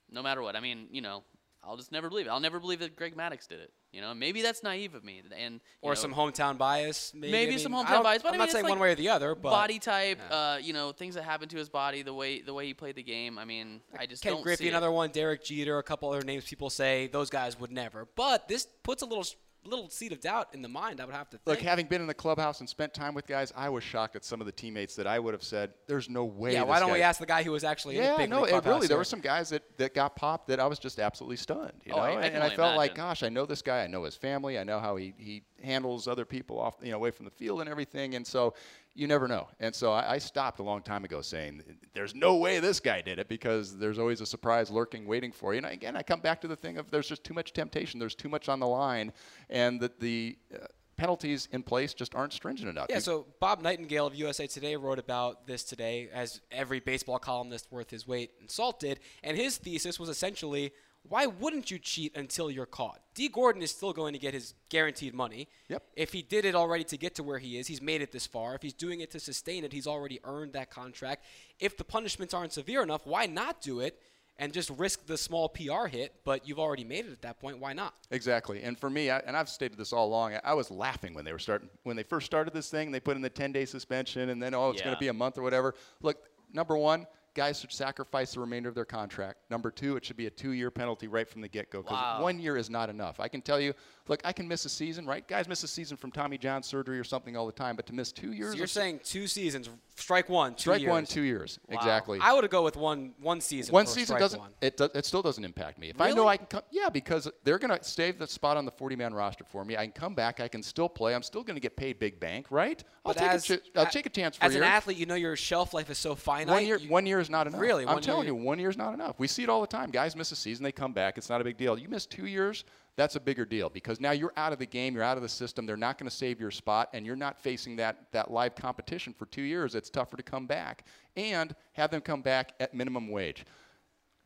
No 0.09 0.23
matter 0.23 0.41
what. 0.41 0.55
I 0.55 0.59
mean, 0.59 0.87
you 0.91 1.01
know, 1.01 1.23
I'll 1.63 1.75
just 1.77 1.91
never 1.91 2.09
believe 2.09 2.27
it. 2.27 2.29
I'll 2.29 2.39
never 2.39 2.59
believe 2.59 2.79
that 2.79 2.95
Greg 2.95 3.15
Maddux 3.15 3.47
did 3.47 3.59
it. 3.59 3.71
You 3.91 4.01
know, 4.01 4.13
maybe 4.13 4.41
that's 4.41 4.63
naive 4.63 4.93
of 4.95 5.03
me. 5.03 5.21
And 5.37 5.59
Or 5.81 5.91
know, 5.91 5.95
some 5.95 6.13
hometown 6.13 6.57
bias? 6.57 7.13
Maybe, 7.13 7.31
Maybe 7.31 7.47
I 7.47 7.55
mean, 7.55 7.59
some 7.59 7.71
hometown 7.73 8.03
bias, 8.03 8.21
but 8.21 8.29
I 8.29 8.31
I'm 8.31 8.33
mean, 8.33 8.39
not 8.39 8.51
saying 8.51 8.63
like 8.63 8.69
one 8.69 8.79
way 8.79 8.91
or 8.91 8.95
the 8.95 9.09
other. 9.09 9.35
But 9.35 9.49
body 9.49 9.79
type, 9.79 10.19
uh, 10.29 10.59
you 10.61 10.73
know, 10.73 10.91
things 10.91 11.15
that 11.15 11.23
happened 11.23 11.51
to 11.51 11.57
his 11.57 11.69
body, 11.69 12.03
the 12.03 12.13
way 12.13 12.41
the 12.41 12.53
way 12.53 12.65
he 12.67 12.73
played 12.73 12.95
the 12.95 13.03
game. 13.03 13.37
I 13.37 13.45
mean, 13.45 13.81
I 13.97 14.05
just 14.05 14.23
Ken 14.23 14.33
don't 14.33 14.43
Griffey, 14.43 14.69
another 14.69 14.91
one. 14.91 15.09
Derek 15.09 15.43
Jeter, 15.43 15.77
a 15.77 15.83
couple 15.83 16.09
other 16.09 16.23
names 16.23 16.45
people 16.45 16.69
say 16.69 17.07
those 17.07 17.29
guys 17.29 17.59
would 17.59 17.71
never. 17.71 18.07
But 18.15 18.47
this 18.47 18.67
puts 18.83 19.01
a 19.01 19.05
little 19.05 19.25
little 19.67 19.89
seed 19.89 20.11
of 20.11 20.19
doubt 20.21 20.49
in 20.53 20.61
the 20.61 20.67
mind. 20.69 20.99
I 21.01 21.05
would 21.05 21.13
have 21.15 21.29
to 21.31 21.37
think. 21.37 21.47
Look, 21.47 21.59
having 21.59 21.85
been 21.87 22.01
in 22.01 22.07
the 22.07 22.13
clubhouse 22.13 22.59
and 22.59 22.69
spent 22.69 22.93
time 22.93 23.13
with 23.13 23.27
guys, 23.27 23.51
I 23.55 23.69
was 23.69 23.83
shocked 23.83 24.15
at 24.15 24.23
some 24.25 24.39
of 24.41 24.45
the 24.45 24.51
teammates 24.51 24.95
that 24.95 25.07
I 25.07 25.19
would 25.19 25.33
have 25.33 25.43
said, 25.43 25.73
"There's 25.87 26.09
no 26.09 26.25
way." 26.25 26.53
yeah, 26.53 26.61
this 26.61 26.69
why 26.69 26.79
don't 26.79 26.91
we 26.91 27.01
ask 27.01 27.19
the 27.19 27.25
guy 27.25 27.43
who 27.43 27.51
was 27.51 27.63
actually 27.63 27.97
in 27.97 28.03
the 28.03 28.07
Yeah, 28.09 28.17
big 28.17 28.29
no, 28.29 28.37
league 28.41 28.47
it 28.47 28.51
clubhouse 28.51 28.73
really. 28.75 28.87
There 28.87 28.97
were 28.97 29.03
some 29.03 29.21
guys 29.21 29.49
that, 29.49 29.63
that 29.77 29.93
got 29.93 30.15
popped 30.15 30.47
that 30.47 30.59
I 30.59 30.65
was 30.67 30.79
just 30.79 30.99
absolutely 30.99 31.37
stunned. 31.37 31.73
You 31.85 31.93
Oh, 31.93 31.97
know, 31.97 32.01
I- 32.03 32.09
I 32.09 32.13
and, 32.13 32.25
and 32.35 32.37
I 32.37 32.45
only 32.45 32.55
felt 32.55 32.77
like, 32.77 32.95
gosh, 32.95 33.23
I 33.23 33.29
know 33.29 33.45
this 33.45 33.61
guy. 33.61 33.83
I 33.83 33.87
know 33.87 34.03
his 34.03 34.15
family. 34.15 34.57
I 34.57 34.63
know 34.63 34.79
how 34.79 34.95
he, 34.95 35.13
he 35.17 35.43
handles 35.61 36.07
other 36.07 36.25
people 36.25 36.59
off, 36.59 36.75
you 36.81 36.91
know, 36.91 36.97
away 36.97 37.11
from 37.11 37.25
the 37.25 37.31
field 37.31 37.61
and 37.61 37.69
everything. 37.69 38.15
And 38.15 38.25
so, 38.25 38.53
you 38.97 39.07
never 39.07 39.27
know. 39.27 39.47
And 39.59 39.73
so 39.73 39.91
I, 39.93 40.13
I 40.13 40.17
stopped 40.17 40.59
a 40.59 40.63
long 40.63 40.81
time 40.81 41.05
ago 41.05 41.21
saying, 41.21 41.61
"There's 41.93 42.15
no 42.15 42.37
way 42.37 42.59
this 42.59 42.79
guy 42.79 43.01
did 43.01 43.19
it," 43.19 43.29
because 43.29 43.77
there's 43.77 43.99
always 43.99 44.21
a 44.21 44.25
surprise 44.25 44.71
lurking, 44.71 45.05
waiting 45.05 45.31
for 45.31 45.53
you. 45.53 45.59
And 45.59 45.67
again, 45.67 45.95
I 45.95 46.01
come 46.01 46.19
back 46.19 46.41
to 46.41 46.47
the 46.47 46.55
thing 46.55 46.77
of 46.77 46.89
there's 46.89 47.07
just 47.07 47.23
too 47.23 47.33
much 47.33 47.53
temptation. 47.53 47.99
There's 47.99 48.15
too 48.15 48.29
much 48.29 48.49
on 48.49 48.59
the 48.59 48.67
line, 48.67 49.13
and 49.49 49.79
that 49.81 49.99
the 49.99 50.37
uh, 50.53 50.65
penalties 50.97 51.47
in 51.51 51.61
place 51.61 51.93
just 51.93 52.15
aren't 52.15 52.33
stringent 52.33 52.69
enough. 52.69 52.87
Yeah, 52.89 52.99
so 52.99 53.27
Bob 53.39 53.61
Nightingale 53.61 54.07
of 54.07 54.15
USA 54.15 54.47
Today 54.47 54.75
wrote 54.75 54.99
about 54.99 55.45
this 55.45 55.63
today, 55.63 56.09
as 56.11 56.41
every 56.51 56.79
baseball 56.79 57.19
columnist 57.19 57.67
worth 57.71 57.91
his 57.91 58.07
weight 58.07 58.31
in 58.41 58.49
salt 58.49 58.79
did, 58.79 58.99
and 59.23 59.37
his 59.37 59.57
thesis 59.57 59.99
was 59.99 60.09
essentially, 60.09 60.73
why 61.09 61.25
wouldn't 61.25 61.71
you 61.71 61.79
cheat 61.79 62.15
until 62.15 62.49
you're 62.49 62.65
caught? 62.65 62.99
Dee 63.13 63.29
Gordon 63.29 63.61
is 63.61 63.71
still 63.71 63.93
going 63.93 64.13
to 64.13 64.19
get 64.19 64.33
his 64.33 64.53
guaranteed 64.69 65.13
money. 65.13 65.47
Yep. 65.69 65.83
If 65.95 66.13
he 66.13 66.21
did 66.21 66.45
it 66.45 66.55
already 66.55 66.83
to 66.85 66.97
get 66.97 67.15
to 67.15 67.23
where 67.23 67.39
he 67.39 67.57
is, 67.57 67.67
he's 67.67 67.81
made 67.81 68.01
it 68.01 68.11
this 68.11 68.27
far. 68.27 68.55
If 68.55 68.61
he's 68.61 68.73
doing 68.73 69.01
it 69.01 69.11
to 69.11 69.19
sustain 69.19 69.63
it, 69.63 69.73
he's 69.73 69.87
already 69.87 70.19
earned 70.23 70.53
that 70.53 70.69
contract. 70.69 71.25
If 71.59 71.77
the 71.77 71.83
punishments 71.83 72.33
aren't 72.33 72.53
severe 72.53 72.83
enough, 72.83 73.05
why 73.05 73.25
not 73.25 73.61
do 73.61 73.79
it 73.79 73.99
and 74.39 74.53
just 74.53 74.69
risk 74.71 75.07
the 75.07 75.17
small 75.17 75.49
PR 75.49 75.87
hit? 75.87 76.13
But 76.23 76.47
you've 76.47 76.59
already 76.59 76.83
made 76.83 77.05
it 77.05 77.11
at 77.11 77.21
that 77.23 77.39
point. 77.39 77.59
Why 77.59 77.73
not? 77.73 77.93
Exactly. 78.11 78.61
And 78.61 78.77
for 78.77 78.89
me, 78.89 79.09
I, 79.09 79.19
and 79.19 79.35
I've 79.35 79.49
stated 79.49 79.77
this 79.77 79.93
all 79.93 80.07
along, 80.07 80.35
I, 80.35 80.41
I 80.43 80.53
was 80.53 80.69
laughing 80.69 81.13
when 81.13 81.25
they 81.25 81.31
were 81.31 81.39
starting 81.39 81.69
when 81.83 81.95
they 81.95 82.03
first 82.03 82.25
started 82.25 82.53
this 82.53 82.69
thing. 82.69 82.91
They 82.91 82.99
put 82.99 83.15
in 83.15 83.21
the 83.21 83.29
10-day 83.29 83.65
suspension, 83.65 84.29
and 84.29 84.41
then 84.41 84.53
oh, 84.53 84.69
it's 84.69 84.81
going 84.81 84.95
to 84.95 84.99
be 84.99 85.07
a 85.07 85.13
month 85.13 85.37
or 85.37 85.41
whatever. 85.41 85.73
Look, 86.01 86.17
number 86.53 86.77
one, 86.77 87.07
guys 87.37 87.59
should 87.59 87.71
sacrifice 87.71 88.33
the 88.33 88.39
remainder 88.39 88.67
of 88.67 88.73
their 88.75 88.83
contract. 88.83 89.37
Number 89.51 89.69
two, 89.69 89.95
it 89.95 90.03
should 90.03 90.17
be 90.17 90.25
a 90.25 90.29
two-year 90.29 90.71
penalty 90.71 91.07
right 91.07 91.29
from 91.29 91.41
the 91.41 91.47
get-go 91.47 91.83
because 91.83 91.93
Wow. 91.95 92.23
one 92.23 92.39
year 92.39 92.57
is 92.57 92.67
not 92.69 92.89
enough. 92.89 93.19
I 93.19 93.27
can 93.27 93.41
tell 93.43 93.59
you, 93.59 93.73
look, 94.07 94.21
I 94.25 94.31
can 94.33 94.47
miss 94.47 94.65
a 94.65 94.69
season, 94.69 95.05
right? 95.05 95.27
Guys 95.27 95.47
miss 95.47 95.63
a 95.63 95.67
season 95.67 95.97
from 95.97 96.11
Tommy 96.11 96.37
John 96.37 96.63
surgery 96.63 96.99
or 96.99 97.03
something 97.03 97.35
all 97.35 97.45
the 97.45 97.51
time, 97.51 97.75
but 97.75 97.85
to 97.87 97.93
miss 97.93 98.11
two 98.11 98.31
years, 98.33 98.51
So 98.51 98.57
you're 98.57 98.67
saying 98.67 99.01
two 99.03 99.27
seasons, 99.27 99.69
strike 99.95 100.29
one, 100.29 100.53
two 100.55 100.61
strike 100.61 100.81
years. 100.81 100.89
one, 100.89 101.05
two 101.05 101.21
years, 101.21 101.59
exactly. 101.69 102.19
I 102.21 102.33
would 102.33 102.49
go 102.49 102.63
with 102.63 102.75
one 102.77 103.13
one 103.19 103.41
season. 103.41 103.73
One 103.73 103.87
season 103.87 104.19
doesn't 104.19 104.39
One. 104.39 104.51
it? 104.61 104.77
Do, 104.77 104.89
it 104.93 105.05
still 105.05 105.21
doesn't 105.21 105.43
impact 105.43 105.77
me. 105.79 105.89
If 105.89 105.99
I 106.01 106.09
know 106.11 106.15
Really? 106.23 106.27
I 106.27 106.37
can 106.37 106.45
come, 106.47 106.61
yeah, 106.71 106.89
because 106.89 107.29
they're 107.43 107.59
gonna 107.59 107.83
save 107.83 108.17
the 108.19 108.27
spot 108.27 108.57
on 108.57 108.65
the 108.65 108.71
40-man 108.71 109.13
roster 109.13 109.43
for 109.43 109.63
me. 109.65 109.75
I 109.77 109.83
can 109.85 109.91
come 109.91 110.13
back. 110.15 110.39
I 110.39 110.47
can 110.47 110.63
still 110.63 110.89
play. 110.89 111.13
I'm 111.15 111.23
still 111.23 111.43
gonna 111.43 111.59
get 111.59 111.75
paid 111.75 111.99
big 111.99 112.19
bank, 112.19 112.47
right? 112.49 112.83
I'll 113.05 113.13
But 113.13 113.19
take 113.19 113.29
as, 113.31 113.49
a 113.49 113.57
ch- 113.57 113.61
I'll 113.75 113.85
take 113.85 114.05
a 114.05 114.09
chance 114.09 114.37
for 114.37 114.43
as 114.45 114.55
an 114.55 114.63
athlete, 114.63 114.97
you 114.97 115.05
know 115.05 115.15
your 115.15 115.35
shelf 115.35 115.73
life 115.73 115.89
is 115.89 115.97
so 115.97 116.15
finite. 116.15 116.47
one 116.53 116.65
year, 116.65 116.77
you- 116.77 116.89
one 116.89 117.05
year 117.05 117.19
is 117.19 117.29
not 117.29 117.47
enough. 117.47 117.59
Really, 117.61 117.85
I'm 117.85 118.01
telling 118.01 118.25
year- 118.27 118.35
you, 118.35 118.43
one 118.43 118.59
year 118.59 118.69
is 118.69 118.77
not 118.77 118.93
enough. 118.93 119.15
We 119.17 119.27
see 119.27 119.43
it 119.43 119.49
all 119.49 119.61
the 119.61 119.67
time. 119.67 119.91
Guys 119.91 120.15
miss 120.15 120.31
a 120.31 120.35
season, 120.35 120.63
they 120.63 120.71
come 120.71 120.93
back. 120.93 121.17
It's 121.17 121.29
not 121.29 121.41
a 121.41 121.43
big 121.43 121.57
deal. 121.57 121.77
You 121.77 121.87
miss 121.89 122.05
two 122.05 122.25
years, 122.25 122.63
that's 122.97 123.15
a 123.15 123.19
bigger 123.19 123.45
deal 123.45 123.69
because 123.69 124.01
now 124.01 124.11
you're 124.11 124.33
out 124.35 124.51
of 124.51 124.59
the 124.59 124.65
game, 124.65 124.95
you're 124.95 125.03
out 125.03 125.17
of 125.17 125.23
the 125.23 125.29
system. 125.29 125.65
They're 125.65 125.77
not 125.77 125.97
going 125.99 126.09
to 126.09 126.15
save 126.15 126.41
your 126.41 126.51
spot, 126.51 126.89
and 126.93 127.05
you're 127.05 127.15
not 127.15 127.39
facing 127.39 127.75
that 127.77 128.11
that 128.11 128.31
live 128.31 128.55
competition 128.55 129.13
for 129.13 129.27
two 129.27 129.43
years. 129.43 129.75
It's 129.75 129.89
tougher 129.89 130.17
to 130.17 130.23
come 130.23 130.47
back 130.47 130.83
and 131.15 131.55
have 131.73 131.91
them 131.91 132.01
come 132.01 132.21
back 132.21 132.53
at 132.59 132.73
minimum 132.73 133.09
wage. 133.09 133.45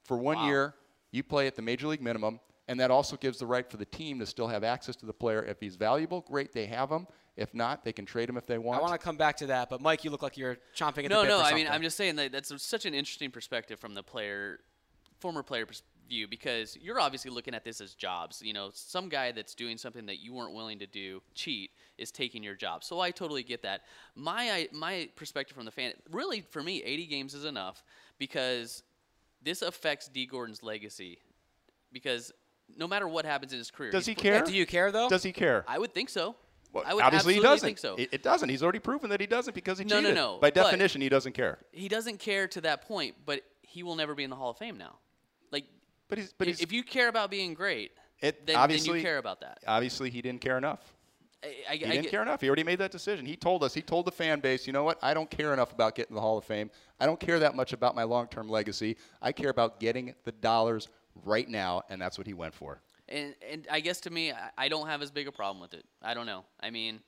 For 0.06 0.18
one 0.18 0.38
Wow. 0.38 0.48
year, 0.48 0.75
you 1.12 1.22
play 1.22 1.48
at 1.48 1.56
the 1.56 1.62
major 1.62 1.88
league 1.88 2.01
minimum, 2.01 2.40
and 2.70 2.80
that 2.80 2.90
also 2.90 3.18
gives 3.18 3.38
the 3.40 3.46
right 3.46 3.70
for 3.70 3.78
the 3.78 3.86
team 3.86 4.18
to 4.20 4.25
still 4.25 4.48
have 4.48 4.63
access 4.63 4.96
to 4.98 5.06
the 5.06 5.13
player. 5.13 5.44
If 5.44 5.60
he's 5.60 5.75
valuable, 5.75 6.22
great, 6.22 6.54
they 6.54 6.66
have 6.68 6.90
him. 6.90 7.08
If 7.36 7.54
not, 7.54 7.84
they 7.84 7.94
can 7.94 8.06
trade 8.06 8.30
him 8.30 8.38
if 8.38 8.46
they 8.46 8.58
want. 8.58 8.78
I 8.78 8.82
want. 8.82 8.92
want 8.92 9.01
to 9.01 9.06
come 9.06 9.18
back 9.18 9.38
to 9.38 9.48
that, 9.48 9.70
but 9.70 9.82
Mike, 9.82 10.04
you 10.04 10.12
look 10.12 10.22
like 10.22 10.38
you're 10.38 10.58
chomping 10.75 11.06
at 11.06 11.10
no, 11.10 11.22
the 11.22 11.28
bit 11.28 11.30
no. 11.30 11.38
no, 11.40 11.44
I 11.44 11.54
mean. 11.54 11.68
I'm 11.68 11.82
just 11.82 11.98
saying 11.98 12.16
that 12.18 12.32
that's 12.32 12.54
such 12.63 12.86
an 12.86 12.94
interesting 12.94 13.32
perspective 13.32 13.80
from 13.80 13.94
the 13.94 14.04
player, 14.04 14.60
former 15.20 15.44
player 15.44 15.66
pers- 15.66 15.84
view, 16.08 16.27
because 16.27 16.77
you're 16.81 17.00
obviously 17.00 17.31
looking 17.31 17.53
at 17.53 17.63
this 17.63 17.81
as 17.81 17.93
jobs. 17.93 18.41
You 18.43 18.53
know, 18.53 18.70
some 18.74 19.10
guy 19.10 19.31
that's 19.31 19.55
doing 19.55 19.77
something 19.77 20.05
that 20.08 20.20
you 20.20 20.34
weren't 20.34 20.53
willing 20.53 20.79
to 20.79 20.88
do, 20.88 21.22
cheat, 21.36 21.72
is 21.98 22.12
taking 22.12 22.43
your 22.43 22.55
job. 22.55 22.84
So 22.84 23.00
I 23.00 23.12
totally 23.12 23.43
get 23.43 23.62
that. 23.63 23.81
My 24.15 24.51
I, 24.51 24.67
my 24.74 25.10
perspective 25.15 25.55
from 25.55 25.65
the 25.65 25.72
fan, 25.72 25.93
really 26.12 26.41
for 26.41 26.62
me, 26.63 26.81
80 26.84 27.05
games 27.08 27.34
is 27.34 27.46
enough 27.46 27.84
because 28.17 28.84
this 29.43 29.62
affects 29.62 30.08
Dee 30.08 30.25
Gordon's 30.25 30.62
legacy. 30.63 31.20
Because 31.93 32.31
no 32.77 32.88
matter 32.88 33.08
what 33.08 33.25
happens 33.25 33.51
in 33.51 33.58
his 33.60 33.70
career, 33.72 33.91
Does 33.91 34.05
he 34.05 34.13
pl- 34.13 34.24
care? 34.24 34.41
do 34.43 34.53
you 34.53 34.65
care 34.65 34.91
though? 34.91 35.10
Does 35.10 35.24
he 35.24 35.31
care? 35.31 35.65
I 35.67 35.77
would 35.79 35.93
think 35.93 36.10
so. 36.10 36.36
Well, 36.74 36.86
I 36.88 36.93
would 36.93 37.03
obviously 37.03 37.34
he 37.34 37.39
absolutely 37.39 37.55
doesn't. 37.55 37.67
think 37.67 37.77
so. 37.79 37.96
It, 37.96 38.10
it 38.13 38.24
doesn't. 38.24 38.48
He's 38.48 38.63
already 38.63 38.79
proven 38.79 39.10
that 39.10 39.20
he 39.20 39.27
doesn't 39.27 39.53
because 39.53 39.77
he 39.77 39.84
No, 39.84 39.96
no, 39.96 40.01
cheated. 40.01 40.15
no, 40.15 40.38
By 40.39 40.51
but- 40.51 40.53
definition, 40.63 41.01
he 41.01 41.10
doesn't 41.10 41.34
care. 41.34 41.58
he 41.74 41.89
doesn't 41.89 42.20
care 42.20 42.48
to 42.48 42.62
that 42.62 42.88
point, 42.88 43.15
but 43.25 43.41
he 43.62 43.84
will 43.84 43.96
never 43.96 44.15
be 44.15 44.24
in 44.24 44.29
the 44.29 44.38
Hall 44.38 44.51
of 44.51 44.58
Fame 44.58 44.77
now. 44.77 44.96
Like, 45.51 45.65
But 46.12 46.18
he's. 46.18 46.34
But 46.38 46.50
if, 46.50 46.58
he's. 46.58 46.63
if 46.63 46.74
you 46.74 46.84
care 46.84 47.08
about 47.08 47.32
being 47.32 47.53
great, 47.53 47.94
it, 48.20 48.46
then, 48.46 48.53
then 48.53 48.56
obviously, 48.58 49.00
you 49.00 49.03
care 49.06 49.18
about 49.18 49.39
that. 49.39 49.60
Obviously, 49.65 50.10
he 50.10 50.22
didn't 50.22 50.41
care 50.41 50.58
enough. 50.58 50.94
I, 51.41 51.48
I, 51.70 51.74
He 51.74 51.80
didn't 51.80 52.01
get- 52.03 52.12
care 52.12 52.22
enough. 52.22 52.41
He 52.41 52.48
already 52.48 52.65
made 52.65 52.80
that 52.80 52.91
decision. 52.91 53.25
He 53.25 53.38
told 53.38 53.63
us. 53.63 53.74
He 53.74 53.82
told 53.82 54.06
the 54.06 54.12
fan 54.12 54.41
base, 54.41 54.68
you 54.68 54.74
know 54.74 54.84
what? 54.84 55.00
I 55.01 55.13
don't 55.13 55.30
care 55.32 55.53
enough 55.53 55.72
about 55.72 55.96
getting 55.96 56.13
the 56.13 56.22
Hall 56.22 56.38
of 56.38 56.44
Fame. 56.44 56.70
I 57.00 57.06
don't 57.06 57.20
care 57.20 57.39
that 57.39 57.56
much 57.56 57.72
about 57.72 57.96
my 57.96 58.03
long-term 58.03 58.50
legacy. 58.50 58.98
I 59.22 59.32
care 59.32 59.50
about 59.50 59.80
getting 59.80 60.13
the 60.25 60.34
dollars 60.34 60.89
right 61.24 61.48
now, 61.48 61.82
and 61.89 62.00
that's 62.01 62.18
what 62.18 62.27
he 62.27 62.34
went 62.34 62.53
for. 62.53 62.82
And 63.08 63.34
and 63.50 63.65
I 63.72 63.80
guess 63.80 64.01
to 64.01 64.10
me, 64.10 64.34
I, 64.34 64.50
I 64.58 64.68
don't 64.68 64.88
have 64.88 65.01
as 65.01 65.12
big 65.12 65.30
a 65.30 65.32
problem 65.32 65.62
with 65.62 65.74
it. 65.74 65.86
I 66.03 66.13
don't 66.13 66.25
know. 66.25 66.44
I 66.60 66.70
mean, 66.72 67.00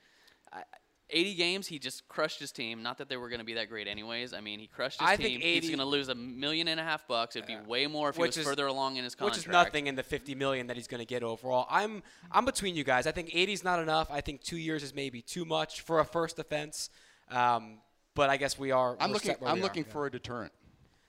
I, 0.53 0.63
80 1.10 1.36
games, 1.36 1.67
he 1.67 1.79
just 1.79 2.07
crushed 2.07 2.39
his 2.39 2.51
team. 2.51 2.81
Not 2.81 2.98
that 2.98 3.10
they 3.10 3.17
were 3.17 3.29
going 3.29 3.39
to 3.39 3.45
be 3.45 3.53
that 3.55 3.69
great, 3.69 3.88
anyways. 3.88 4.33
I 4.33 4.41
mean, 4.41 4.60
he 4.60 4.67
crushed 4.67 5.00
his 5.00 5.07
I 5.07 5.15
team. 5.15 5.41
think 5.41 5.43
He's 5.43 5.67
going 5.67 5.79
to 5.79 5.86
lose 5.86 6.07
a 6.10 6.15
million 6.15 6.67
and 6.69 6.79
a 6.79 6.83
half 6.83 7.07
bucks. 7.07 7.36
It'd 7.36 7.48
be 7.48 7.57
way 7.67 7.88
more 7.88 8.10
if 8.10 8.15
he 8.15 8.22
was 8.22 8.38
is- 8.38 8.45
further 8.45 8.65
along 8.67 8.95
in 8.95 9.03
his 9.03 9.13
contract. 9.13 9.38
which 9.38 9.45
is 9.45 9.51
nothing 9.51 9.88
in 9.88 9.95
the 9.95 10.03
50 10.03 10.33
million 10.36 10.67
that 10.67 10.75
he's 10.77 10.88
going 10.88 11.00
to 11.00 11.05
get 11.05 11.22
overall. 11.24 11.67
I'm 11.69 12.03
I'm 12.31 12.45
between 12.45 12.75
you 12.75 12.83
guys. 12.83 13.05
I 13.05 13.12
think 13.12 13.29
80 13.33 13.53
is 13.53 13.63
not 13.63 13.79
enough. 13.79 14.10
I 14.10 14.22
think 14.22 14.41
two 14.41 14.57
years 14.57 14.81
is 14.81 14.95
maybe 14.95 15.22
too 15.22 15.45
much 15.45 15.81
for 15.81 16.00
a 16.00 16.05
first 16.05 16.39
offense. 16.39 16.89
Um, 17.29 17.79
but 18.15 18.29
I 18.29 18.38
guess 18.38 18.57
we 18.57 18.72
are. 18.72 18.95
I'm 19.00 19.12
looking. 19.12 19.36
I'm 19.45 19.55
we 19.55 19.60
are. 19.60 19.63
looking 19.63 19.83
for 19.83 20.05
a 20.05 20.12
deterrent, 20.12 20.51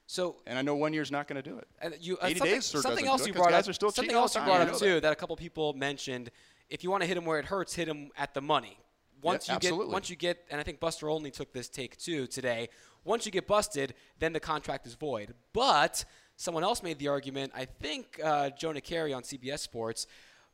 So 0.07 0.37
and 0.47 0.59
I 0.59 0.63
know 0.63 0.75
one 0.75 0.93
year's 0.93 1.11
not 1.11 1.29
going 1.29 1.43
to 1.43 1.49
do 1.51 1.59
it. 1.59 1.69
and 1.81 1.95
you, 2.01 2.17
uh, 2.19 2.27
80 2.27 2.39
something, 2.39 2.55
days 2.55 2.71
sure 2.71 2.81
something 2.83 3.05
doesn't 3.05 3.09
else 3.21 3.25
do 3.25 3.31
it 3.31 3.37
brought 3.37 3.51
guys 3.51 3.65
up. 3.65 3.71
are 3.71 3.73
still 3.75 3.91
something 3.91 4.15
else 4.15 4.35
you 4.35 4.43
brought 4.43 4.61
up 4.63 4.77
too 4.79 4.95
that. 4.95 5.03
that 5.03 5.13
a 5.13 5.17
couple 5.17 5.37
people 5.37 5.73
mentioned. 5.75 6.31
If 6.71 6.83
you 6.83 6.91
want 6.91 7.03
to 7.03 7.07
hit 7.07 7.17
him 7.17 7.25
where 7.27 7.39
it 7.39 7.45
hurts, 7.45 7.75
hit 7.75 7.89
him 7.89 8.11
at 8.17 8.33
the 8.35 8.41
money. 8.41 8.79
Once 9.25 9.49
you 9.49 9.55
absolutely. 9.55 9.87
get 9.87 9.93
once 9.93 10.11
you 10.11 10.17
get, 10.17 10.45
and 10.51 10.61
I 10.61 10.65
think 10.65 10.81
Buster 10.81 11.09
Olney 11.09 11.31
took 11.31 11.53
this 11.53 11.69
take 11.69 11.97
too 11.97 12.27
today. 12.27 12.69
Once 13.05 13.27
you 13.27 13.33
get 13.33 13.47
busted, 13.47 13.95
then 14.19 14.33
the 14.33 14.41
contract 14.41 14.87
is 14.87 14.95
void. 14.95 15.35
But 15.53 16.05
someone 16.37 16.63
else 16.63 16.83
made 16.83 16.99
the 16.99 17.09
argument. 17.09 17.53
I 17.55 17.65
think 17.65 18.21
uh, 18.23 18.51
Jonah 18.51 18.81
Keri 18.81 19.13
on 19.13 19.23
CBS 19.23 19.61
Sports. 19.61 20.07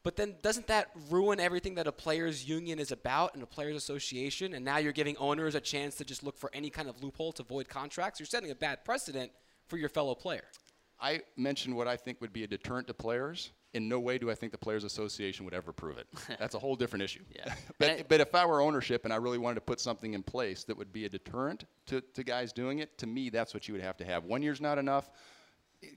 But 0.02 0.16
then 0.16 0.36
doesn't 0.40 0.66
that 0.68 0.90
ruin 1.10 1.40
everything 1.40 1.74
that 1.74 1.86
a 1.86 1.92
players' 1.92 2.48
union 2.48 2.78
is 2.78 2.90
about 2.90 3.34
and 3.34 3.42
a 3.42 3.46
players' 3.46 3.76
association? 3.76 4.54
And 4.54 4.64
now 4.64 4.78
you're 4.78 4.92
giving 4.92 5.16
owners 5.18 5.54
a 5.54 5.60
chance 5.60 5.94
to 5.96 6.04
just 6.04 6.22
look 6.22 6.38
for 6.38 6.50
any 6.54 6.70
kind 6.70 6.88
of 6.88 7.02
loophole 7.02 7.32
to 7.32 7.42
void 7.42 7.68
contracts. 7.68 8.18
You're 8.18 8.26
setting 8.26 8.50
a 8.50 8.54
bad 8.54 8.82
precedent 8.84 9.30
for 9.68 9.76
your 9.76 9.90
fellow 9.90 10.14
player. 10.14 10.44
I 10.98 11.20
mentioned 11.36 11.76
what 11.76 11.86
I 11.86 11.96
think 11.96 12.20
would 12.20 12.32
be 12.32 12.44
a 12.44 12.46
deterrent 12.46 12.86
to 12.86 12.94
players. 12.94 13.50
In 13.72 13.88
no 13.88 14.00
way 14.00 14.18
do 14.18 14.30
I 14.30 14.34
think 14.34 14.50
the 14.50 14.58
Players 14.58 14.82
Association 14.82 15.44
would 15.44 15.54
ever 15.54 15.72
prove 15.72 15.96
it. 15.98 16.08
That's 16.40 16.56
a 16.56 16.58
whole 16.58 16.74
different 16.74 17.04
issue. 17.04 17.20
Yeah. 17.34 17.54
but, 17.78 17.90
I- 17.90 18.04
but 18.08 18.20
if 18.20 18.34
I 18.34 18.44
were 18.44 18.60
ownership 18.60 19.04
and 19.04 19.12
I 19.12 19.16
really 19.16 19.38
wanted 19.38 19.54
to 19.56 19.60
put 19.60 19.78
something 19.80 20.14
in 20.14 20.22
place 20.24 20.64
that 20.64 20.76
would 20.76 20.92
be 20.92 21.04
a 21.04 21.08
deterrent 21.08 21.64
to, 21.86 22.00
to 22.00 22.24
guys 22.24 22.52
doing 22.52 22.80
it, 22.80 22.98
to 22.98 23.06
me, 23.06 23.30
that's 23.30 23.54
what 23.54 23.68
you 23.68 23.74
would 23.74 23.82
have 23.82 23.96
to 23.98 24.04
have. 24.04 24.24
One 24.24 24.42
year's 24.42 24.60
not 24.60 24.78
enough. 24.78 25.08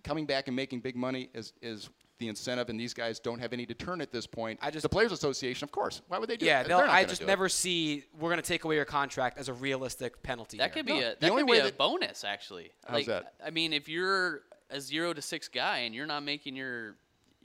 Coming 0.03 0.25
back 0.25 0.47
and 0.47 0.55
making 0.55 0.79
big 0.81 0.95
money 0.95 1.29
is, 1.33 1.53
is 1.61 1.89
the 2.19 2.27
incentive, 2.27 2.69
and 2.69 2.79
these 2.79 2.93
guys 2.93 3.19
don't 3.19 3.39
have 3.39 3.51
any 3.53 3.65
deterrent 3.65 4.01
at 4.03 4.11
this 4.11 4.27
point. 4.27 4.59
I 4.61 4.69
just- 4.69 4.83
the 4.83 4.89
Players 4.89 5.11
Association, 5.11 5.65
of 5.65 5.71
course. 5.71 6.01
Why 6.07 6.19
would 6.19 6.29
they 6.29 6.37
do 6.37 6.45
Yeah, 6.45 6.61
it? 6.61 6.67
they'll, 6.67 6.77
They're 6.77 6.85
not 6.87 6.95
I 6.95 7.03
just 7.05 7.21
do 7.21 7.25
it. 7.25 7.27
never 7.27 7.49
see 7.49 8.03
we're 8.17 8.29
going 8.29 8.41
to 8.41 8.47
take 8.47 8.63
away 8.65 8.75
your 8.75 8.85
contract 8.85 9.37
as 9.39 9.49
a 9.49 9.53
realistic 9.53 10.21
penalty. 10.21 10.57
That 10.57 10.73
here. 10.73 10.83
could 10.83 10.85
be 10.85 10.99
No, 11.01 11.11
a 11.11 11.15
the 11.19 11.29
only 11.29 11.41
could 11.41 11.47
be 11.47 11.51
way 11.53 11.59
a 11.59 11.63
that- 11.63 11.77
bonus 11.79 12.23
actually. 12.23 12.71
How's 12.85 12.93
like, 12.93 13.05
that? 13.07 13.33
I 13.43 13.49
mean, 13.49 13.73
if 13.73 13.89
you're 13.89 14.41
a 14.69 14.79
zero 14.79 15.11
to 15.11 15.21
six 15.21 15.47
guy 15.47 15.79
and 15.79 15.93
you're 15.93 16.05
not 16.05 16.23
making 16.23 16.55
your 16.55 16.95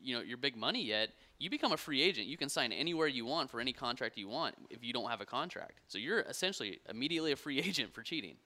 you 0.03 0.15
know 0.15 0.23
your 0.23 0.37
big 0.39 0.57
money 0.57 0.83
yet, 0.85 1.11
you 1.39 1.51
become 1.51 1.73
a 1.73 1.77
free 1.77 2.03
agent. 2.03 2.27
You 2.27 2.37
can 2.37 2.49
sign 2.49 2.73
anywhere 2.73 3.07
you 3.07 3.25
want 3.27 3.51
for 3.51 3.61
any 3.61 3.73
contract 3.73 4.17
you 4.17 4.29
want 4.29 4.55
if 4.71 4.83
you 4.85 4.93
don't 4.93 5.09
have 5.11 5.21
a 5.21 5.27
contract. 5.27 5.81
So 5.89 5.99
you're 5.99 6.21
essentially 6.21 6.81
immediately 6.89 7.33
a 7.33 7.37
free 7.37 7.59
agent 7.69 7.93
for 7.95 8.03
cheating. 8.03 8.37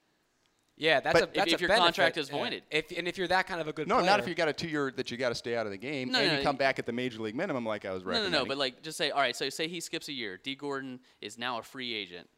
Yeah, 0.76 1.00
that's 1.00 1.12
But 1.12 1.22
a 1.22 1.26
if- 1.28 1.34
that's 1.34 1.52
if 1.52 1.58
a 1.58 1.60
your 1.60 1.68
benefit. 1.68 1.84
contract 1.84 2.16
is 2.16 2.28
Yeah. 2.30 2.38
voided. 2.38 2.62
If 2.70 2.96
and 2.96 3.06
if 3.06 3.18
you're 3.18 3.28
that 3.28 3.46
kind 3.46 3.60
of 3.60 3.68
a 3.68 3.72
good 3.72 3.86
No, 3.88 3.96
player, 3.96 4.06
not 4.06 4.20
if 4.20 4.26
you 4.26 4.34
got 4.34 4.48
a 4.48 4.52
two-year 4.54 4.90
that 4.96 5.10
you 5.10 5.16
got 5.18 5.28
to 5.28 5.34
stay 5.34 5.54
out 5.54 5.66
of 5.66 5.72
the 5.72 5.78
game, 5.78 6.10
No, 6.10 6.18
and 6.18 6.32
no, 6.32 6.38
you 6.38 6.42
come 6.42 6.56
back 6.56 6.78
at 6.78 6.86
the 6.86 6.92
major 6.92 7.20
league 7.20 7.34
minimum, 7.36 7.64
like 7.66 7.84
I 7.84 7.92
was 7.92 8.02
No, 8.04 8.12
no, 8.12 8.28
no. 8.28 8.46
But 8.46 8.56
like, 8.56 8.82
just 8.82 8.96
say, 8.96 9.10
all 9.10 9.20
right. 9.20 9.36
So 9.36 9.48
say 9.50 9.68
he 9.68 9.80
skips 9.80 10.08
a 10.08 10.12
year. 10.12 10.38
Dee 10.42 10.54
Gordon 10.54 11.00
is 11.20 11.38
now 11.38 11.58
a 11.58 11.62
free 11.62 11.92
agent. 11.94 12.28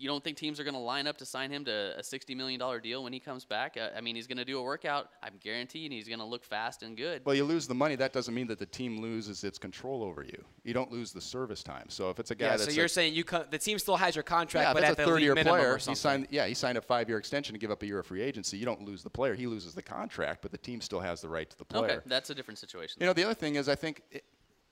You 0.00 0.08
don't 0.08 0.24
think 0.24 0.38
teams 0.38 0.58
are 0.58 0.64
going 0.64 0.74
to 0.74 0.80
line 0.80 1.06
up 1.06 1.18
to 1.18 1.26
sign 1.26 1.50
him 1.50 1.62
to 1.66 1.92
a 1.94 2.02
sixty 2.02 2.34
million 2.34 2.58
dollar 2.58 2.80
deal 2.80 3.04
when 3.04 3.12
he 3.12 3.20
comes 3.20 3.44
back? 3.44 3.76
Uh, 3.76 3.90
I 3.94 4.00
mean, 4.00 4.16
he's 4.16 4.26
going 4.26 4.38
to 4.38 4.46
do 4.46 4.58
a 4.58 4.62
workout. 4.62 5.10
I'm 5.22 5.34
guaranteed 5.40 5.92
he's 5.92 6.08
going 6.08 6.20
to 6.20 6.24
look 6.24 6.42
fast 6.42 6.82
and 6.82 6.96
good. 6.96 7.20
Well, 7.26 7.34
you 7.34 7.44
lose 7.44 7.66
the 7.66 7.74
money. 7.74 7.96
That 7.96 8.14
doesn't 8.14 8.32
mean 8.32 8.46
that 8.46 8.58
the 8.58 8.64
team 8.64 9.02
loses 9.02 9.44
its 9.44 9.58
control 9.58 10.02
over 10.02 10.22
you. 10.22 10.42
You 10.64 10.72
don't 10.72 10.90
lose 10.90 11.12
the 11.12 11.20
service 11.20 11.62
time. 11.62 11.90
So 11.90 12.08
if 12.08 12.18
it's 12.18 12.30
a 12.30 12.34
guy 12.34 12.46
yeah, 12.46 12.50
that's 12.52 12.64
so 12.64 12.70
you're 12.70 12.86
a, 12.86 12.88
saying 12.88 13.12
you 13.12 13.24
co- 13.24 13.44
the 13.50 13.58
team 13.58 13.78
still 13.78 13.96
has 13.96 14.16
your 14.16 14.22
contract, 14.22 14.68
yeah, 14.68 14.72
but 14.72 14.82
if 14.82 14.88
at 14.88 14.92
a 14.94 14.96
the 14.96 15.04
third-year 15.04 15.34
player, 15.34 15.76
he 15.76 15.94
signed. 15.94 16.28
Yeah, 16.30 16.46
he 16.46 16.54
signed 16.54 16.78
a 16.78 16.82
five-year 16.82 17.18
extension 17.18 17.52
to 17.52 17.58
give 17.58 17.70
up 17.70 17.82
a 17.82 17.86
year 17.86 17.98
of 17.98 18.06
free 18.06 18.22
agency. 18.22 18.56
You 18.56 18.64
don't 18.64 18.82
lose 18.82 19.02
the 19.02 19.10
player; 19.10 19.34
he 19.34 19.46
loses 19.46 19.74
the 19.74 19.82
contract, 19.82 20.40
but 20.40 20.50
the 20.50 20.58
team 20.58 20.80
still 20.80 21.00
has 21.00 21.20
the 21.20 21.28
right 21.28 21.50
to 21.50 21.58
the 21.58 21.64
player. 21.66 21.84
okay, 21.84 21.98
that's 22.06 22.30
a 22.30 22.34
different 22.34 22.56
situation. 22.56 22.96
You 23.00 23.06
know, 23.06 23.12
the 23.12 23.24
other 23.24 23.34
thing 23.34 23.56
is, 23.56 23.68
I 23.68 23.74
think 23.74 24.00
it, 24.10 24.24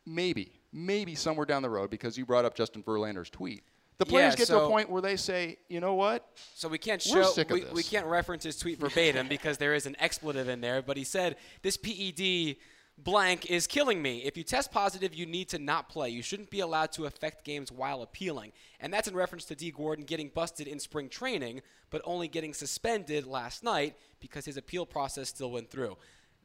maybe, 0.06 0.52
maybe 0.72 1.14
somewhere 1.14 1.44
down 1.44 1.60
the 1.60 1.68
road, 1.68 1.90
because 1.90 2.16
you 2.16 2.24
brought 2.24 2.46
up 2.46 2.54
Justin 2.54 2.82
Verlander's 2.82 3.28
tweet, 3.28 3.62
the 3.98 4.06
players 4.06 4.34
Yeah, 4.34 4.38
get 4.38 4.46
to 4.48 4.60
a 4.60 4.68
point 4.68 4.88
where 4.88 5.02
they 5.02 5.16
say, 5.16 5.58
you 5.68 5.80
know 5.80 5.94
what? 5.94 6.24
So 6.54 6.68
we 6.68 6.78
can't 6.78 7.04
We're 7.10 7.24
show 7.24 7.30
sick 7.30 7.50
of 7.50 7.54
we, 7.54 7.64
we 7.72 7.82
can't 7.82 8.06
reference 8.06 8.44
his 8.44 8.56
tweet 8.56 8.78
verbatim 8.78 9.28
because 9.28 9.58
there 9.58 9.74
is 9.74 9.86
an 9.86 9.96
expletive 9.98 10.48
in 10.48 10.60
there. 10.60 10.82
But 10.82 10.96
he 10.96 11.04
said 11.04 11.36
this 11.62 11.76
PED 11.76 12.56
blank 12.96 13.50
is 13.50 13.66
killing 13.66 14.00
me. 14.00 14.18
If 14.18 14.36
you 14.36 14.44
test 14.44 14.70
positive, 14.70 15.14
you 15.14 15.26
need 15.26 15.48
to 15.50 15.58
not 15.58 15.88
play. 15.88 16.10
You 16.10 16.22
shouldn't 16.22 16.50
be 16.50 16.60
allowed 16.60 16.92
to 16.92 17.06
affect 17.06 17.44
games 17.44 17.72
while 17.72 18.02
appealing. 18.02 18.52
And 18.80 18.92
that's 18.92 19.08
in 19.08 19.14
reference 19.14 19.44
to 19.46 19.56
Dee 19.56 19.72
Gordon 19.72 20.04
getting 20.04 20.30
busted 20.32 20.68
in 20.68 20.78
spring 20.78 21.08
training, 21.08 21.62
but 21.90 22.00
only 22.04 22.28
getting 22.28 22.54
suspended 22.54 23.26
last 23.26 23.64
night 23.64 23.96
because 24.20 24.44
his 24.44 24.56
appeal 24.56 24.86
process 24.86 25.28
still 25.28 25.50
went 25.50 25.70
through. 25.70 25.96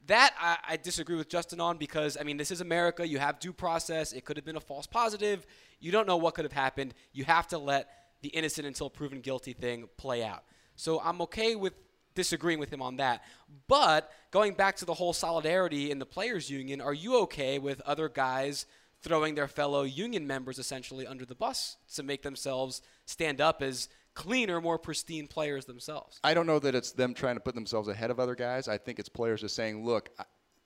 That 0.06 0.34
I, 0.38 0.58
I 0.70 0.76
disagree 0.76 1.16
with 1.16 1.28
Justin 1.28 1.60
on 1.60 1.78
because 1.78 2.16
I 2.20 2.24
mean 2.24 2.36
this 2.36 2.50
is 2.50 2.60
America. 2.60 3.06
You 3.06 3.18
have 3.18 3.40
due 3.40 3.52
process. 3.52 4.12
It 4.12 4.24
could 4.24 4.36
have 4.36 4.44
been 4.44 4.56
a 4.56 4.60
false 4.60 4.86
positive. 4.86 5.46
You 5.80 5.92
don't 5.92 6.06
know 6.06 6.16
what 6.16 6.34
could 6.34 6.44
have 6.44 6.52
happened. 6.52 6.94
You 7.12 7.24
have 7.24 7.48
to 7.48 7.58
let 7.58 7.88
the 8.22 8.28
innocent 8.28 8.66
until 8.66 8.90
proven 8.90 9.20
guilty 9.20 9.52
thing 9.52 9.88
play 9.96 10.24
out. 10.24 10.44
So 10.76 11.00
I'm 11.00 11.20
okay 11.22 11.54
with 11.56 11.74
disagreeing 12.14 12.58
with 12.58 12.72
him 12.72 12.82
on 12.82 12.96
that. 12.96 13.22
But 13.68 14.10
going 14.30 14.54
back 14.54 14.76
to 14.76 14.84
the 14.84 14.94
whole 14.94 15.12
solidarity 15.12 15.90
in 15.90 15.98
the 15.98 16.06
players 16.06 16.50
union, 16.50 16.80
are 16.80 16.94
you 16.94 17.18
okay 17.22 17.58
with 17.58 17.80
other 17.82 18.08
guys 18.08 18.66
throwing 19.02 19.34
their 19.34 19.48
fellow 19.48 19.82
union 19.82 20.26
members 20.26 20.58
essentially 20.58 21.06
under 21.06 21.26
the 21.26 21.34
bus 21.34 21.76
to 21.94 22.02
make 22.02 22.22
themselves 22.22 22.80
stand 23.04 23.40
up 23.40 23.60
as 23.60 23.88
cleaner, 24.14 24.60
more 24.60 24.78
pristine 24.78 25.26
players 25.26 25.64
themselves? 25.64 26.20
I 26.24 26.34
don't 26.34 26.46
know 26.46 26.58
that 26.58 26.74
it's 26.74 26.92
them 26.92 27.14
trying 27.14 27.36
to 27.36 27.40
put 27.40 27.54
themselves 27.54 27.88
ahead 27.88 28.10
of 28.10 28.18
other 28.20 28.34
guys. 28.34 28.68
I 28.68 28.78
think 28.78 28.98
it's 28.98 29.08
players 29.08 29.40
just 29.40 29.56
saying, 29.56 29.84
look, 29.84 30.10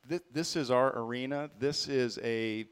thi- 0.09 0.21
this 0.33 0.57
is 0.57 0.71
our 0.71 0.99
arena. 0.99 1.51
This 1.59 1.89
is 1.89 2.19
a. 2.23 2.67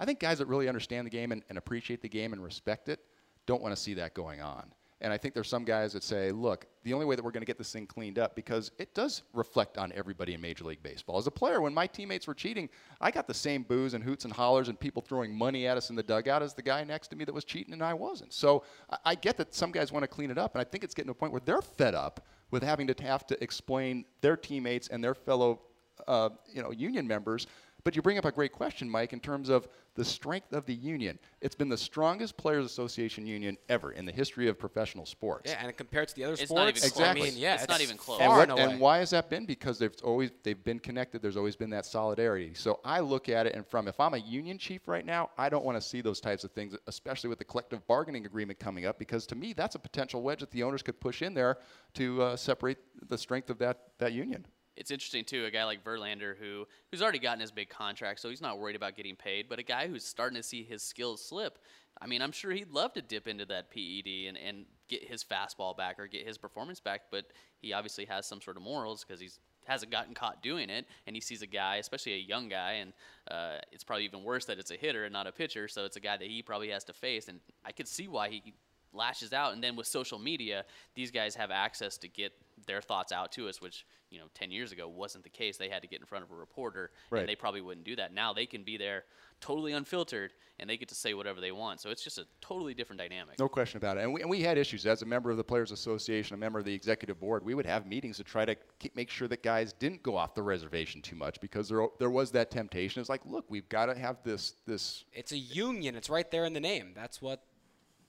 I 0.00 0.04
think 0.04 0.20
guys 0.20 0.38
that 0.38 0.46
really 0.46 0.68
understand 0.68 1.06
the 1.06 1.10
game 1.10 1.32
and, 1.32 1.42
and 1.48 1.58
appreciate 1.58 2.02
the 2.02 2.08
game 2.08 2.32
and 2.32 2.42
respect 2.42 2.88
it 2.88 3.00
don't 3.48 3.62
want 3.62 3.74
to 3.74 3.80
see 3.80 3.94
that 3.94 4.14
going 4.14 4.40
on. 4.40 4.70
And 5.00 5.12
I 5.12 5.16
think 5.16 5.32
there's 5.32 5.48
some 5.48 5.64
guys 5.64 5.92
that 5.92 6.02
say, 6.02 6.32
look, 6.32 6.66
the 6.82 6.92
only 6.92 7.06
way 7.06 7.14
that 7.14 7.24
we're 7.24 7.30
going 7.30 7.42
to 7.42 7.46
get 7.46 7.56
this 7.56 7.72
thing 7.72 7.86
cleaned 7.86 8.18
up, 8.18 8.34
because 8.34 8.72
it 8.78 8.94
does 8.94 9.22
reflect 9.32 9.78
on 9.78 9.92
everybody 9.94 10.34
in 10.34 10.40
Major 10.40 10.64
League 10.64 10.82
Baseball. 10.82 11.18
As 11.18 11.28
a 11.28 11.30
player, 11.30 11.60
when 11.60 11.72
my 11.72 11.86
teammates 11.86 12.26
were 12.26 12.34
cheating, 12.34 12.68
I 13.00 13.12
got 13.12 13.28
the 13.28 13.34
same 13.34 13.62
boos 13.62 13.94
and 13.94 14.02
hoots 14.02 14.24
and 14.24 14.32
hollers 14.34 14.68
and 14.68 14.78
people 14.78 15.00
throwing 15.00 15.32
money 15.32 15.68
at 15.68 15.76
us 15.76 15.90
in 15.90 15.96
the 15.96 16.02
dugout 16.02 16.42
as 16.42 16.52
the 16.54 16.62
guy 16.62 16.82
next 16.82 17.08
to 17.08 17.16
me 17.16 17.24
that 17.24 17.34
was 17.34 17.44
cheating 17.44 17.72
and 17.72 17.82
I 17.82 17.94
wasn't. 17.94 18.32
So 18.32 18.64
I, 19.04 19.14
get 19.14 19.36
that 19.36 19.54
some 19.54 19.70
guys 19.70 19.92
want 19.92 20.02
to 20.02 20.08
clean 20.08 20.30
it 20.30 20.38
up, 20.38 20.54
and 20.54 20.60
I 20.60 20.64
think 20.64 20.82
it's 20.82 20.94
getting 20.94 21.08
to 21.08 21.12
a 21.12 21.14
point 21.14 21.32
where 21.32 21.42
they're 21.44 21.62
fed 21.62 21.94
up 21.94 22.26
with 22.50 22.62
having 22.62 22.86
to 22.88 22.94
have 23.04 23.26
to 23.28 23.42
explain 23.42 24.04
their 24.20 24.36
teammates 24.36 24.88
and 24.88 25.02
their 25.02 25.14
fellow 25.14 25.60
uh, 26.06 26.30
you 26.52 26.62
know, 26.62 26.70
union 26.70 27.06
members. 27.06 27.46
But 27.84 27.96
you 27.96 28.02
bring 28.02 28.18
up 28.18 28.24
a 28.24 28.32
great 28.32 28.52
question, 28.52 28.88
Mike, 28.88 29.12
in 29.12 29.20
terms 29.20 29.48
of 29.48 29.68
the 29.94 30.04
strength 30.04 30.52
of 30.52 30.66
the 30.66 30.74
union. 30.74 31.18
It's 31.40 31.54
been 31.54 31.68
the 31.68 31.76
strongest 31.76 32.36
players' 32.36 32.66
association 32.66 33.26
union 33.26 33.56
ever 33.68 33.92
in 33.92 34.04
the 34.04 34.12
history 34.12 34.48
of 34.48 34.58
professional 34.58 35.06
sports. 35.06 35.50
Yeah, 35.50 35.64
and 35.64 35.76
compared 35.76 36.08
to 36.08 36.14
the 36.14 36.24
other 36.24 36.34
It's 36.34 36.42
sports, 36.42 36.58
not 36.58 36.68
even 36.68 36.90
close. 36.90 37.06
I 37.06 37.14
mean, 37.14 37.32
yeah, 37.36 37.54
It's 37.54 37.68
not 37.68 37.80
even 37.80 37.96
close. 37.96 38.20
And, 38.20 38.30
what, 38.30 38.50
and 38.58 38.80
why 38.80 38.98
has 38.98 39.10
that 39.10 39.28
been? 39.30 39.46
Because 39.46 39.78
they've 39.78 39.94
always 40.04 40.30
they've 40.42 40.62
been 40.62 40.78
connected. 40.78 41.22
There's 41.22 41.36
always 41.36 41.56
been 41.56 41.70
that 41.70 41.86
solidarity. 41.86 42.52
So 42.54 42.80
I 42.84 43.00
look 43.00 43.28
at 43.28 43.46
it, 43.46 43.54
and 43.54 43.66
from 43.66 43.88
if 43.88 43.98
I'm 43.98 44.14
a 44.14 44.18
union 44.18 44.58
chief 44.58 44.86
right 44.86 45.04
now, 45.04 45.30
I 45.36 45.48
don't 45.48 45.64
want 45.64 45.76
to 45.76 45.82
see 45.82 46.00
those 46.00 46.20
types 46.20 46.44
of 46.44 46.52
things, 46.52 46.76
especially 46.86 47.28
with 47.28 47.38
the 47.38 47.44
collective 47.44 47.86
bargaining 47.86 48.26
agreement 48.26 48.58
coming 48.58 48.86
up, 48.86 48.98
because 48.98 49.26
to 49.28 49.34
me 49.34 49.52
that's 49.52 49.74
a 49.74 49.80
potential 49.80 50.22
wedge 50.22 50.40
that 50.40 50.50
the 50.50 50.62
owners 50.62 50.82
could 50.82 51.00
push 51.00 51.22
in 51.22 51.34
there 51.34 51.58
to 51.94 52.22
uh, 52.22 52.36
separate 52.36 52.78
the 53.08 53.18
strength 53.18 53.50
of 53.50 53.58
that 53.58 53.78
that 53.98 54.12
union. 54.12 54.46
It's 54.78 54.92
interesting 54.92 55.24
too. 55.24 55.44
A 55.44 55.50
guy 55.50 55.64
like 55.64 55.84
Verlander, 55.84 56.36
who 56.38 56.66
who's 56.90 57.02
already 57.02 57.18
gotten 57.18 57.40
his 57.40 57.50
big 57.50 57.68
contract, 57.68 58.20
so 58.20 58.30
he's 58.30 58.40
not 58.40 58.58
worried 58.58 58.76
about 58.76 58.96
getting 58.96 59.16
paid. 59.16 59.48
But 59.48 59.58
a 59.58 59.64
guy 59.64 59.88
who's 59.88 60.04
starting 60.04 60.36
to 60.36 60.42
see 60.42 60.62
his 60.62 60.82
skills 60.82 61.22
slip. 61.22 61.58
I 62.00 62.06
mean, 62.06 62.22
I'm 62.22 62.30
sure 62.30 62.52
he'd 62.52 62.70
love 62.70 62.92
to 62.92 63.02
dip 63.02 63.26
into 63.26 63.44
that 63.46 63.72
PED 63.72 64.28
and, 64.28 64.38
and 64.38 64.66
get 64.88 65.02
his 65.02 65.24
fastball 65.24 65.76
back 65.76 65.98
or 65.98 66.06
get 66.06 66.24
his 66.24 66.38
performance 66.38 66.78
back. 66.78 67.02
But 67.10 67.26
he 67.60 67.72
obviously 67.72 68.04
has 68.04 68.24
some 68.24 68.40
sort 68.40 68.56
of 68.56 68.62
morals 68.62 69.04
because 69.04 69.20
he's 69.20 69.40
hasn't 69.66 69.90
gotten 69.90 70.14
caught 70.14 70.42
doing 70.42 70.70
it, 70.70 70.86
and 71.06 71.14
he 71.14 71.20
sees 71.20 71.42
a 71.42 71.46
guy, 71.46 71.76
especially 71.76 72.14
a 72.14 72.18
young 72.18 72.48
guy, 72.48 72.74
and 72.74 72.92
uh, 73.30 73.58
it's 73.70 73.84
probably 73.84 74.04
even 74.04 74.22
worse 74.22 74.46
that 74.46 74.58
it's 74.58 74.70
a 74.70 74.76
hitter 74.76 75.04
and 75.04 75.12
not 75.12 75.26
a 75.26 75.32
pitcher. 75.32 75.68
So 75.68 75.84
it's 75.84 75.96
a 75.96 76.00
guy 76.00 76.16
that 76.16 76.26
he 76.26 76.40
probably 76.40 76.70
has 76.70 76.84
to 76.84 76.92
face, 76.92 77.28
and 77.28 77.40
I 77.64 77.72
could 77.72 77.88
see 77.88 78.08
why 78.08 78.30
he 78.30 78.54
lashes 78.92 79.32
out. 79.32 79.52
And 79.52 79.62
then 79.62 79.76
with 79.76 79.86
social 79.86 80.18
media, 80.18 80.64
these 80.94 81.10
guys 81.10 81.34
have 81.34 81.50
access 81.50 81.98
to 81.98 82.08
get 82.08 82.32
their 82.68 82.80
thoughts 82.80 83.10
out 83.10 83.32
to 83.32 83.48
us, 83.48 83.60
which 83.60 83.84
you 84.10 84.18
know 84.20 84.26
10 84.34 84.52
years 84.52 84.70
ago 84.70 84.86
wasn't 84.88 85.24
the 85.24 85.30
case. 85.30 85.56
They 85.56 85.68
had 85.68 85.82
to 85.82 85.88
get 85.88 85.98
in 85.98 86.06
front 86.06 86.24
of 86.24 86.30
a 86.30 86.34
reporter, 86.36 86.92
Right. 87.10 87.20
and 87.20 87.28
they 87.28 87.34
probably 87.34 87.60
wouldn't 87.60 87.84
do 87.84 87.96
that. 87.96 88.14
Now 88.14 88.32
they 88.32 88.46
can 88.46 88.62
be 88.62 88.76
there, 88.76 89.04
totally 89.40 89.72
unfiltered, 89.72 90.32
and 90.60 90.70
they 90.70 90.76
get 90.76 90.88
to 90.90 90.94
say 90.94 91.14
whatever 91.14 91.40
they 91.40 91.52
want. 91.52 91.80
So 91.80 91.90
it's 91.90 92.02
just 92.02 92.18
a 92.18 92.26
totally 92.40 92.72
different 92.74 93.00
dynamic. 93.00 93.38
No 93.38 93.48
question 93.48 93.76
about 93.78 93.96
it. 93.98 94.04
And 94.04 94.12
we, 94.14 94.20
and 94.22 94.30
we 94.30 94.40
had 94.42 94.56
issues 94.58 94.86
as 94.86 95.02
a 95.02 95.06
member 95.06 95.30
of 95.30 95.36
the 95.36 95.44
Players 95.44 95.72
Association, 95.72 96.34
a 96.34 96.38
member 96.38 96.58
of 96.58 96.64
the 96.64 96.72
executive 96.74 97.18
board. 97.20 97.44
We 97.44 97.54
would 97.54 97.66
have 97.66 97.86
meetings 97.86 98.16
to 98.18 98.24
try 98.24 98.44
to 98.44 98.56
keep, 98.78 98.94
make 98.96 99.10
sure 99.10 99.28
that 99.28 99.42
guys 99.42 99.72
didn't 99.72 100.02
go 100.02 100.16
off 100.16 100.34
the 100.34 100.42
reservation 100.42 101.02
too 101.02 101.16
much 101.16 101.40
because 101.40 101.68
there 101.68 101.86
there 101.98 102.10
was 102.10 102.30
that 102.32 102.50
temptation. 102.50 103.00
It's 103.00 103.10
like, 103.10 103.24
look, 103.26 103.44
we've 103.48 103.68
got 103.68 103.86
to 103.86 103.98
have 103.98 104.16
this 104.24 104.54
this 104.66 105.04
It's 105.12 105.32
a 105.32 105.38
union. 105.38 105.94
It's 105.96 106.08
right 106.10 106.30
there 106.30 106.44
in 106.44 106.52
the 106.52 106.60
name. 106.60 106.92
That's 106.94 107.20
what 107.22 107.42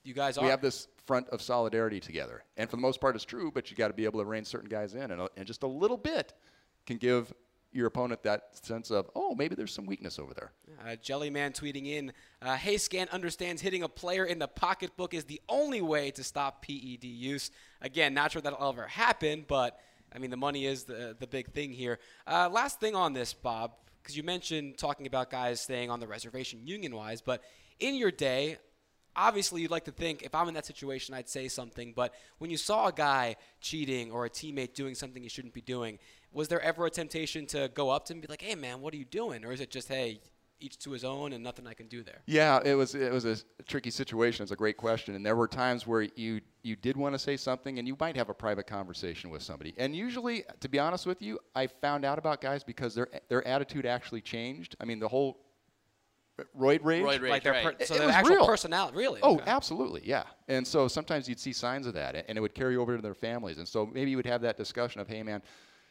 you 0.02 0.14
guys 0.14 0.38
are. 0.38 0.44
we 0.44 0.50
have 0.50 0.62
this 0.62 0.88
front 1.10 1.28
of 1.30 1.42
solidarity 1.42 1.98
together. 1.98 2.44
And 2.56 2.70
for 2.70 2.76
the 2.76 2.82
most 2.82 3.00
part, 3.00 3.16
it's 3.16 3.24
true, 3.24 3.50
but 3.52 3.68
you 3.68 3.76
got 3.76 3.88
to 3.88 3.94
be 3.94 4.04
able 4.04 4.20
to 4.20 4.24
rein 4.24 4.44
certain 4.44 4.68
guys 4.68 4.94
in, 4.94 5.10
and, 5.10 5.28
and 5.36 5.44
just 5.44 5.64
a 5.64 5.66
little 5.66 5.96
bit 5.96 6.34
can 6.86 6.98
give 6.98 7.32
your 7.72 7.88
opponent 7.88 8.22
that 8.22 8.64
sense 8.64 8.92
of, 8.92 9.10
oh, 9.16 9.34
maybe 9.34 9.56
there's 9.56 9.74
some 9.74 9.86
weakness 9.86 10.20
over 10.20 10.32
there. 10.34 10.52
Uh, 10.86 10.94
Jellyman 10.94 11.50
tweeting 11.50 11.88
in, 11.88 12.12
uh, 12.40 12.54
Hey 12.54 12.76
Scan 12.76 13.08
understands 13.10 13.60
hitting 13.60 13.82
a 13.82 13.88
player 13.88 14.24
in 14.24 14.38
the 14.38 14.46
pocketbook 14.46 15.12
is 15.12 15.24
the 15.24 15.40
only 15.48 15.82
way 15.82 16.12
to 16.12 16.22
stop 16.22 16.64
PED 16.64 17.02
use. 17.02 17.50
Again, 17.80 18.14
not 18.14 18.30
sure 18.30 18.40
that'll 18.40 18.68
ever 18.68 18.86
happen, 18.86 19.44
but 19.48 19.80
I 20.14 20.18
mean, 20.20 20.30
the 20.30 20.36
money 20.36 20.64
is 20.64 20.84
the, 20.84 21.16
the 21.18 21.26
big 21.26 21.52
thing 21.52 21.72
here. 21.72 21.98
Uh, 22.24 22.48
last 22.52 22.78
thing 22.78 22.94
on 22.94 23.14
this, 23.14 23.32
Bob, 23.34 23.72
because 24.00 24.16
you 24.16 24.22
mentioned 24.22 24.78
talking 24.78 25.08
about 25.08 25.28
guys 25.28 25.60
staying 25.60 25.90
on 25.90 25.98
the 25.98 26.06
reservation 26.06 26.60
union 26.64 26.94
wise, 26.94 27.20
but 27.20 27.42
in 27.80 27.96
your 27.96 28.12
day, 28.12 28.58
obviously 29.16 29.62
you'd 29.62 29.70
like 29.70 29.84
to 29.84 29.92
think 29.92 30.22
if 30.22 30.34
I'm 30.34 30.48
in 30.48 30.54
that 30.54 30.66
situation, 30.66 31.14
I'd 31.14 31.28
say 31.28 31.48
something. 31.48 31.92
But 31.94 32.14
when 32.38 32.50
you 32.50 32.56
saw 32.56 32.88
a 32.88 32.92
guy 32.92 33.36
cheating 33.60 34.10
or 34.10 34.24
a 34.24 34.30
teammate 34.30 34.74
doing 34.74 34.94
something 34.94 35.22
he 35.22 35.28
shouldn't 35.28 35.54
be 35.54 35.60
doing, 35.60 35.98
was 36.32 36.48
there 36.48 36.60
ever 36.60 36.86
a 36.86 36.90
temptation 36.90 37.46
to 37.46 37.70
go 37.74 37.90
up 37.90 38.04
to 38.06 38.12
him 38.12 38.18
and 38.18 38.22
be 38.22 38.28
like, 38.28 38.42
"Hey, 38.42 38.54
man, 38.54 38.80
what 38.80 38.94
are 38.94 38.96
you 38.96 39.04
doing?" 39.04 39.44
Or 39.44 39.52
is 39.52 39.60
it 39.60 39.70
just, 39.70 39.88
"Hey, 39.88 40.20
each 40.60 40.78
to 40.80 40.90
his 40.90 41.04
own, 41.04 41.32
and 41.32 41.42
nothing 41.42 41.66
I 41.66 41.74
can 41.74 41.88
do 41.88 42.02
there"? 42.02 42.22
Yeah, 42.26 42.60
it 42.64 42.74
was 42.74 42.94
it 42.94 43.12
was 43.12 43.24
a 43.24 43.36
tricky 43.64 43.90
situation. 43.90 44.42
It's 44.42 44.52
a 44.52 44.56
great 44.56 44.76
question, 44.76 45.14
and 45.14 45.24
there 45.24 45.36
were 45.36 45.48
times 45.48 45.86
where 45.86 46.02
you 46.02 46.40
you 46.62 46.76
did 46.76 46.96
want 46.96 47.14
to 47.14 47.18
say 47.18 47.36
something, 47.36 47.78
and 47.78 47.88
you 47.88 47.96
might 47.98 48.16
have 48.16 48.28
a 48.28 48.34
private 48.34 48.66
conversation 48.66 49.30
with 49.30 49.42
somebody. 49.42 49.74
And 49.78 49.96
usually, 49.96 50.44
to 50.60 50.68
be 50.68 50.78
honest 50.78 51.06
with 51.06 51.22
you, 51.22 51.38
I 51.54 51.66
found 51.66 52.04
out 52.04 52.18
about 52.18 52.40
guys 52.40 52.62
because 52.62 52.94
their 52.94 53.08
their 53.28 53.46
attitude 53.46 53.86
actually 53.86 54.20
changed. 54.20 54.76
I 54.80 54.84
mean, 54.84 55.00
the 55.00 55.08
whole 55.08 55.49
roid 56.58 56.80
rage. 56.82 57.02
Roid 57.02 57.20
rage, 57.20 57.30
like 57.30 57.42
their 57.42 57.52
right. 57.52 57.78
per- 57.78 57.84
so 57.84 57.94
It 57.94 57.98
their 57.98 58.06
was 58.06 58.16
actual 58.16 58.36
real. 58.36 58.46
personality, 58.46 58.96
really? 58.96 59.20
Oh, 59.22 59.34
Okay. 59.36 59.44
absolutely, 59.50 60.02
yeah. 60.04 60.24
And 60.48 60.66
so 60.66 60.88
sometimes 60.88 61.28
you'd 61.28 61.40
see 61.40 61.52
signs 61.52 61.86
of 61.86 61.94
that, 61.94 62.24
and 62.28 62.38
it 62.38 62.40
would 62.40 62.54
carry 62.54 62.76
over 62.76 62.96
to 62.96 63.02
their 63.02 63.14
families. 63.14 63.58
And 63.58 63.68
so 63.68 63.86
maybe 63.86 64.10
you 64.10 64.16
would 64.16 64.26
have 64.26 64.40
that 64.42 64.56
discussion 64.56 65.00
of, 65.00 65.08
hey, 65.08 65.22
man, 65.22 65.42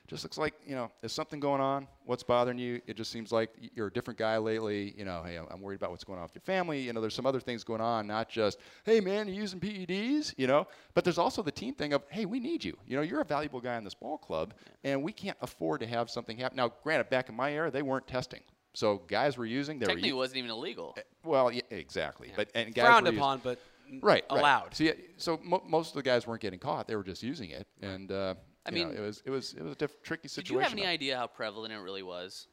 just 0.07 0.23
looks 0.23 0.39
like 0.39 0.55
you 0.65 0.73
know, 0.73 0.89
there's 1.01 1.13
something 1.13 1.39
going 1.39 1.61
on? 1.61 1.87
What's 2.05 2.23
bothering 2.23 2.57
you? 2.57 2.81
It 2.87 2.95
just 2.97 3.11
seems 3.11 3.31
like 3.31 3.51
you're 3.75 3.85
a 3.85 3.93
different 3.93 4.17
guy 4.17 4.37
lately. 4.39 4.95
You 4.97 5.05
know, 5.05 5.21
hey, 5.23 5.37
I'm- 5.37 5.45
I'm 5.51 5.61
worried 5.61 5.75
about 5.75 5.91
what's 5.91 6.03
going 6.03 6.17
on 6.17 6.23
with 6.23 6.33
your 6.33 6.41
family. 6.41 6.79
You 6.81 6.93
know, 6.93 6.99
there's 7.01 7.13
some 7.13 7.27
other 7.27 7.39
things 7.39 7.63
going 7.63 7.79
on, 7.81 8.07
not 8.07 8.27
just, 8.27 8.57
hey, 8.85 9.01
man, 9.01 9.27
you're 9.27 9.35
using 9.37 9.59
PEDs. 9.59 10.33
You 10.35 10.47
know, 10.47 10.65
but 10.95 11.03
there's 11.03 11.19
also 11.19 11.43
the 11.43 11.51
team 11.51 11.75
thing 11.75 11.93
of, 11.93 12.01
hey, 12.09 12.25
we 12.25 12.39
need 12.39 12.63
you. 12.63 12.75
You 12.87 12.95
know, 12.95 13.03
you're 13.03 13.21
a 13.21 13.25
valuable 13.25 13.61
guy 13.61 13.77
in 13.77 13.83
this 13.83 13.93
ball 13.93 14.17
club, 14.17 14.55
and 14.83 15.03
we 15.03 15.11
can't 15.11 15.37
afford 15.41 15.79
to 15.81 15.85
have 15.85 16.09
something 16.09 16.39
happen. 16.39 16.55
Now, 16.57 16.69
granted, 16.81 17.11
back 17.11 17.29
in 17.29 17.35
my 17.35 17.53
era, 17.53 17.69
they 17.69 17.83
weren't 17.83 18.07
testing. 18.07 18.41
So 18.73 18.97
guys 19.07 19.37
were 19.37 19.45
using. 19.45 19.79
They 19.79 19.85
Technically, 19.87 20.09
it 20.09 20.13
were, 20.13 20.19
wasn't 20.19 20.37
even 20.39 20.51
illegal. 20.51 20.95
well, 21.23 21.51
yeah, 21.51 21.61
exactly. 21.71 22.31
But 22.35 22.49
and 22.55 22.73
guys 22.73 22.85
frowned 22.85 23.05
were 23.05 23.11
using- 23.11 23.19
upon, 23.19 23.39
but 23.43 23.59
right, 24.01 24.01
right. 24.01 24.23
allowed. 24.29 24.75
So 24.75 24.83
yeah, 24.83 24.91
so 25.17 25.39
mo- 25.43 25.63
most 25.67 25.89
of 25.89 25.95
the 25.95 26.03
guys 26.03 26.27
weren't 26.27 26.41
getting 26.41 26.59
caught; 26.59 26.87
they 26.87 26.95
were 26.95 27.03
just 27.03 27.23
using 27.23 27.49
it, 27.49 27.67
and 27.81 28.11
uh, 28.11 28.35
I 28.65 28.71
you 28.71 28.83
know, 28.83 28.89
mean, 28.89 28.97
it 28.97 29.01
was 29.01 29.23
it 29.25 29.31
was 29.31 29.53
it 29.53 29.63
was 29.63 29.71
a 29.73 29.75
diff- 29.75 30.01
tricky 30.03 30.23
Did 30.23 30.31
situation. 30.31 30.53
you 30.55 30.59
have 30.61 30.71
any 30.73 30.83
though. 30.83 30.87
idea 30.89 31.17
how 31.17 31.27
prevalent 31.27 31.73
it 31.73 31.77
really 31.77 32.03
was? 32.03 32.47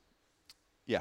Yeah. 0.87 1.01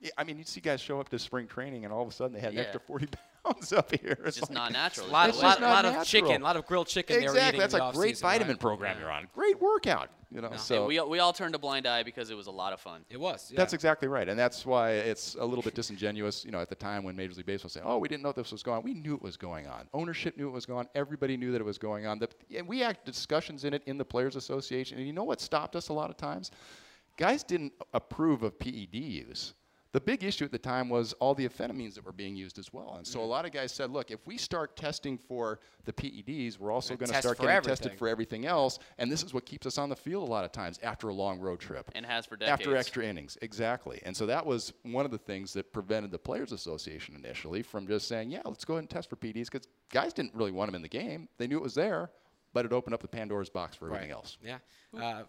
Yeah, 0.00 0.10
I 0.18 0.24
mean, 0.24 0.36
you'd 0.36 0.48
see 0.48 0.60
guys 0.60 0.80
show 0.82 1.00
up 1.00 1.08
to 1.08 1.18
spring 1.18 1.46
training, 1.46 1.84
and 1.84 1.92
all 1.92 2.02
of 2.02 2.08
a 2.08 2.12
sudden 2.12 2.34
they 2.34 2.40
had 2.40 2.50
an 2.52 2.56
Yeah. 2.58 2.62
extra 2.64 2.80
forty 2.80 3.06
pounds 3.44 3.72
up 3.72 3.90
here. 4.00 4.18
It's 4.24 4.36
just 4.38 4.50
not 4.50 4.72
natural. 4.72 5.06
a 5.06 5.10
lot, 5.10 5.28
It's 5.28 5.38
of, 5.38 5.42
just 5.42 5.60
lot, 5.60 5.66
not 5.66 5.84
lot 5.84 5.96
of 6.00 6.06
chicken, 6.06 6.40
a 6.40 6.44
lot 6.44 6.56
of 6.56 6.66
grilled 6.66 6.86
chicken. 6.88 7.20
they 7.20 7.26
were 7.26 7.32
exactly. 7.34 7.60
That's 7.60 7.74
in 7.74 7.80
a 7.80 7.92
great 7.92 8.18
vitamin 8.18 8.48
right? 8.54 8.60
program 8.60 8.96
Yeah. 8.96 9.02
you're 9.02 9.12
on. 9.12 9.28
Great 9.34 9.60
workout. 9.60 10.10
You 10.30 10.40
know, 10.40 10.48
No. 10.48 10.56
so 10.56 10.86
we, 10.86 11.00
we 11.00 11.20
all 11.20 11.32
turned 11.32 11.54
a 11.54 11.58
blind 11.58 11.86
eye 11.86 12.02
because 12.02 12.28
it 12.30 12.36
was 12.36 12.48
a 12.48 12.50
lot 12.50 12.72
of 12.72 12.80
fun. 12.80 13.04
It 13.08 13.20
was. 13.20 13.50
Yeah. 13.52 13.56
That's 13.56 13.72
exactly 13.72 14.08
right, 14.08 14.28
and 14.28 14.36
that's 14.36 14.66
why 14.66 14.90
it's 14.92 15.36
a 15.38 15.44
little 15.44 15.62
bit 15.62 15.74
disingenuous. 15.76 16.44
You 16.44 16.50
know, 16.50 16.60
at 16.60 16.68
the 16.68 16.74
time 16.74 17.04
when 17.04 17.14
Major 17.14 17.34
League 17.34 17.46
Baseball 17.46 17.68
said, 17.68 17.82
"Oh, 17.84 17.98
we 17.98 18.08
didn't 18.08 18.24
know 18.24 18.32
this 18.32 18.50
was 18.50 18.62
going 18.64 18.78
on," 18.78 18.82
we 18.82 18.94
knew 18.94 19.14
it 19.14 19.22
was 19.22 19.36
going 19.36 19.68
on. 19.68 19.86
Ownership 19.92 20.36
knew 20.36 20.48
it 20.48 20.52
was 20.52 20.66
going 20.66 20.80
on. 20.80 20.88
Everybody 20.96 21.36
knew 21.36 21.52
that 21.52 21.60
it 21.60 21.64
was 21.64 21.78
going 21.78 22.06
on. 22.06 22.18
The, 22.18 22.28
and 22.56 22.66
we 22.66 22.80
had 22.80 22.98
discussions 23.04 23.64
in 23.64 23.74
it 23.74 23.82
in 23.86 23.96
the 23.96 24.04
Players 24.04 24.34
Association. 24.34 24.98
And 24.98 25.06
you 25.06 25.12
know 25.12 25.22
what 25.24 25.40
stopped 25.40 25.76
us 25.76 25.88
a 25.88 25.92
lot 25.92 26.10
of 26.10 26.16
times? 26.16 26.50
Guys 27.16 27.44
didn't 27.44 27.72
approve 27.92 28.42
of 28.42 28.58
PED 28.58 28.94
use. 28.96 29.54
The 29.94 30.00
big 30.00 30.24
issue 30.24 30.44
at 30.44 30.50
the 30.50 30.58
time 30.58 30.88
was 30.88 31.12
all 31.14 31.36
the 31.36 31.48
amphetamines 31.48 31.94
that 31.94 32.04
were 32.04 32.10
being 32.12 32.34
used 32.34 32.58
as 32.58 32.72
well. 32.72 32.96
And 32.96 33.06
so 33.06 33.20
a 33.20 33.24
lot 33.24 33.44
of 33.44 33.52
guys 33.52 33.70
said, 33.70 33.90
look, 33.90 34.10
if 34.10 34.26
we 34.26 34.36
start 34.36 34.74
testing 34.76 35.16
for 35.16 35.60
the 35.84 35.92
PEDs, 35.92 36.58
we're 36.58 36.72
also 36.72 36.96
going 36.96 37.12
to 37.12 37.16
start 37.20 37.38
getting 37.38 37.52
everything. 37.52 37.76
tested 37.76 37.96
for 37.96 38.08
everything 38.08 38.44
else. 38.44 38.80
And 38.98 39.10
this 39.10 39.22
is 39.22 39.32
what 39.32 39.46
keeps 39.46 39.68
us 39.68 39.78
on 39.78 39.88
the 39.88 39.94
field 39.94 40.28
a 40.28 40.30
lot 40.32 40.44
of 40.44 40.50
times 40.50 40.80
after 40.82 41.10
a 41.10 41.14
long 41.14 41.38
road 41.38 41.60
trip 41.60 41.92
And 41.94 42.04
has 42.04 42.26
for 42.26 42.34
decades. 42.34 42.60
after 42.60 42.76
extra 42.76 43.04
innings 43.04 43.38
exactly 43.40 44.00
and 44.04 44.16
so 44.16 44.26
that 44.26 44.44
was 44.44 44.72
one 44.82 45.04
of 45.04 45.12
the 45.12 45.18
things 45.18 45.52
that 45.52 45.72
prevented 45.72 46.10
the 46.10 46.18
players 46.18 46.50
association 46.50 47.14
initially 47.14 47.62
from 47.62 47.86
just 47.86 48.08
saying 48.08 48.30
yeah 48.32 48.42
let's 48.44 48.64
go 48.64 48.74
ahead 48.74 48.82
and 48.82 48.90
test 48.90 49.08
for 49.08 49.14
PEDs 49.16 49.48
because 49.50 49.68
guys 49.92 50.12
didn't 50.12 50.34
really 50.34 50.50
want 50.50 50.66
them 50.68 50.74
in 50.74 50.82
the 50.82 50.88
game 50.88 51.28
they 51.38 51.46
knew 51.46 51.56
it 51.56 51.62
was 51.62 51.74
there 51.74 52.10
but 52.52 52.64
it 52.64 52.72
opened 52.72 52.94
up 52.94 53.00
the 53.02 53.06
pandora's 53.08 53.48
box 53.48 53.76
for 53.76 53.86
everything 53.86 54.10
else 54.10 54.38
Yeah. 54.42 54.58
Uh, 55.00 55.22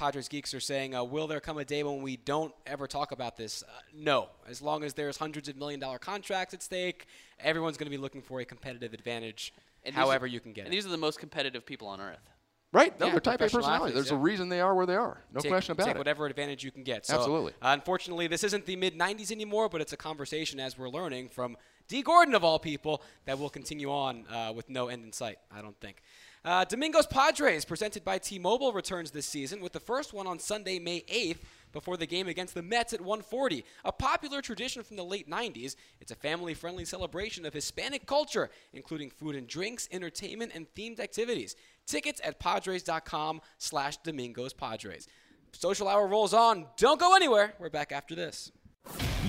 Padres 0.00 0.28
geeks 0.28 0.54
are 0.54 0.60
saying, 0.60 0.94
uh, 0.94 1.04
will 1.04 1.26
there 1.26 1.40
come 1.40 1.58
a 1.58 1.64
day 1.64 1.82
when 1.82 2.00
we 2.00 2.16
don't 2.16 2.54
ever 2.66 2.86
talk 2.86 3.12
about 3.12 3.36
this? 3.36 3.62
Uh, 3.62 3.70
no. 3.94 4.28
As 4.48 4.62
long 4.62 4.82
as 4.82 4.94
there's 4.94 5.18
hundreds 5.18 5.46
of 5.50 5.58
million 5.58 5.78
dollar 5.78 5.98
contracts 5.98 6.54
at 6.54 6.62
stake, 6.62 7.04
everyone's 7.38 7.76
going 7.76 7.84
to 7.84 7.90
be 7.90 7.98
looking 7.98 8.22
for 8.22 8.40
a 8.40 8.46
competitive 8.46 8.94
advantage, 8.94 9.52
And 9.84 9.94
these 9.94 9.98
are- 9.98 10.06
however 10.06 10.26
you 10.26 10.40
can 10.40 10.54
get 10.54 10.64
And 10.64 10.68
it. 10.68 10.70
these 10.78 10.86
are 10.86 10.88
the 10.88 10.96
most 10.96 11.18
competitive 11.18 11.66
people 11.66 11.86
on 11.86 12.00
earth. 12.00 12.30
right 12.72 12.98
no 12.98 13.06
Yeah, 13.06 13.12
they're 13.12 13.20
type 13.20 13.34
a 13.34 13.38
professional 13.38 13.60
personality 13.62 13.82
athletes, 13.90 13.94
there's 13.96 14.10
yeah. 14.10 14.16
a 14.16 14.20
reason 14.20 14.48
they 14.48 14.60
are 14.62 14.74
where 14.74 14.86
they 14.86 14.94
are 14.94 15.18
no 15.34 15.40
take, 15.40 15.50
question 15.50 15.72
about 15.72 15.84
take 15.86 15.96
it 15.96 15.98
whatever 15.98 16.24
advantage 16.24 16.64
you 16.64 16.70
can 16.70 16.82
get. 16.84 17.04
So, 17.04 17.16
Absolutely. 17.16 17.52
uh, 17.60 17.74
unfortunately, 17.78 18.26
this 18.26 18.42
isn't 18.44 18.64
the 18.64 18.76
mid 18.76 18.96
90s 18.96 19.30
anymore, 19.30 19.68
but 19.68 19.82
it's 19.82 19.92
a 19.92 19.98
conversation 19.98 20.58
as 20.60 20.78
we're 20.78 20.88
learning 20.88 21.28
from 21.28 21.58
Dee 21.88 22.00
Gordon, 22.02 22.34
of 22.34 22.42
all 22.44 22.58
people, 22.58 23.02
that 23.26 23.38
will 23.38 23.50
continue 23.50 23.90
on 23.90 24.24
uh, 24.28 24.52
with 24.54 24.70
no 24.70 24.88
end 24.88 25.04
in 25.04 25.12
sight, 25.12 25.38
I 25.54 25.60
don't 25.60 25.78
think. 25.80 26.00
Uh, 26.42 26.64
Domingos 26.64 27.06
Padres, 27.06 27.66
presented 27.66 28.02
by 28.02 28.16
T 28.16 28.38
Mobile, 28.38 28.72
returns 28.72 29.10
this 29.10 29.26
season 29.26 29.60
with 29.60 29.72
the 29.72 29.80
first 29.80 30.14
one 30.14 30.26
on 30.26 30.38
Sunday, 30.38 30.78
May 30.78 31.02
8th. 31.02 31.38
Before 31.72 31.98
the 31.98 32.06
game 32.06 32.26
against 32.28 32.54
the 32.54 32.62
Mets 32.62 32.94
at 32.94 33.00
140, 33.00 33.62
a 33.84 33.92
popular 33.92 34.40
tradition 34.40 34.82
from 34.82 34.96
the 34.96 35.04
late 35.04 35.30
90s, 35.30 35.76
it's 36.00 36.10
a 36.10 36.16
family-friendly 36.16 36.84
celebration 36.86 37.44
of 37.46 37.52
Hispanic 37.52 38.06
culture, 38.06 38.50
including 38.72 39.10
food 39.10 39.36
and 39.36 39.46
drinks, 39.46 39.86
entertainment, 39.92 40.50
and 40.54 40.66
themed 40.74 40.98
activities. 40.98 41.54
Tickets 41.86 42.20
at 42.24 42.40
padres.com 42.40 43.40
slash 43.58 43.98
Domingos 43.98 44.52
Padres. 44.54 45.06
Social 45.52 45.86
Hour 45.86 46.08
rolls 46.08 46.32
on. 46.32 46.66
Don't 46.76 46.98
go 46.98 47.14
anywhere. 47.14 47.54
We're 47.60 47.70
back 47.70 47.92
after 47.92 48.14
this. 48.14 48.50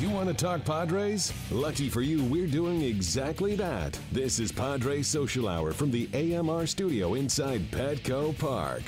You 0.02 0.10
want 0.10 0.30
to 0.30 0.34
talk 0.34 0.66
Padres? 0.66 1.32
Lucky 1.52 1.88
for 1.88 2.02
you, 2.02 2.24
we're 2.24 2.48
doing 2.48 2.82
exactly 2.82 3.56
that. 3.58 4.00
This 4.12 4.40
is 4.40 4.52
Padres 4.52 5.06
Social 5.08 5.48
Hour 5.48 5.74
from 5.74 5.92
the 5.92 6.10
AMR 6.14 6.66
studio 6.66 7.14
inside 7.14 7.70
Petco 7.70 8.36
Park. 8.40 8.82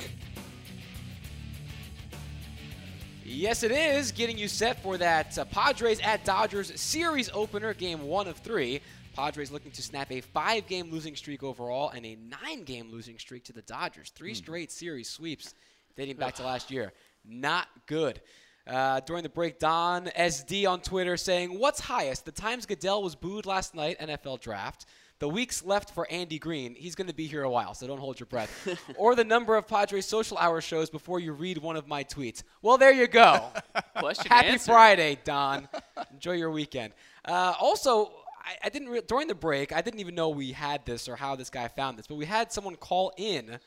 Yes, 3.23 3.62
it 3.62 3.69
is. 3.69 4.12
Getting 4.12 4.39
you 4.39 4.47
set 4.47 4.82
for 4.82 4.97
that 4.97 5.38
uh, 5.38 5.45
Padres 5.45 5.99
at 5.99 6.26
Dodgers 6.26 6.80
series 6.82 7.30
opener, 7.32 7.76
game 7.76 8.02
one 8.08 8.28
of 8.28 8.38
three. 8.38 8.82
Padres 9.13 9.52
looking 9.52 9.71
to 9.73 9.84
snap 9.84 10.12
a 10.12 10.21
five 10.21 10.65
game 10.65 10.89
losing 10.89 11.15
streak 11.15 11.43
overall 11.43 11.89
and 11.89 12.08
a 12.08 12.17
nine 12.43 12.63
game 12.63 12.89
losing 12.89 13.19
streak 13.19 13.43
to 13.43 13.54
the 13.54 13.62
Dodgers. 13.62 14.10
Three 14.15 14.34
straight 14.34 14.71
series 14.71 15.10
sweeps 15.10 15.54
dating 15.95 16.17
back 16.17 16.34
to 16.36 16.43
last 16.43 16.71
year. 16.71 16.91
Not 17.23 17.67
good. 17.86 18.19
Uh, 18.65 19.02
during 19.02 19.23
the 19.23 19.30
break, 19.30 19.60
Don 19.60 20.06
SD 20.06 20.67
on 20.67 20.82
Twitter 20.82 21.17
saying, 21.17 21.60
What's 21.60 21.82
highest? 21.82 22.26
The 22.26 22.32
times 22.32 22.65
Goodell 22.65 23.04
was 23.04 23.15
booed 23.15 23.45
last 23.45 23.76
night, 23.76 23.99
NFL 23.99 24.39
draft. 24.41 24.86
The 25.19 25.30
weeks 25.30 25.63
left 25.63 25.91
for 25.91 26.10
Andy 26.12 26.39
Green. 26.39 26.76
He's 26.76 26.95
going 26.95 27.08
to 27.08 27.13
be 27.13 27.28
here 27.28 27.43
a 27.43 27.49
while, 27.49 27.73
so 27.73 27.88
don't 27.88 27.99
hold 27.99 28.19
your 28.19 28.28
breath. 28.28 28.67
or 28.97 29.15
the 29.15 29.23
number 29.23 29.56
of 29.56 29.67
Padres 29.67 30.06
social 30.06 30.38
hour 30.38 30.60
shows 30.60 30.89
before 30.89 31.19
you 31.19 31.34
read 31.34 31.58
one 31.60 31.78
of 31.78 31.88
my 31.88 32.04
tweets. 32.04 32.43
Well, 32.62 32.78
there 32.78 32.91
you 32.91 33.08
go. 33.08 33.49
Question 33.97 34.30
Happy 34.30 34.47
answered. 34.47 34.71
Friday, 34.71 35.17
Don. 35.23 35.69
Enjoy 36.12 36.34
your 36.34 36.52
weekend. 36.52 36.93
Uh, 37.26 37.54
also, 37.60 38.12
I, 38.43 38.65
I 38.65 38.69
didn't 38.69 38.89
re- 38.89 39.02
during 39.08 39.28
the 39.28 39.36
break. 39.36 39.71
I 39.71 39.82
didn't 39.82 39.99
even 39.99 40.15
know 40.15 40.30
we 40.30 40.52
had 40.52 40.86
this 40.86 41.08
or 41.08 41.15
how 41.15 41.36
this 41.36 41.49
guy 41.49 41.67
found 41.69 41.97
this, 41.97 42.08
but 42.08 42.15
we 42.15 42.26
had 42.26 42.52
someone 42.52 42.76
call 42.76 43.13
in 43.15 43.60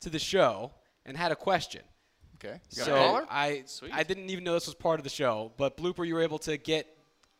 to 0.00 0.10
the 0.10 0.18
show 0.18 0.72
and 1.04 1.16
had 1.16 1.32
a 1.32 1.36
question. 1.36 1.82
Okay 2.44 2.60
you 2.70 2.76
got 2.78 2.86
So 2.86 2.94
a 2.94 2.98
caller 2.98 3.26
I 3.30 3.62
Sweet. 3.66 3.92
I 3.94 4.02
didn't 4.02 4.30
even 4.30 4.44
know 4.44 4.54
this 4.54 4.66
was 4.66 4.74
part 4.74 5.00
of 5.00 5.04
the 5.04 5.10
show, 5.10 5.52
but 5.56 5.76
blooper, 5.76 6.06
you 6.06 6.14
were 6.14 6.22
able 6.22 6.38
to 6.40 6.56
get 6.56 6.86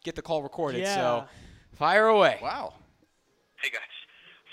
get 0.03 0.14
the 0.14 0.23
call 0.23 0.43
recorded. 0.43 0.81
Yeah. 0.81 0.95
So 0.95 1.25
fire 1.75 2.09
away. 2.09 2.38
wow 2.43 2.75
Hey 3.62 3.71
guys, 3.71 3.95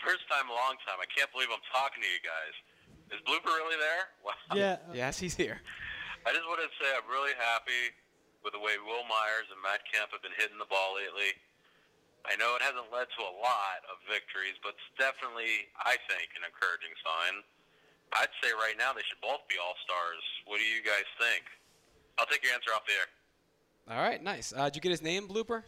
first 0.07 0.23
time, 0.31 0.47
long 0.47 0.79
time. 0.87 0.95
I 1.03 1.09
can't 1.11 1.27
believe 1.35 1.51
I'm 1.51 1.63
talking 1.75 1.99
to 1.99 2.07
you 2.07 2.23
guys. 2.23 2.55
Is 3.11 3.19
Blooper 3.27 3.51
really 3.51 3.75
there? 3.75 4.07
Wow. 4.23 4.55
Yeah. 4.55 4.79
Yes, 4.95 5.19
he's 5.19 5.35
here. 5.35 5.59
I 6.23 6.31
just 6.31 6.47
wanted 6.47 6.71
to 6.71 6.75
say 6.79 6.87
I'm 6.95 7.07
really 7.11 7.35
happy 7.35 7.91
with 8.43 8.55
the 8.55 8.61
way 8.61 8.79
Wil 8.79 9.03
Myers 9.09 9.49
and 9.51 9.59
Matt 9.59 9.83
Kemp 9.89 10.15
have 10.15 10.23
been 10.23 10.35
hitting 10.37 10.55
the 10.61 10.69
ball 10.69 10.95
lately. 10.95 11.35
I 12.23 12.37
know 12.37 12.53
it 12.53 12.61
hasn't 12.61 12.87
led 12.93 13.09
to 13.09 13.21
a 13.25 13.33
lot 13.41 13.81
of 13.89 13.97
victories, 14.05 14.53
but 14.61 14.77
it's 14.77 14.89
definitely, 14.95 15.67
I 15.81 15.97
think, 16.05 16.29
an 16.37 16.45
encouraging 16.45 16.93
sign. 17.01 17.41
I'd 18.13 18.27
say 18.43 18.51
right 18.53 18.75
now 18.77 18.91
they 18.93 19.01
should 19.07 19.21
both 19.21 19.47
be 19.49 19.55
all 19.63 19.73
stars. 19.83 20.21
What 20.45 20.57
do 20.57 20.63
you 20.63 20.81
guys 20.83 21.05
think? 21.19 21.43
I'll 22.19 22.25
take 22.25 22.43
your 22.43 22.53
answer 22.53 22.71
off 22.75 22.81
the 22.85 22.93
air. 22.93 23.97
All 23.97 24.03
right, 24.03 24.21
nice. 24.21 24.53
Uh, 24.55 24.65
did 24.65 24.75
you 24.75 24.81
get 24.81 24.91
his 24.91 25.01
name, 25.01 25.27
Blooper? 25.27 25.63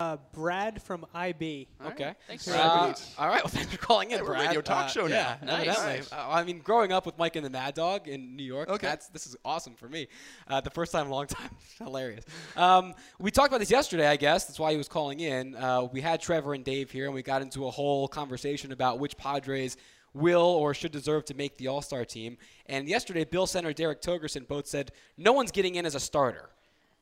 Uh, 0.00 0.16
Brad 0.32 0.82
from 0.82 1.06
IB. 1.14 1.68
All 1.80 1.86
right, 1.86 1.94
Okay. 1.94 2.14
Thanks, 2.26 2.48
Uh, 2.48 2.92
all 3.16 3.28
right. 3.28 3.44
Well, 3.44 3.46
thanks 3.48 3.70
for 3.70 3.78
calling 3.78 4.10
in, 4.10 4.16
Hey, 4.18 4.22
we're 4.22 4.30
a 4.32 4.34
Brad. 4.34 4.46
radio 4.48 4.60
talk 4.60 4.86
Uh, 4.86 4.88
show 4.88 5.06
now. 5.06 5.38
Yeah, 5.40 5.46
Nice. 5.46 5.66
Nice. 5.78 6.12
Uh, 6.12 6.16
I 6.28 6.42
mean, 6.42 6.58
growing 6.58 6.92
up 6.92 7.06
with 7.06 7.16
Mike 7.16 7.36
and 7.36 7.46
the 7.46 7.50
Mad 7.50 7.74
Dog 7.74 8.08
in 8.08 8.34
New 8.34 8.42
York, 8.42 8.68
Okay. 8.68 8.84
that's 8.88 9.06
this 9.10 9.24
is 9.28 9.36
awesome 9.44 9.76
for 9.76 9.88
me. 9.88 10.08
Uh, 10.48 10.60
the 10.60 10.70
first 10.70 10.90
time 10.90 11.02
in 11.06 11.12
a 11.12 11.14
long 11.14 11.26
time. 11.28 11.48
Hilarious. 11.78 12.24
Um, 12.56 12.92
we 13.20 13.30
talked 13.30 13.48
about 13.48 13.60
this 13.60 13.70
yesterday, 13.70 14.08
I 14.08 14.16
guess. 14.16 14.46
That's 14.46 14.58
why 14.58 14.72
he 14.72 14.76
was 14.76 14.88
calling 14.88 15.20
in. 15.20 15.54
Uh, 15.54 15.82
we 15.84 16.00
had 16.00 16.20
Trevor 16.20 16.54
and 16.54 16.64
Dave 16.64 16.90
here, 16.90 17.04
and 17.04 17.14
we 17.14 17.22
got 17.22 17.40
into 17.40 17.68
a 17.68 17.70
whole 17.70 18.08
conversation 18.08 18.72
about 18.72 18.98
which 18.98 19.16
Padres 19.16 19.76
will 20.14 20.40
or 20.40 20.72
should 20.72 20.92
deserve 20.92 21.24
to 21.26 21.34
make 21.34 21.58
the 21.58 21.68
All 21.68 21.82
Star 21.82 22.04
team. 22.04 22.38
And 22.66 22.88
yesterday, 22.88 23.24
Bill 23.24 23.46
Center, 23.46 23.72
Derek 23.72 24.00
Togerson 24.00 24.46
both 24.46 24.66
said 24.66 24.92
no 25.16 25.32
one's 25.32 25.50
getting 25.50 25.74
in 25.74 25.84
as 25.84 25.94
a 25.94 26.00
starter 26.00 26.50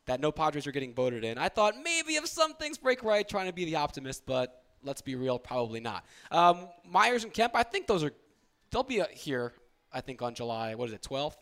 that 0.06 0.20
no 0.20 0.32
Padres 0.32 0.66
are 0.66 0.72
getting 0.72 0.94
voted 0.94 1.24
in. 1.24 1.38
I 1.38 1.48
thought 1.48 1.74
maybe 1.82 2.14
if 2.14 2.26
some 2.26 2.54
things 2.54 2.78
break 2.78 3.04
right, 3.04 3.28
trying 3.28 3.46
to 3.46 3.52
be 3.52 3.64
the 3.64 3.76
optimist, 3.76 4.26
but 4.26 4.64
let's 4.82 5.02
be 5.02 5.14
real, 5.14 5.38
probably 5.38 5.80
not. 5.80 6.04
Um, 6.30 6.68
Myers 6.88 7.24
and 7.24 7.32
Kemp, 7.32 7.54
I 7.54 7.62
think 7.62 7.86
those 7.86 8.02
are 8.02 8.12
they'll 8.70 8.82
be 8.82 9.00
uh, 9.00 9.06
here. 9.12 9.52
I 9.92 10.00
think 10.00 10.22
on 10.22 10.34
July 10.34 10.74
what 10.74 10.88
is 10.88 10.94
it, 10.94 11.02
12th? 11.02 11.36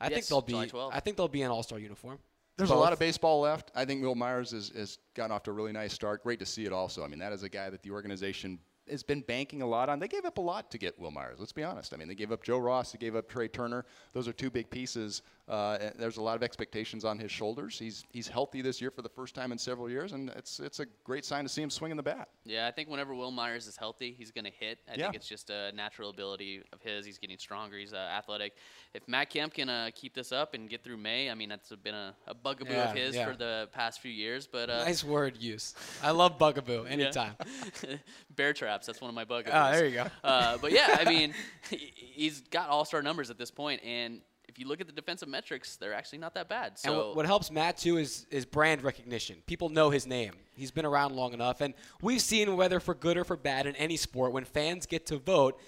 I 0.00 0.08
think 0.08 0.18
Yes, 0.18 0.28
they'll 0.28 0.42
be. 0.42 0.52
July 0.52 0.66
12th. 0.66 0.90
I 0.92 1.00
think 1.00 1.16
they'll 1.16 1.28
be 1.28 1.42
in 1.42 1.50
All 1.50 1.62
Star 1.62 1.78
uniform. 1.78 2.18
There's 2.56 2.70
a 2.70 2.74
lot 2.74 2.92
of 2.92 3.00
baseball 3.00 3.40
left. 3.40 3.72
I 3.74 3.84
think 3.84 4.00
Wil 4.00 4.14
Myers 4.14 4.52
has, 4.52 4.68
has 4.76 4.98
gotten 5.14 5.32
off 5.32 5.42
to 5.44 5.50
a 5.50 5.52
really 5.52 5.72
nice 5.72 5.92
start. 5.92 6.22
Great 6.22 6.38
to 6.38 6.46
see 6.46 6.64
it 6.64 6.72
also. 6.72 7.02
I 7.02 7.08
mean, 7.08 7.18
that 7.18 7.32
is 7.32 7.42
a 7.42 7.48
guy 7.48 7.68
that 7.68 7.82
the 7.82 7.90
organization 7.90 8.60
has 8.90 9.02
been 9.02 9.20
banking 9.20 9.62
a 9.62 9.66
lot 9.66 9.88
on. 9.88 9.98
They 9.98 10.08
gave 10.08 10.24
up 10.24 10.38
a 10.38 10.42
lot 10.42 10.70
to 10.70 10.78
get 10.78 10.98
Wil 10.98 11.10
Myers, 11.10 11.38
let's 11.38 11.52
be 11.52 11.62
honest. 11.62 11.94
I 11.94 11.96
mean, 11.96 12.08
they 12.08 12.14
gave 12.14 12.32
up 12.32 12.42
Joe 12.42 12.58
Ross, 12.58 12.92
they 12.92 12.98
gave 12.98 13.16
up 13.16 13.28
Trea 13.28 13.48
Turner. 13.48 13.84
Those 14.12 14.28
are 14.28 14.32
two 14.32 14.50
big 14.50 14.70
pieces. 14.70 15.22
Uh, 15.46 15.76
and 15.78 15.94
there's 15.98 16.16
a 16.16 16.22
lot 16.22 16.36
of 16.36 16.42
expectations 16.42 17.04
on 17.04 17.18
his 17.18 17.30
shoulders. 17.30 17.78
He's, 17.78 18.02
he's 18.10 18.26
healthy 18.26 18.62
this 18.62 18.80
year 18.80 18.90
for 18.90 19.02
the 19.02 19.10
first 19.10 19.34
time 19.34 19.52
in 19.52 19.58
several 19.58 19.90
years, 19.90 20.12
and 20.12 20.30
it's, 20.30 20.58
it's 20.58 20.80
a 20.80 20.86
great 21.04 21.22
sign 21.24 21.42
to 21.44 21.50
see 21.50 21.60
him 21.60 21.68
swinging 21.68 21.98
the 21.98 22.02
bat. 22.02 22.28
Yeah, 22.46 22.66
I 22.66 22.70
think 22.70 22.88
whenever 22.88 23.14
Wil 23.14 23.30
Myers 23.30 23.66
is 23.66 23.76
healthy, 23.76 24.14
he's 24.16 24.30
going 24.30 24.46
to 24.46 24.50
hit. 24.50 24.78
I 24.88 24.92
Yeah. 24.94 25.04
think 25.04 25.16
it's 25.16 25.28
just 25.28 25.50
a 25.50 25.70
natural 25.72 26.08
ability 26.08 26.62
of 26.72 26.80
his. 26.80 27.04
He's 27.04 27.18
getting 27.18 27.36
stronger. 27.36 27.76
He's 27.76 27.92
uh, 27.92 27.96
athletic. 27.96 28.54
If 28.94 29.06
Matt 29.06 29.28
Kemp 29.28 29.52
can 29.52 29.68
uh, 29.68 29.90
keep 29.94 30.14
this 30.14 30.32
up 30.32 30.54
and 30.54 30.66
get 30.70 30.82
through 30.82 30.96
May, 30.96 31.30
I 31.30 31.34
mean, 31.34 31.50
that's 31.50 31.68
been 31.76 31.94
a, 31.94 32.14
a 32.26 32.32
bugaboo 32.34 32.72
Yeah, 32.72 32.90
of 32.90 32.96
his 32.96 33.14
yeah. 33.14 33.26
for 33.30 33.36
the 33.36 33.68
past 33.72 34.00
few 34.00 34.10
years. 34.12 34.46
But 34.46 34.70
uh, 34.70 34.84
Nice 34.84 35.04
word 35.04 35.36
use. 35.38 35.74
I 36.02 36.12
love 36.12 36.38
bugaboo 36.38 36.84
anytime. 36.88 37.34
bear 38.34 38.54
traps. 38.54 38.86
That's 38.86 39.00
one 39.02 39.10
of 39.10 39.14
my 39.14 39.24
bugaboos. 39.24 39.52
Ah, 39.54 39.70
there 39.72 39.86
you 39.86 39.94
go. 39.94 40.06
Uh, 40.22 40.56
but 40.58 40.72
yeah, 40.72 40.96
I 40.98 41.04
mean, 41.08 41.34
he's 41.70 42.40
got 42.40 42.68
all 42.70 42.84
star 42.86 43.02
numbers 43.02 43.30
at 43.30 43.36
this 43.38 43.50
point, 43.50 43.82
and 43.84 44.20
if 44.54 44.60
you 44.60 44.68
look 44.68 44.80
at 44.80 44.86
the 44.86 44.92
defensive 44.92 45.28
metrics, 45.28 45.74
they're 45.74 45.92
actually 45.92 46.18
not 46.18 46.32
that 46.34 46.48
bad. 46.48 46.78
So 46.78 47.08
And 47.08 47.16
what, 47.16 47.26
helps 47.26 47.50
Matt 47.50 47.76
too 47.76 47.96
is 47.96 48.24
is 48.30 48.44
brand 48.44 48.82
recognition. 48.84 49.38
People 49.46 49.68
know 49.68 49.90
his 49.90 50.06
name. 50.06 50.34
He's 50.54 50.70
been 50.70 50.86
around 50.86 51.16
long 51.16 51.32
enough, 51.32 51.60
and 51.60 51.74
we've 52.00 52.20
seen 52.20 52.56
whether 52.56 52.78
for 52.78 52.94
good 52.94 53.16
or 53.16 53.24
for 53.24 53.36
bad 53.36 53.66
in 53.66 53.74
any 53.74 53.96
sport, 53.96 54.30
when 54.32 54.44
fans 54.44 54.86
get 54.86 55.06
to 55.06 55.18
vote, 55.18 55.60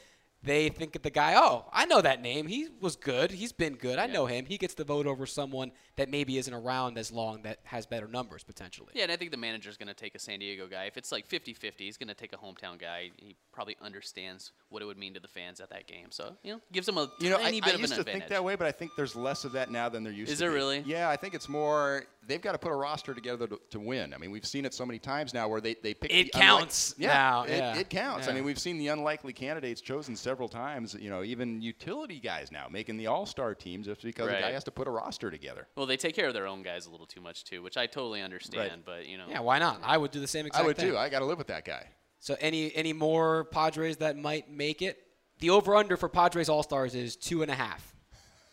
they 0.42 0.68
think 0.68 0.94
of 0.94 1.02
the 1.02 1.10
guy. 1.10 1.34
Oh, 1.36 1.64
I 1.72 1.86
know 1.86 2.00
that 2.00 2.22
name. 2.22 2.46
He 2.46 2.68
was 2.80 2.94
good. 2.94 3.30
He's 3.32 3.52
been 3.52 3.74
good. 3.74 3.98
I 3.98 4.06
know 4.06 4.26
him. 4.26 4.46
He 4.46 4.58
gets 4.58 4.74
the 4.74 4.84
vote 4.84 5.06
over 5.06 5.26
someone 5.26 5.72
that 5.96 6.08
maybe 6.08 6.38
isn't 6.38 6.52
around 6.54 6.98
as 6.98 7.10
long 7.10 7.42
that 7.42 7.58
has 7.64 7.84
better 7.86 8.06
numbers 8.06 8.44
potentially. 8.44 8.90
Yeah, 8.94 9.04
and 9.04 9.12
I 9.12 9.16
think 9.16 9.32
the 9.32 9.36
manager's 9.36 9.76
going 9.76 9.88
to 9.88 9.94
take 9.94 10.14
a 10.14 10.18
San 10.18 10.38
Diego 10.38 10.68
guy. 10.68 10.84
If 10.84 10.96
it's 10.96 11.10
like 11.10 11.26
50 11.26 11.52
50, 11.54 11.84
he's 11.84 11.96
going 11.96 12.08
to 12.08 12.14
take 12.14 12.32
a 12.32 12.36
hometown 12.36 12.78
guy. 12.78 13.10
He 13.16 13.34
probably 13.52 13.76
understands 13.82 14.52
what 14.68 14.82
it 14.82 14.84
would 14.86 14.98
mean 14.98 15.14
to 15.14 15.20
the 15.20 15.28
fans 15.28 15.60
at 15.60 15.70
that 15.70 15.86
game. 15.88 16.08
So, 16.10 16.36
you 16.42 16.52
know, 16.52 16.60
gives 16.72 16.86
them 16.86 16.98
a 16.98 17.10
You 17.18 17.30
know, 17.30 17.38
I, 17.38 17.50
bit 17.50 17.64
I 17.64 17.70
of 17.72 17.80
used 17.80 17.94
to 17.94 18.04
think 18.04 18.28
that 18.28 18.44
way, 18.44 18.54
but 18.54 18.66
I 18.66 18.72
think 18.72 18.92
there's 18.96 19.16
less 19.16 19.44
of 19.44 19.52
that 19.52 19.70
now 19.70 19.88
than 19.88 20.04
there 20.04 20.12
used 20.12 20.30
Is 20.30 20.38
to 20.38 20.44
there 20.44 20.50
be. 20.50 20.56
really? 20.56 20.84
Yeah, 20.86 21.08
I 21.08 21.16
think 21.16 21.34
it's 21.34 21.48
more 21.48 22.04
they've 22.26 22.40
got 22.40 22.52
to 22.52 22.58
put 22.58 22.72
a 22.72 22.74
roster 22.76 23.14
together 23.14 23.46
to, 23.46 23.60
to 23.70 23.80
win. 23.80 24.12
I 24.14 24.18
mean, 24.18 24.30
we've 24.30 24.46
seen 24.46 24.64
it 24.64 24.74
so 24.74 24.84
many 24.84 24.98
times 24.98 25.32
now 25.32 25.48
where 25.48 25.60
they, 25.60 25.74
they 25.82 25.94
pick 25.94 26.10
It 26.10 26.32
the 26.32 26.38
unlike- 26.38 26.60
counts 26.60 26.94
yeah, 26.98 27.12
now, 27.12 27.42
it, 27.44 27.56
yeah. 27.56 27.76
it 27.76 27.90
counts. 27.90 28.26
Yeah. 28.26 28.32
I 28.32 28.34
mean, 28.34 28.44
we've 28.44 28.58
seen 28.58 28.78
the 28.78 28.88
unlikely 28.88 29.32
candidates 29.32 29.80
chosen 29.80 30.16
several 30.16 30.48
times. 30.48 30.94
You 30.98 31.10
know, 31.10 31.22
even 31.22 31.60
utility 31.62 32.20
guys 32.20 32.50
now 32.52 32.66
making 32.70 32.96
the 32.96 33.06
all-star 33.06 33.54
teams 33.54 33.86
just 33.86 34.02
because 34.02 34.28
a 34.28 34.32
guy 34.32 34.52
has 34.52 34.64
to 34.64 34.70
put 34.70 34.86
a 34.86 34.90
roster 34.90 35.30
together. 35.30 35.68
Well, 35.76 35.86
they 35.86 35.96
take 35.96 36.14
care 36.14 36.28
of 36.28 36.34
their 36.34 36.46
own 36.46 36.62
guys 36.62 36.86
a 36.86 36.90
little 36.90 37.06
too 37.06 37.20
much, 37.20 37.44
too, 37.44 37.62
which 37.62 37.76
I 37.76 37.86
totally 37.86 38.22
understand. 38.22 38.70
Right. 38.70 38.84
But, 38.84 39.06
you 39.06 39.18
know. 39.18 39.24
Yeah, 39.28 39.40
why 39.40 39.58
not? 39.58 39.80
I 39.84 39.96
would 39.96 40.10
do 40.10 40.20
the 40.20 40.26
same 40.26 40.46
exact 40.46 40.62
I 40.62 40.66
would 40.66 40.76
thing. 40.76 40.90
too. 40.90 40.98
I 40.98 41.08
got 41.08 41.20
to 41.20 41.24
live 41.26 41.38
with 41.38 41.48
that 41.48 41.64
guy. 41.64 41.86
So 42.18 42.36
any 42.40 42.74
any 42.74 42.92
more 42.92 43.44
Padres 43.44 43.98
that 43.98 44.16
might 44.16 44.50
make 44.50 44.82
it? 44.82 44.98
The 45.38 45.50
over 45.50 45.76
under 45.76 45.96
for 45.96 46.08
Padres 46.08 46.48
All 46.48 46.62
Stars 46.62 46.94
is 46.94 47.14
two 47.14 47.42
and 47.42 47.50
a 47.50 47.54
half. 47.54 47.94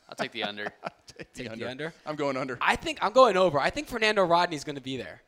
I'll 0.09 0.15
take 0.15 0.31
the 0.31 0.43
under. 0.43 0.67
Take 1.35 1.51
the 1.53 1.69
under? 1.69 1.93
I'm 2.07 2.15
going 2.15 2.37
under. 2.37 2.57
I 2.59 2.75
think 2.75 2.97
I'm 3.01 3.13
going 3.13 3.37
over. 3.37 3.59
I 3.59 3.69
think 3.69 3.87
Fernando 3.87 4.23
Rodney's 4.25 4.63
going 4.63 4.75
to 4.77 4.81
be 4.81 4.97
there. 4.97 5.21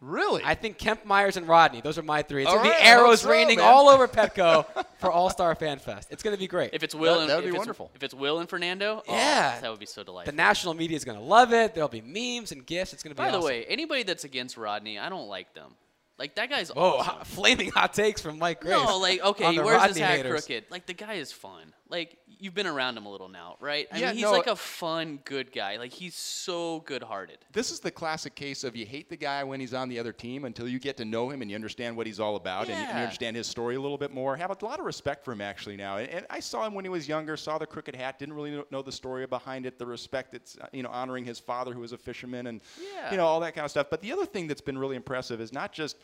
really? 0.00 0.42
I 0.44 0.54
think 0.54 0.78
Kemp, 0.78 1.04
Myers, 1.04 1.36
and 1.36 1.46
Rodney. 1.46 1.80
Those 1.82 1.98
are 1.98 2.02
my 2.02 2.22
three. 2.22 2.42
It's 2.42 2.48
All 2.50 2.56
going 2.56 2.66
to 2.68 2.72
right, 2.72 2.80
be 2.80 2.86
arrows 2.86 3.20
so, 3.22 3.30
raining 3.30 3.58
man. 3.58 3.66
all 3.66 3.88
over 3.90 4.08
Petco 4.18 4.64
for 5.00 5.10
All 5.12 5.28
Star 5.28 5.54
Fan 5.54 5.78
Fest. 5.80 6.08
It's 6.10 6.22
going 6.22 6.34
to 6.34 6.40
be 6.40 6.46
great. 6.46 6.70
If 6.72 6.82
it's 6.82 6.94
Will 6.94 7.14
That- 7.16 7.20
and 7.22 7.30
that 7.30 7.36
would 7.36 7.42
be 7.42 7.48
it's- 7.48 7.58
wonderful. 7.58 7.90
If 7.94 8.02
it's 8.02 8.14
Will 8.14 8.38
and 8.38 8.48
Fernando, 8.48 9.02
oh, 9.06 9.14
Yeah. 9.14 9.60
that 9.60 9.70
would 9.70 9.80
be 9.80 9.86
so 9.86 10.02
delightful. 10.02 10.32
the 10.32 10.36
national 10.36 10.72
media 10.74 10.96
is 10.96 11.04
going 11.04 11.18
to 11.18 11.24
love 11.24 11.52
it. 11.52 11.74
There'll 11.74 11.88
be 11.90 12.00
memes 12.02 12.52
and 12.52 12.64
gifs. 12.64 12.92
It's 12.94 13.02
going 13.02 13.14
to 13.14 13.20
be 13.20 13.26
By 13.26 13.30
the 13.32 13.40
way, 13.44 13.64
anybody 13.66 14.02
that's 14.04 14.24
against 14.24 14.56
Rodney, 14.56 14.98
I 14.98 15.08
don't 15.10 15.28
like 15.28 15.52
them. 15.54 15.72
Like 16.18 16.34
that 16.36 16.48
guy's 16.50 16.70
Whoa, 16.70 16.94
awesome. 16.98 17.14
hot- 17.14 17.26
flaming 17.28 17.70
hot 17.70 17.92
takes 17.92 18.20
from 18.20 18.38
Mike 18.40 18.60
Grace. 18.62 18.72
No, 18.72 18.98
like 18.98 19.20
okay, 19.22 19.44
on 19.44 19.52
he 19.52 19.58
the 19.58 19.64
wears 19.64 19.82
his 19.84 19.98
hat 19.98 20.16
haters. 20.16 20.46
crooked. 20.46 20.64
Like 20.70 20.86
the 20.86 20.94
guy 20.94 21.14
is 21.14 21.30
fun. 21.30 21.72
Like 21.90 22.18
you've 22.26 22.54
been 22.54 22.66
around 22.66 22.96
him 22.98 23.06
a 23.06 23.10
little 23.10 23.28
now, 23.28 23.56
right? 23.60 23.88
I 23.90 23.98
Yeah, 23.98 24.06
mean, 24.08 24.16
he's 24.16 24.22
no, 24.24 24.32
like 24.32 24.46
a 24.46 24.54
fun, 24.56 25.20
good 25.24 25.50
guy. 25.52 25.76
Like 25.78 25.92
he's 25.92 26.14
so 26.14 26.80
good-hearted. 26.80 27.38
this 27.52 27.70
is 27.70 27.80
the 27.80 27.90
classic 27.90 28.34
case 28.34 28.62
of 28.62 28.76
you 28.76 28.84
hate 28.84 29.08
the 29.08 29.16
guy 29.16 29.42
when 29.42 29.58
he's 29.58 29.72
on 29.74 29.88
the 29.88 29.98
other 29.98 30.12
team 30.12 30.44
until 30.44 30.68
you 30.68 30.78
get 30.78 30.96
to 30.98 31.04
know 31.06 31.30
him 31.30 31.40
and 31.42 31.50
you 31.50 31.54
understand 31.54 31.96
what 31.96 32.06
he's 32.06 32.20
all 32.20 32.36
about 32.36 32.68
and, 32.68 32.78
you, 32.78 32.84
and 32.84 32.98
you 32.98 33.02
understand 33.04 33.36
his 33.36 33.46
story 33.46 33.76
a 33.76 33.80
little 33.80 33.96
bit 33.98 34.12
more. 34.12 34.36
Have 34.36 34.50
a 34.50 34.64
lot 34.64 34.78
of 34.78 34.84
respect 34.84 35.24
for 35.24 35.32
him 35.32 35.40
actually 35.40 35.76
now. 35.76 35.96
And, 35.96 36.08
and 36.10 36.26
I 36.28 36.40
saw 36.40 36.66
him 36.66 36.74
when 36.74 36.84
he 36.84 36.90
was 36.90 37.08
younger, 37.08 37.36
saw 37.36 37.56
the 37.58 37.66
crooked 37.66 37.96
hat, 37.96 38.18
didn't 38.18 38.34
really 38.34 38.62
know, 38.70 38.82
the 38.82 38.92
story 38.92 39.26
behind 39.26 39.64
it, 39.66 39.78
the 39.78 39.86
respect 39.86 40.34
it's 40.34 40.56
uh, 40.60 40.66
you 40.72 40.82
know 40.82 40.90
honoring 40.90 41.24
his 41.24 41.38
father 41.38 41.72
who 41.72 41.80
was 41.80 41.92
a 41.92 41.98
fisherman 41.98 42.46
and 42.48 42.60
Yeah. 42.94 43.10
you 43.10 43.16
know 43.16 43.26
all 43.26 43.40
that 43.40 43.54
kind 43.54 43.64
of 43.64 43.70
stuff. 43.70 43.88
But 43.90 44.02
the 44.02 44.12
other 44.12 44.26
thing 44.26 44.46
that's 44.46 44.60
been 44.60 44.78
really 44.78 44.96
impressive 44.96 45.40
is 45.40 45.52
not 45.52 45.72
just 45.72 45.96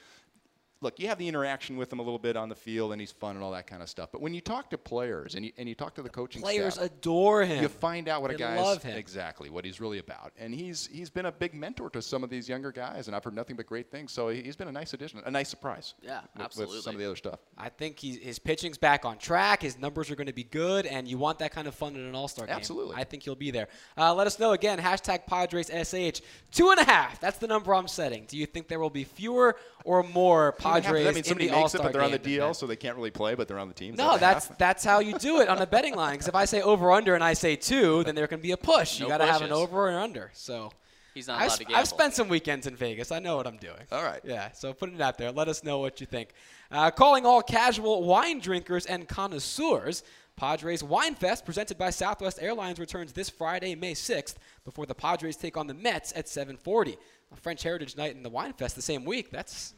look, 0.80 0.98
you 1.00 1.08
have 1.08 1.18
the 1.18 1.26
interaction 1.28 1.76
with 1.76 1.92
him 1.92 1.98
a 1.98 2.02
little 2.02 2.18
bit 2.18 2.36
on 2.36 2.48
the 2.48 2.54
field, 2.54 2.92
and 2.92 3.00
he's 3.00 3.12
fun 3.12 3.36
and 3.36 3.44
all 3.44 3.52
that 3.52 3.66
kind 3.66 3.82
of 3.82 3.88
stuff. 3.88 4.10
But 4.12 4.20
when 4.20 4.34
you 4.34 4.40
talk 4.40 4.70
to 4.70 4.78
players 4.78 5.34
and 5.34 5.44
you, 5.46 5.52
and 5.56 5.68
you 5.68 5.74
talk 5.74 5.94
to 5.94 6.02
the 6.02 6.08
coaching 6.10 6.42
staff. 6.42 6.52
Players 6.54 6.74
staff, 6.74 6.86
adore 6.86 7.44
him. 7.44 7.62
you 7.62 7.68
find 7.68 8.08
out 8.08 8.22
what 8.22 8.30
a 8.30 8.34
guy 8.34 8.60
love 8.60 8.82
him. 8.82 8.96
exactly 8.96 9.50
what 9.50 9.64
he's 9.64 9.80
really 9.80 9.98
about, 9.98 10.32
and 10.38 10.54
he's 10.54 10.86
he's 10.92 11.10
been 11.10 11.26
a 11.26 11.32
big 11.32 11.54
mentor 11.54 11.88
to 11.90 12.02
some 12.02 12.22
of 12.24 12.30
these 12.30 12.48
younger 12.48 12.72
guys, 12.72 13.06
and 13.06 13.16
I've 13.16 13.24
heard 13.24 13.34
nothing 13.34 13.56
but 13.56 13.66
great 13.66 13.90
things. 13.90 14.12
So 14.12 14.28
he- 14.28 14.42
he's 14.42 14.56
been 14.56 14.68
a 14.68 14.72
nice 14.72 14.92
addition, 14.94 15.20
a 15.24 15.30
nice 15.30 15.48
surprise. 15.48 15.94
Yeah, 16.02 16.20
with- 16.36 16.56
with 16.56 16.80
some 16.82 16.94
of 16.94 16.98
the 17.00 17.06
other 17.06 17.16
stuff. 17.16 17.40
I 17.56 17.68
think 17.68 17.98
he's, 17.98 18.18
his 18.18 18.38
pitching's 18.38 18.78
back 18.78 19.04
on 19.04 19.18
track. 19.18 19.62
His 19.62 19.78
numbers 19.78 20.10
are 20.10 20.16
going 20.16 20.26
to 20.26 20.32
be 20.32 20.44
good, 20.44 20.86
and 20.86 21.08
you 21.08 21.18
want 21.18 21.38
that 21.38 21.52
kind 21.52 21.66
of 21.66 21.74
fun 21.74 21.94
in 21.96 22.02
an 22.02 22.14
All 22.14 22.28
Star 22.28 22.46
game. 22.46 22.54
Absolutely. 22.56 22.96
I 22.96 23.04
think 23.04 23.22
he'll 23.22 23.34
be 23.34 23.50
there. 23.50 23.68
Uh, 23.96 24.14
let 24.14 24.26
us 24.26 24.38
know 24.38 24.52
again. 24.52 24.78
Hashtag 24.78 25.26
Padres 25.26 25.68
SH. 25.70 26.20
Two 26.50 26.70
and 26.70 26.80
a 26.80 26.84
half. 26.84 27.20
That's 27.20 27.38
the 27.38 27.46
number 27.46 27.74
I'm 27.74 27.88
setting. 27.88 28.24
Do 28.26 28.36
you 28.36 28.46
think 28.46 28.68
there 28.68 28.80
will 28.80 28.90
be 28.90 29.04
fewer 29.04 29.56
or 29.84 30.02
more 30.02 30.52
Padres 30.52 30.73
that 30.82 31.14
means 31.14 31.16
in 31.18 31.24
somebody 31.24 31.46
the 31.48 31.52
makes 31.56 31.74
All 31.74 31.80
it, 31.80 31.84
but 31.84 31.92
they're 31.92 32.02
on 32.02 32.10
the 32.10 32.18
game? 32.18 32.40
DL, 32.40 32.56
so 32.56 32.66
they 32.66 32.76
can't 32.76 32.96
really 32.96 33.10
play, 33.10 33.34
but 33.34 33.48
they're 33.48 33.58
on 33.58 33.68
the 33.68 33.74
team. 33.74 33.94
Is 33.94 33.98
No, 33.98 34.12
that 34.12 34.20
that's 34.20 34.48
half? 34.48 34.58
that's 34.58 34.84
how 34.84 34.98
you 35.00 35.18
do 35.18 35.40
it 35.40 35.48
on 35.48 35.58
a 35.58 35.66
betting 35.66 35.94
line. 35.94 36.12
Because 36.14 36.28
if 36.28 36.34
I 36.34 36.44
say 36.44 36.62
over 36.62 36.90
under 36.92 37.14
and 37.14 37.22
I 37.24 37.34
say 37.34 37.56
two, 37.56 38.04
then 38.04 38.14
there 38.14 38.26
can 38.26 38.40
be 38.40 38.52
a 38.52 38.56
push. 38.56 38.98
You 38.98 39.04
No 39.06 39.10
got 39.10 39.18
to 39.18 39.26
have 39.26 39.42
an 39.42 39.52
over 39.52 39.88
or 39.88 39.98
under. 39.98 40.30
So 40.34 40.70
He's 41.14 41.28
not 41.28 41.40
I've, 41.40 41.46
allowed 41.46 41.56
to 41.58 41.64
gamble. 41.64 41.76
I've 41.80 41.88
spent 41.88 42.14
some 42.14 42.28
weekends 42.28 42.66
in 42.66 42.74
Vegas. 42.74 43.12
I 43.12 43.20
know 43.20 43.36
what 43.36 43.46
I'm 43.46 43.56
doing. 43.56 43.78
All 43.92 44.02
right. 44.02 44.20
Yeah, 44.24 44.50
so 44.50 44.72
put 44.72 44.92
it 44.92 45.00
out 45.00 45.16
there. 45.16 45.30
Let 45.30 45.46
us 45.48 45.62
know 45.62 45.78
what 45.78 46.00
you 46.00 46.06
think. 46.06 46.30
Uh, 46.72 46.90
calling 46.90 47.24
all 47.24 47.40
casual 47.40 48.02
wine 48.02 48.40
drinkers 48.40 48.84
and 48.86 49.06
connoisseurs. 49.08 50.02
Padres 50.36 50.82
Wine 50.82 51.14
Fest, 51.14 51.44
presented 51.44 51.78
by 51.78 51.90
Southwest 51.90 52.40
Airlines, 52.42 52.80
returns 52.80 53.12
this 53.12 53.30
Friday, 53.30 53.76
May 53.76 53.92
6th, 53.94 54.34
before 54.64 54.84
the 54.84 54.94
Padres 54.94 55.36
take 55.36 55.56
on 55.56 55.68
the 55.68 55.74
Mets 55.74 56.12
at 56.16 56.26
7:40. 56.26 56.96
A 57.32 57.36
French 57.36 57.62
Heritage 57.62 57.96
Night 57.96 58.16
and 58.16 58.24
the 58.24 58.30
Wine 58.30 58.52
Fest 58.52 58.74
the 58.74 58.82
same 58.82 59.04
week. 59.04 59.30
That's 59.30 59.74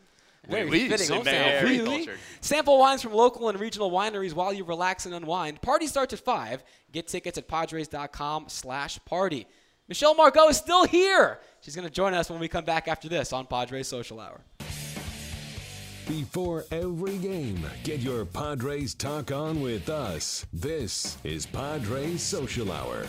very 0.49 0.69
Oui, 0.71 0.89
fitting. 0.89 1.07
c'est 1.07 1.13
hometown. 1.13 1.25
very 1.25 1.65
Oui, 1.65 1.81
oui. 1.81 1.97
cultured. 2.07 2.19
Sample 2.41 2.79
wines 2.79 3.03
from 3.03 3.13
local 3.13 3.49
and 3.49 3.59
regional 3.59 3.91
wineries 3.91 4.33
while 4.33 4.53
you 4.53 4.65
relax 4.65 5.07
and 5.07 5.15
unwind. 5.15 5.61
Party 5.63 5.87
starts 5.87 6.13
at 6.13 6.21
5. 6.21 6.63
Get 6.93 7.09
tickets 7.09 7.37
at 7.39 7.49
padres.com 7.49 8.45
slash 8.49 8.99
party. 9.05 9.47
Michelle 9.89 10.15
Margaux 10.15 10.49
is 10.49 10.57
still 10.57 10.85
here. 10.85 11.39
She's 11.61 11.75
going 11.77 11.87
to 11.87 11.93
join 11.93 12.15
us 12.15 12.29
when 12.31 12.41
we 12.41 12.49
come 12.49 12.65
back 12.65 12.89
after 12.89 13.09
this 13.09 13.33
on 13.33 13.47
Padres 13.47 13.89
Social 13.89 14.21
Hour. 14.21 14.41
Before 16.09 16.65
every 16.71 17.19
game, 17.19 17.65
get 17.83 17.99
your 18.01 18.25
Padres 18.25 18.95
talk 18.95 19.33
on 19.33 19.61
with 19.61 19.89
us. 19.89 20.47
This 20.53 21.19
is 21.25 21.47
Padres 21.47 22.23
Social 22.23 22.71
Hour. 22.71 23.07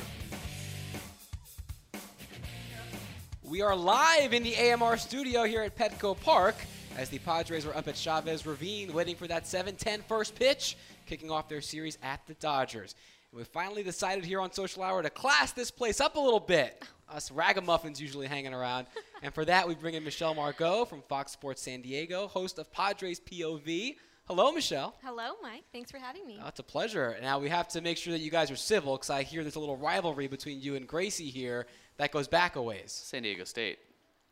We 3.44 3.62
are 3.62 3.76
live 3.76 4.34
in 4.34 4.44
the 4.44 4.56
AMR 4.58 4.98
studio 4.98 5.44
here 5.44 5.62
at 5.62 5.76
Petco 5.78 6.20
Park 6.20 6.56
as 6.98 7.10
the 7.10 7.20
Padres 7.20 7.66
were 7.66 7.76
up 7.78 7.88
at 7.88 7.96
Chavez 7.96 8.46
Ravine 8.46 8.92
waiting 8.92 9.16
for 9.16 9.28
that 9.28 9.44
7-10 9.44 10.04
first 10.04 10.34
pitch, 10.36 10.76
kicking 11.06 11.30
off 11.30 11.48
their 11.48 11.62
series 11.62 11.98
at 12.02 12.26
the 12.26 12.34
Dodgers. 12.36 12.96
And 13.32 13.38
we 13.38 13.46
finally 13.46 13.84
decided 13.84 14.26
here 14.26 14.42
on 14.42 14.52
Social 14.52 14.82
Hour 14.82 15.04
to 15.04 15.10
class 15.12 15.52
this 15.52 15.70
place 15.70 16.02
up 16.02 16.16
a 16.16 16.20
little 16.20 16.40
bit. 16.40 16.84
Us 17.10 17.32
ragamuffins 17.32 18.02
usually 18.02 18.26
hanging 18.28 18.54
around. 18.54 18.88
and 19.22 19.32
for 19.34 19.46
that, 19.46 19.68
we 19.68 19.76
bring 19.76 19.94
in 19.94 20.04
Michelle 20.04 20.34
Margaux 20.34 20.86
from 20.86 21.04
Fox 21.04 21.32
Sports 21.32 21.62
San 21.62 21.82
Diego, 21.82 22.28
host 22.28 22.58
of 22.58 22.72
Padres 22.74 23.20
POV. 23.20 23.96
Hello, 24.26 24.52
Michelle. 24.52 24.96
Hello, 25.04 25.36
Mike. 25.42 25.64
Thanks 25.72 25.90
for 25.92 26.00
having 26.00 26.26
me. 26.26 26.40
Oh, 26.44 26.48
it's 26.48 26.60
a 26.60 26.64
pleasure. 26.64 27.16
Now 27.22 27.40
we 27.40 27.48
have 27.48 27.68
to 27.70 27.82
make 27.82 27.98
sure 27.98 28.12
that 28.12 28.20
you 28.20 28.32
guys 28.32 28.52
are 28.52 28.58
civil 28.58 28.98
because 28.98 29.10
I 29.10 29.24
hear 29.24 29.44
there's 29.44 29.56
a 29.56 29.60
little 29.60 29.78
rivalry 29.78 30.28
between 30.28 30.60
you 30.60 30.76
and 30.76 30.86
Gracie 30.86 31.30
here 31.30 31.68
that 31.98 32.12
goes 32.12 32.28
back 32.28 32.56
a 32.58 32.62
ways. 32.62 32.92
San 32.92 33.24
Diego 33.24 33.46
State. 33.46 33.80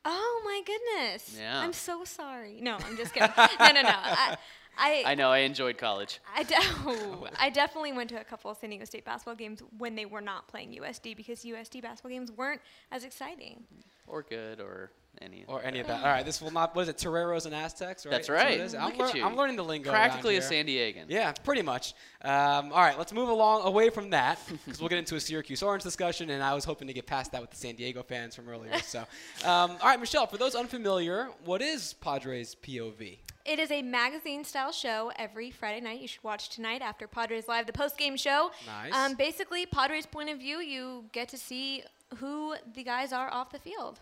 Oh 0.05 0.41
my 0.45 0.61
goodness. 0.65 1.35
Yeah. 1.39 1.59
I'm 1.59 1.73
so 1.73 2.03
sorry. 2.03 2.59
No, 2.61 2.77
I'm 2.85 2.95
just 2.95 3.13
kidding. 3.13 3.31
no, 3.59 3.71
no, 3.71 3.81
no. 3.81 3.89
I, 3.91 4.37
I, 4.77 5.03
I 5.07 5.15
know. 5.15 5.31
I 5.31 5.39
enjoyed 5.39 5.77
college. 5.77 6.19
I, 6.35 6.43
de- 6.43 6.55
oh, 6.59 7.27
I 7.39 7.49
definitely 7.49 7.93
went 7.93 8.09
to 8.11 8.19
a 8.19 8.23
couple 8.23 8.51
of 8.51 8.57
San 8.57 8.69
Diego 8.69 8.85
State 8.85 9.05
basketball 9.05 9.35
games 9.35 9.61
when 9.77 9.95
they 9.95 10.05
were 10.05 10.21
not 10.21 10.47
playing 10.47 10.73
USD 10.79 11.17
because 11.17 11.43
USD 11.43 11.81
basketball 11.81 12.11
games 12.11 12.31
weren't 12.31 12.61
as 12.91 13.03
exciting. 13.03 13.63
Or 14.07 14.21
good, 14.21 14.59
or 14.59 14.91
any. 15.21 15.45
Or 15.47 15.63
any 15.63 15.80
of 15.80 15.88
that. 15.88 16.04
All 16.04 16.10
right, 16.10 16.25
this 16.25 16.41
will 16.41 16.51
not. 16.51 16.75
Was 16.75 16.89
it 16.89 16.97
Toreros 16.97 17.45
and 17.45 17.54
Aztecs? 17.54 18.06
Right? 18.06 18.12
That's 18.12 18.30
what 18.30 18.36
it 18.36 18.43
right. 18.43 18.60
is? 18.60 18.75
I'm, 18.75 18.97
Look 18.97 19.13
lear- 19.13 19.17
you. 19.17 19.25
I'm 19.25 19.36
learning 19.36 19.56
the 19.56 19.63
lingo. 19.63 19.91
Practically 19.91 20.38
a. 20.38 20.41
San 20.41 20.65
Diegan. 20.67 21.06
Yeah, 21.08 21.34
pretty 21.43 21.62
much. 21.62 21.93
Um, 22.21 22.71
all 22.71 22.82
right, 22.82 22.97
let's 22.97 23.13
move 23.13 23.30
along 23.30 23.63
away 23.67 23.89
from 23.89 24.10
that 24.12 24.39
because 24.65 24.80
we'll 24.80 24.89
get 24.89 24.99
into 24.99 25.15
a 25.15 25.19
Syracuse 25.19 25.62
Orange 25.62 25.84
discussion, 25.84 26.30
and 26.30 26.43
I 26.43 26.54
was 26.54 26.65
hoping 26.65 26.88
to 26.88 26.93
get 26.93 27.06
past 27.06 27.32
that 27.32 27.41
with 27.41 27.51
the 27.51 27.58
San 27.58 27.75
Diego 27.75 28.04
fans 28.04 28.36
from 28.36 28.49
earlier. 28.49 28.71
So, 28.86 28.99
um, 29.43 29.71
all 29.82 29.89
right, 29.89 29.99
Michelle, 29.99 30.28
for 30.28 30.38
those 30.38 30.56
unfamiliar, 30.56 31.30
what 31.43 31.62
is 31.62 31.93
Padres 31.93 32.56
POV? 32.62 33.17
It 33.45 33.60
is 33.60 33.69
a 33.71 33.82
magazine 33.82 34.43
style 34.43 34.71
show 34.71 35.12
every 35.17 35.51
Friday 35.51 35.80
night. 35.82 36.01
You 36.01 36.08
should 36.08 36.23
watch 36.23 36.49
tonight 36.49 36.82
after 36.82 37.08
Padres 37.08 37.47
Live, 37.47 37.67
the 37.67 37.73
post 37.73 37.97
game 37.97 38.17
show. 38.17 38.51
Nice. 38.65 38.93
Um, 38.93 39.15
basically, 39.15 39.65
Padres' 39.65 40.06
point 40.06 40.30
of 40.30 40.39
view, 40.39 40.60
you 40.60 41.06
get 41.12 41.30
to 41.30 41.38
see 41.38 41.84
who 42.17 42.56
the 42.73 42.84
guys 42.84 43.13
are 43.13 43.32
off 43.32 43.51
the 43.51 43.60
field. 43.60 43.99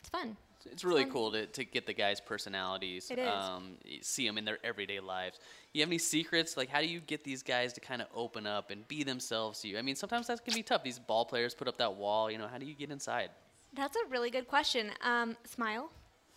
It's 0.00 0.08
fun. 0.08 0.36
It's 0.70 0.84
really 0.84 1.04
fun. 1.04 1.12
cool 1.12 1.32
to, 1.32 1.46
to 1.46 1.64
get 1.64 1.86
the 1.86 1.94
guys' 1.94 2.20
personalities. 2.20 3.10
It 3.10 3.18
is. 3.18 3.28
Um, 3.28 3.76
see 4.02 4.26
them 4.26 4.36
in 4.36 4.44
their 4.44 4.58
everyday 4.62 5.00
lives. 5.00 5.38
You 5.72 5.80
have 5.80 5.88
any 5.88 5.96
secrets? 5.98 6.56
Like, 6.56 6.68
how 6.68 6.80
do 6.80 6.86
you 6.86 7.00
get 7.00 7.24
these 7.24 7.42
guys 7.42 7.72
to 7.74 7.80
kind 7.80 8.02
of 8.02 8.08
open 8.14 8.46
up 8.46 8.70
and 8.70 8.86
be 8.86 9.02
themselves 9.02 9.60
to 9.60 9.68
you? 9.68 9.78
I 9.78 9.82
mean, 9.82 9.96
sometimes 9.96 10.26
that 10.26 10.44
can 10.44 10.52
be 10.54 10.62
tough. 10.62 10.82
These 10.82 10.98
ball 10.98 11.24
players 11.24 11.54
put 11.54 11.66
up 11.66 11.78
that 11.78 11.94
wall. 11.94 12.30
You 12.30 12.36
know, 12.38 12.46
how 12.46 12.58
do 12.58 12.66
you 12.66 12.74
get 12.74 12.90
inside? 12.90 13.30
That's 13.74 13.96
a 13.96 14.10
really 14.10 14.30
good 14.30 14.48
question. 14.48 14.90
Um, 15.02 15.36
smile. 15.46 15.90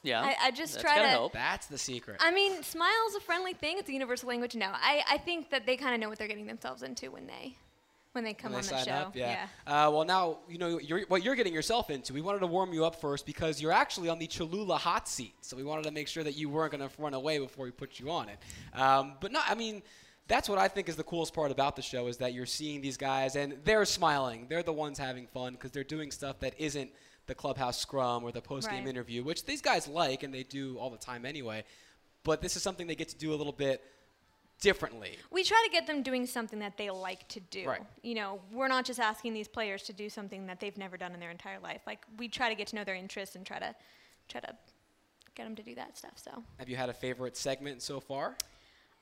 Yeah. 0.04 0.22
I- 0.22 0.36
I 0.48 0.52
just 0.52 0.74
that's 0.74 0.84
try 0.84 0.96
gotta 0.96 1.04
to- 1.08 1.10
help. 1.10 1.34
That's 1.34 1.68
the 1.68 1.78
secret. 1.78 2.18
I 2.22 2.32
mean, 2.32 2.62
smile's 2.64 3.16
a 3.18 3.22
friendly 3.22 3.54
thing. 3.54 3.78
It's 3.78 3.90
a 3.90 3.94
universal 3.94 4.30
language. 4.30 4.56
No, 4.56 4.68
I, 4.72 5.02
I 5.10 5.18
think 5.18 5.50
that 5.50 5.66
they 5.66 5.76
kind 5.76 5.96
of 5.96 6.00
know 6.00 6.10
what 6.10 6.18
they're 6.18 6.28
getting 6.28 6.46
themselves 6.48 6.82
into 6.84 7.12
when 7.12 7.28
they 7.28 7.56
when 8.14 8.24
they 8.24 8.34
come 8.34 8.54
when 8.54 8.62
on 8.64 8.66
they 8.68 8.76
the 8.76 8.84
show. 8.86 8.92
up. 8.92 9.16
Yeah. 9.16 9.46
Uh, 9.68 9.90
well, 9.94 10.06
now 10.06 10.40
you 10.48 10.58
know 10.58 10.80
you're, 10.80 11.02
what 11.08 11.24
you're 11.24 11.36
getting 11.36 11.54
yourself 11.54 11.90
into. 11.90 12.14
We 12.14 12.22
wanted 12.22 12.40
to 12.40 12.48
warm 12.48 12.74
you 12.74 12.86
up 12.86 12.96
first 13.02 13.26
because 13.26 13.62
you're 13.62 13.72
actually 13.72 14.10
on 14.10 14.18
the 14.20 14.28
Cholula 14.28 14.78
hot 14.78 15.08
seat, 15.08 15.34
so 15.42 15.58
we 15.58 15.64
wanted 15.64 15.84
to 15.84 15.92
make 15.92 16.08
sure 16.08 16.24
that 16.24 16.36
you 16.38 16.48
weren't 16.50 16.72
going 16.72 16.88
to 16.90 17.02
run 17.02 17.14
away 17.14 17.38
before 17.40 17.66
we 17.66 17.72
put 17.72 18.00
you 18.00 18.10
on 18.10 18.30
it. 18.30 18.40
Um, 18.80 19.14
but 19.20 19.32
no, 19.32 19.42
I 19.48 19.56
mean. 19.56 19.84
That's 20.30 20.48
what 20.48 20.58
I 20.58 20.70
think 20.70 20.88
is 20.88 20.96
the 20.96 21.04
coolest 21.04 21.34
part 21.34 21.52
about 21.52 21.76
the 21.76 21.82
show 21.82 22.08
is 22.08 22.16
that 22.20 22.34
you're 22.34 22.46
seeing 22.46 22.80
these 22.80 22.96
guys 22.96 23.36
and 23.36 23.58
they're 23.66 23.84
smiling. 23.84 24.46
They're 24.48 24.64
the 24.64 24.72
ones 24.72 24.98
having 24.98 25.28
fun 25.28 25.52
because 25.52 25.72
they're 25.72 25.84
doing 25.84 26.12
stuff 26.12 26.40
that 26.40 26.54
isn't 26.58 26.90
the 27.28 27.36
clubhouse 27.36 27.78
scrum 27.78 28.24
or 28.24 28.32
the 28.32 28.40
post-game 28.42 28.86
Right. 28.86 28.90
interview, 28.90 29.22
which 29.22 29.44
these 29.46 29.62
guys 29.62 29.86
like 29.86 30.24
and 30.24 30.34
they 30.34 30.44
do 30.44 30.78
all 30.78 30.90
the 30.90 30.98
time 30.98 31.26
anyway. 31.26 31.66
But 32.24 32.42
this 32.42 32.56
is 32.56 32.64
something 32.64 32.88
they 32.88 32.96
get 32.96 33.10
to 33.10 33.18
do 33.18 33.34
a 33.34 33.36
little 33.36 33.52
bit 33.52 33.84
differently. 34.62 35.18
We 35.32 35.44
try 35.44 35.62
to 35.66 35.72
get 35.72 35.88
them 35.88 36.04
doing 36.04 36.26
something 36.26 36.60
that 36.60 36.78
they 36.78 36.90
like 36.90 37.28
to 37.30 37.40
do. 37.40 37.68
Right. 37.68 37.82
You 38.02 38.16
know, 38.16 38.40
we're 38.52 38.68
not 38.68 38.86
just 38.86 39.00
asking 39.00 39.34
these 39.34 39.48
players 39.48 39.84
to 39.84 39.94
do 39.94 40.10
something 40.10 40.48
that 40.48 40.60
they've 40.60 40.78
never 40.78 40.98
done 40.98 41.14
in 41.14 41.20
their 41.20 41.32
entire 41.32 41.60
life. 41.60 41.82
Like 41.86 42.00
we 42.18 42.28
try 42.28 42.50
to 42.50 42.56
get 42.56 42.68
to 42.68 42.76
know 42.76 42.84
their 42.84 42.96
interests 42.96 43.36
and 43.36 43.46
try 43.46 43.60
to 43.60 43.76
try 44.30 44.40
to 44.42 44.56
get 45.36 45.44
them 45.44 45.56
to 45.56 45.64
do 45.64 45.76
that 45.76 45.98
stuff. 45.98 46.14
So, 46.16 46.44
Have 46.60 46.70
you 46.70 46.76
had 46.76 46.90
a 46.90 46.94
favorite 46.94 47.36
segment 47.36 47.82
so 47.82 48.00
far? 48.00 48.38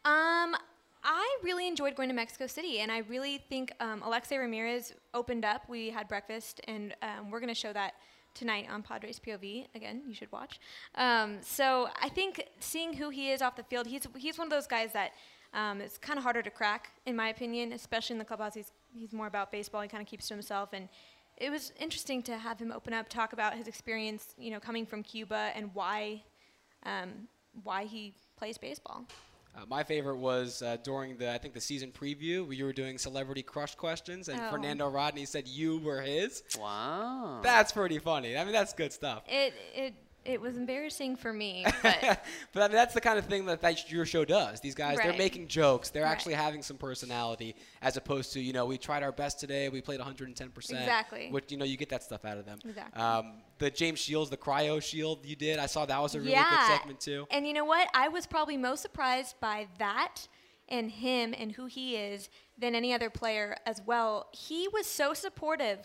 um, 0.05 0.55
I 1.03 1.37
really 1.43 1.67
enjoyed 1.67 1.95
going 1.95 2.09
to 2.09 2.15
Mexico 2.15 2.45
City, 2.45 2.79
and 2.79 2.91
I 2.91 2.99
really 2.99 3.39
think 3.49 3.71
um, 3.79 4.03
Alexei 4.03 4.37
Ramirez 4.37 4.93
opened 5.15 5.43
up. 5.45 5.67
We 5.67 5.89
had 5.89 6.07
breakfast, 6.07 6.61
and 6.67 6.95
um, 7.01 7.31
we're 7.31 7.39
going 7.39 7.49
to 7.49 7.59
show 7.59 7.73
that 7.73 7.95
tonight 8.35 8.67
on 8.71 8.83
Padres 8.83 9.19
POV. 9.19 9.65
Again, 9.73 10.03
you 10.07 10.13
should 10.13 10.31
watch. 10.31 10.59
Um, 10.95 11.39
so 11.41 11.89
I 11.99 12.07
think 12.09 12.43
seeing 12.59 12.93
who 12.93 13.09
he 13.09 13.31
is 13.31 13.41
off 13.41 13.55
the 13.55 13.63
field, 13.63 13.87
he's 13.87 14.07
he's 14.15 14.37
one 14.37 14.45
of 14.45 14.51
those 14.51 14.67
guys 14.67 14.93
that 14.93 15.11
um, 15.53 15.81
it's 15.81 15.97
kind 15.97 16.17
of 16.17 16.23
harder 16.23 16.41
to 16.41 16.49
crack, 16.49 16.91
in 17.05 17.15
my 17.15 17.29
opinion, 17.29 17.73
especially 17.73 18.13
in 18.15 18.19
the 18.19 18.25
clubhouse. 18.25 18.53
He's 18.53 18.71
he's 18.93 19.13
more 19.13 19.27
about 19.27 19.51
baseball. 19.51 19.81
He 19.81 19.87
kind 19.87 20.01
of 20.01 20.07
keeps 20.07 20.27
to 20.29 20.33
himself, 20.33 20.69
and 20.73 20.87
it 21.37 21.49
was 21.49 21.71
interesting 21.79 22.21
to 22.23 22.37
have 22.37 22.59
him 22.59 22.71
open 22.71 22.93
up, 22.93 23.09
talk 23.09 23.33
about 23.33 23.55
his 23.55 23.67
experience, 23.67 24.35
you 24.37 24.51
know, 24.51 24.59
coming 24.59 24.85
from 24.85 25.03
Cuba 25.03 25.51
and 25.55 25.71
why 25.73 26.23
um, 26.83 27.27
why 27.63 27.85
he 27.85 28.13
plays 28.37 28.57
baseball. 28.57 29.05
Uh, 29.53 29.65
my 29.67 29.83
favorite 29.83 30.15
was 30.15 30.61
uh, 30.61 30.77
during 30.81 31.17
the 31.17 31.29
I 31.33 31.37
think 31.37 31.53
the 31.53 31.59
season 31.59 31.91
preview 31.91 32.45
where 32.45 32.53
you 32.53 32.63
were 32.63 32.71
doing 32.71 32.97
celebrity 32.97 33.43
crush 33.43 33.75
questions 33.75 34.29
and 34.29 34.39
Oh. 34.39 34.49
Fernando 34.49 34.89
Rodney 34.89 35.25
said 35.25 35.45
you 35.45 35.77
were 35.79 35.99
his. 35.99 36.41
Wow. 36.57 37.41
That's 37.43 37.73
pretty 37.73 37.99
funny. 37.99 38.37
I 38.37 38.45
mean 38.45 38.53
that's 38.53 38.71
good 38.71 38.93
stuff. 38.93 39.23
It 39.27 39.53
it 39.75 39.93
it 40.23 40.39
was 40.39 40.57
embarrassing 40.57 41.15
for 41.15 41.33
me, 41.33 41.65
but 41.83 42.25
but 42.53 42.63
I 42.63 42.67
mean 42.67 42.75
that's 42.75 42.93
the 42.93 43.01
kind 43.01 43.17
of 43.17 43.25
thing 43.25 43.45
that, 43.45 43.61
that 43.61 43.91
your 43.91 44.05
show 44.05 44.25
does. 44.25 44.59
These 44.59 44.75
guys 44.75 44.97
they're 45.01 45.13
making 45.13 45.47
jokes. 45.47 45.89
They're 45.89 46.03
Right. 46.03 46.11
actually 46.11 46.33
having 46.33 46.61
some 46.61 46.77
personality 46.77 47.55
as 47.81 47.97
opposed 47.97 48.33
to 48.33 48.39
you 48.39 48.53
know 48.53 48.65
we 48.65 48.77
tried 48.77 49.03
our 49.03 49.11
best 49.11 49.39
today. 49.39 49.69
We 49.69 49.81
played 49.81 49.99
110 49.99 50.49
percent. 50.49 50.79
Exactly. 50.79 51.29
Which 51.29 51.51
you 51.51 51.57
know 51.57 51.65
you 51.65 51.77
get 51.77 51.89
that 51.89 52.03
stuff 52.03 52.25
out 52.25 52.37
of 52.37 52.45
them. 52.45 52.59
Exactly. 52.63 53.01
Um, 53.01 53.33
the 53.57 53.69
James 53.69 53.99
Shields, 53.99 54.29
the 54.29 54.37
cryo 54.37 54.81
shield 54.81 55.25
you 55.25 55.35
did. 55.35 55.59
I 55.59 55.65
saw 55.65 55.85
that 55.85 56.01
was 56.01 56.15
a 56.15 56.19
really 56.19 56.31
yeah. 56.31 56.49
good 56.49 56.77
segment 56.77 56.99
too. 56.99 57.27
And 57.31 57.47
you 57.47 57.53
know 57.53 57.65
what? 57.65 57.89
I 57.93 58.07
was 58.07 58.25
probably 58.27 58.57
most 58.57 58.81
surprised 58.81 59.35
by 59.39 59.67
that 59.79 60.27
and 60.71 60.89
him 60.89 61.35
and 61.37 61.51
who 61.51 61.65
he 61.65 61.95
is 61.95 62.29
than 62.57 62.75
any 62.75 62.93
other 62.93 63.09
player 63.09 63.57
as 63.65 63.81
well. 63.85 64.29
He 64.31 64.67
was 64.71 64.85
so 64.85 65.13
supportive 65.13 65.79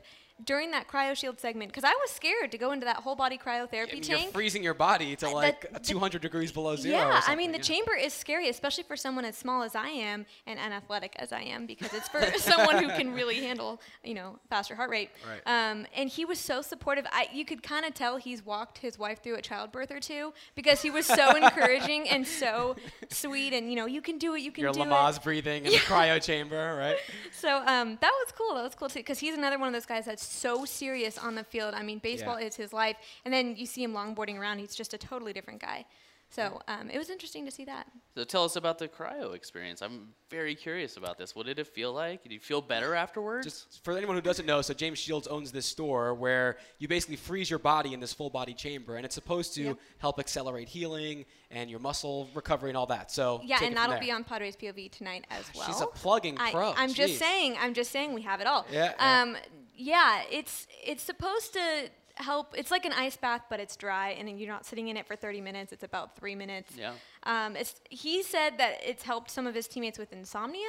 during 0.45 0.71
that 0.71 0.87
cryo 0.87 1.17
shield 1.17 1.41
segment 1.41 1.71
because 1.73 1.85
I 1.85 1.93
was 1.95 2.11
scared 2.11 2.53
to 2.53 2.59
go 2.59 2.73
into 2.73 2.85
that 2.85 2.97
whole 2.97 3.15
body 3.17 3.39
cryotherapy 3.39 3.91
I 3.91 3.95
mean, 3.95 4.03
you're 4.05 4.19
tank. 4.19 4.33
freezing 4.33 4.63
your 4.63 4.75
body 4.75 5.17
to 5.17 5.31
like 5.31 5.73
the- 5.73 5.81
200 5.81 6.21
degrees 6.21 6.53
below 6.53 6.77
zero. 6.77 6.97
Yeah, 6.99 7.21
I 7.27 7.35
mean 7.35 7.53
the 7.53 7.59
yeah. 7.59 7.63
chamber 7.63 7.95
is 7.95 8.13
scary, 8.13 8.49
especially 8.51 8.85
for 8.85 8.97
someone 8.97 9.25
as 9.25 9.37
small 9.37 9.63
as 9.63 9.75
I 9.75 9.89
am 9.89 10.27
and 10.47 10.59
unathletic 10.59 11.15
as 11.19 11.33
I 11.33 11.41
am, 11.41 11.65
because 11.65 11.93
it's 11.95 12.09
for 12.09 12.21
someone 12.39 12.83
who 12.83 12.89
can 12.89 13.15
really 13.15 13.41
handle, 13.41 13.81
you 14.05 14.15
know, 14.15 14.39
faster 14.51 14.75
heart 14.75 14.91
rate. 14.91 15.11
Right. 15.27 15.71
Um, 15.71 15.87
and 15.97 16.11
he 16.11 16.25
was 16.25 16.39
so 16.39 16.61
supportive. 16.61 17.07
I, 17.11 17.29
you 17.33 17.45
could 17.47 17.63
kind 17.63 17.87
of 17.87 17.95
tell 17.95 18.19
he's 18.19 18.45
walked 18.45 18.79
his 18.79 18.99
wife 18.99 19.23
through 19.23 19.37
a 19.37 19.43
childbirth 19.43 19.91
or 19.91 20.01
two 20.01 20.35
because 20.55 20.83
he 20.83 20.91
was 20.91 21.07
so 21.07 21.35
encouraging 21.43 22.09
and 22.11 22.27
so 22.27 22.77
sweet. 23.09 23.55
And 23.55 23.71
you 23.71 23.77
know, 23.77 23.87
you 23.87 24.03
can 24.03 24.19
do 24.19 24.35
it. 24.35 24.41
You 24.43 24.53
can 24.53 24.65
Your 24.65 24.73
do 24.73 24.81
Lamaze 24.81 25.17
it. 25.17 25.23
breathing 25.23 25.65
in 25.65 25.73
the 25.73 25.79
cryo 25.89 26.23
chamber, 26.23 26.77
right? 26.79 26.99
So 27.33 27.57
um, 27.67 27.97
that 28.01 28.13
was 28.25 28.33
cool. 28.37 28.55
That 28.55 28.65
was 28.65 28.75
cool 28.75 28.89
too, 28.89 29.01
because 29.01 29.19
he's 29.19 29.35
another 29.35 29.59
one 29.59 29.69
of 29.69 29.73
those 29.73 29.87
guys 29.87 30.05
that's 30.05 30.26
so 30.29 30.65
serious 30.65 31.19
on 31.19 31.35
the 31.35 31.45
field. 31.45 31.75
I 31.75 31.83
mean, 31.83 31.99
baseball 31.99 32.41
Yeah. 32.41 32.47
is 32.47 32.57
his 32.57 32.73
life, 32.73 32.97
and 33.25 33.33
then 33.33 33.57
you 33.57 33.67
see 33.67 33.83
him 33.83 33.93
longboarding 33.93 34.39
around. 34.39 34.59
He's 34.59 34.75
just 34.75 34.95
a 34.95 34.99
totally 34.99 35.33
different 35.33 35.61
guy. 35.61 35.85
So 36.29 36.61
um, 36.67 36.91
it 36.91 36.99
was 36.99 37.09
interesting 37.09 37.45
to 37.45 37.53
see 37.53 37.65
that. 37.67 37.87
So 38.17 38.25
tell 38.25 38.43
us 38.45 38.57
about 38.57 38.79
the 38.81 38.89
cryo 38.89 39.33
experience. 39.37 39.81
I'm 39.81 40.09
very 40.29 40.57
curious 40.57 40.97
about 40.97 41.19
this. 41.19 41.37
What 41.37 41.47
did 41.47 41.61
it 41.61 41.69
feel 41.69 41.93
like? 41.93 42.25
Did 42.25 42.33
you 42.33 42.41
feel 42.41 42.61
better 42.61 42.97
afterwards? 42.97 43.47
Just 43.47 43.85
for 43.85 43.97
anyone 43.97 44.17
who 44.17 44.21
doesn't 44.23 44.45
know, 44.45 44.61
so 44.61 44.75
James 44.75 44.99
Shields 44.99 45.29
owns 45.29 45.53
this 45.53 45.67
store 45.67 46.15
where 46.15 46.57
you 46.81 46.89
basically 46.89 47.15
freeze 47.15 47.49
your 47.49 47.61
body 47.61 47.95
in 47.95 48.01
this 48.01 48.13
full 48.13 48.29
body 48.29 48.55
chamber, 48.55 48.97
and 48.97 49.05
it's 49.05 49.15
supposed 49.15 49.55
to 49.55 49.63
Yep. 49.63 49.79
help 49.99 50.19
accelerate 50.19 50.69
healing 50.69 51.27
and 51.53 51.71
your 51.71 51.79
muscle 51.79 52.29
recovery 52.35 52.71
and 52.71 52.77
all 52.77 52.87
that. 52.87 53.13
So 53.13 53.41
Yeah, 53.45 53.59
take 53.59 53.69
and 53.69 53.77
it 53.77 53.81
from 53.81 53.91
that'll 53.91 54.05
be 54.05 54.11
on 54.11 54.25
Padres 54.25 54.57
POV 54.57 54.89
tonight 54.89 55.27
as 55.31 55.45
well. 55.55 55.65
She's 55.69 55.81
a 55.81 55.87
plugging 55.87 56.35
pro. 56.35 56.73
I'm 56.73 56.91
Jeez. 56.91 56.95
just 56.95 57.19
saying. 57.21 57.57
I'm 57.61 57.73
just 57.73 57.93
saying 57.93 58.13
we 58.15 58.23
have 58.23 58.41
it 58.41 58.49
all. 58.49 58.67
Yeah, 58.73 58.95
yeah. 58.99 59.23
Um, 59.23 59.35
yeah. 59.35 59.41
Yeah, 59.77 60.23
it's 60.31 60.67
it's 60.85 61.03
supposed 61.03 61.53
to 61.53 61.91
help. 62.17 62.55
It's 62.57 62.71
like 62.71 62.85
an 62.85 62.93
ice 62.93 63.17
bath, 63.17 63.43
but 63.51 63.61
it's 63.61 63.77
dry, 63.77 64.11
and 64.11 64.41
you're 64.41 64.49
not 64.49 64.65
sitting 64.65 64.89
in 64.89 64.97
it 64.97 65.07
for 65.07 65.17
30 65.17 65.41
minutes. 65.41 65.73
It's 65.73 65.85
about 65.85 66.17
three 66.17 66.35
minutes. 66.35 66.73
Yeah. 66.77 66.93
Um, 67.25 67.57
it's 67.57 67.75
he 67.91 68.23
said 68.23 68.59
that 68.59 68.79
it's 68.85 69.03
helped 69.03 69.31
some 69.31 69.47
of 69.47 69.55
his 69.55 69.69
teammates 69.69 69.99
with 69.99 70.13
insomnia. 70.13 70.63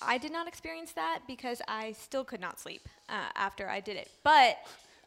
I 0.00 0.16
did 0.16 0.30
not 0.30 0.46
experience 0.46 0.92
that 0.92 1.22
because 1.26 1.60
I 1.66 1.92
still 1.92 2.24
could 2.24 2.40
not 2.40 2.60
sleep 2.60 2.88
uh, 3.08 3.30
after 3.34 3.68
I 3.68 3.80
did 3.80 3.96
it. 3.96 4.08
But 4.22 4.58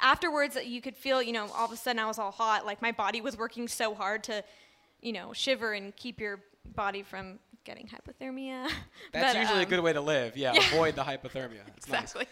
afterwards, 0.02 0.58
you 0.62 0.82
could 0.82 0.98
feel, 0.98 1.22
you 1.22 1.32
know, 1.32 1.48
all 1.56 1.66
of 1.66 1.72
a 1.72 1.78
sudden 1.78 2.00
I 2.00 2.08
was 2.08 2.20
all 2.20 2.32
hot. 2.32 2.66
Like 2.66 2.82
my 2.82 2.92
body 2.92 3.22
was 3.22 3.38
working 3.38 3.70
so 3.70 3.96
hard 3.96 4.22
to 4.26 4.44
you 5.02 5.12
know, 5.14 5.34
shiver 5.34 5.74
and 5.74 5.96
keep 5.96 6.20
your 6.20 6.40
body 6.76 7.04
from 7.04 7.40
getting 7.64 7.88
hypothermia. 7.88 8.70
That's 9.14 9.34
But, 9.34 9.40
usually 9.40 9.60
a 9.60 9.64
um, 9.64 9.70
good 9.70 9.80
way 9.82 9.94
to 9.94 10.02
live. 10.02 10.38
Yeah, 10.38 10.54
yeah. 10.54 10.68
avoid 10.68 10.96
the 10.96 11.04
hypothermia. 11.04 11.62
It's 11.78 11.88
nice. 11.88 12.16
Exactly. 12.16 12.26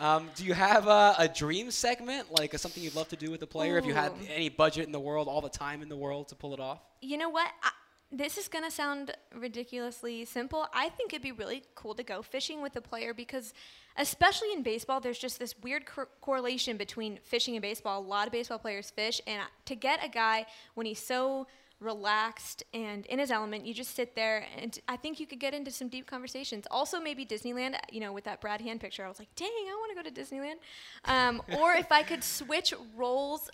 Um, 0.00 0.28
do 0.34 0.44
you 0.44 0.54
have 0.54 0.86
a, 0.86 1.14
a 1.18 1.28
dream 1.28 1.70
segment, 1.70 2.32
like 2.32 2.56
something 2.58 2.82
you'd 2.82 2.94
love 2.94 3.08
to 3.08 3.16
do 3.16 3.30
with 3.30 3.42
a 3.42 3.46
player? 3.46 3.78
If 3.78 3.86
you 3.86 3.94
had 3.94 4.12
any 4.28 4.48
budget 4.48 4.86
in 4.86 4.92
the 4.92 5.00
world, 5.00 5.28
all 5.28 5.40
the 5.40 5.48
time 5.48 5.82
in 5.82 5.88
the 5.88 5.96
world 5.96 6.28
to 6.28 6.34
pull 6.34 6.54
it 6.54 6.60
off? 6.60 6.80
You 7.00 7.16
know 7.16 7.28
what? 7.28 7.50
I, 7.62 7.70
this 8.14 8.38
is 8.38 8.48
going 8.48 8.64
to 8.64 8.70
sound 8.70 9.12
ridiculously 9.34 10.24
simple. 10.24 10.66
I 10.72 10.88
think 10.88 11.12
it'd 11.12 11.22
be 11.22 11.32
really 11.32 11.64
cool 11.74 11.94
to 11.94 12.02
go 12.02 12.22
fishing 12.22 12.62
with 12.62 12.76
a 12.76 12.80
player 12.80 13.12
because, 13.12 13.52
especially 13.96 14.52
in 14.52 14.62
baseball, 14.62 15.00
there's 15.00 15.18
just 15.18 15.38
this 15.38 15.54
weird 15.62 15.84
cor- 15.86 16.08
correlation 16.20 16.76
between 16.76 17.18
fishing 17.24 17.56
and 17.56 17.62
baseball. 17.62 18.00
A 18.00 18.06
lot 18.06 18.26
of 18.26 18.32
baseball 18.32 18.58
players 18.58 18.90
fish, 18.90 19.20
and 19.26 19.42
to 19.64 19.74
get 19.74 20.04
a 20.04 20.08
guy 20.08 20.46
when 20.74 20.86
he's 20.86 21.00
so 21.00 21.46
relaxed 21.84 22.64
and 22.72 23.06
in 23.06 23.18
his 23.18 23.30
element, 23.30 23.66
you 23.66 23.74
just 23.74 23.94
sit 23.94 24.16
there, 24.16 24.44
and 24.56 24.78
I 24.88 24.96
think 24.96 25.20
you 25.20 25.26
could 25.26 25.38
get 25.38 25.54
into 25.54 25.70
some 25.70 25.88
deep 25.88 26.06
conversations. 26.06 26.66
Also, 26.70 27.00
maybe 27.00 27.24
Disneyland. 27.24 27.76
You 27.92 28.00
know, 28.00 28.12
with 28.12 28.24
that 28.24 28.40
Brad 28.40 28.60
Hand 28.60 28.80
picture, 28.80 29.04
I 29.04 29.08
was 29.08 29.18
like, 29.18 29.34
dang, 29.36 29.48
I 29.48 29.74
want 29.74 29.96
to 29.96 30.02
go 30.02 30.10
to 30.10 30.20
Disneyland. 30.20 30.56
Um, 31.04 31.42
or 31.60 31.72
if 31.74 31.92
I 31.92 32.02
could 32.02 32.24
switch 32.24 32.72
roles 32.96 33.50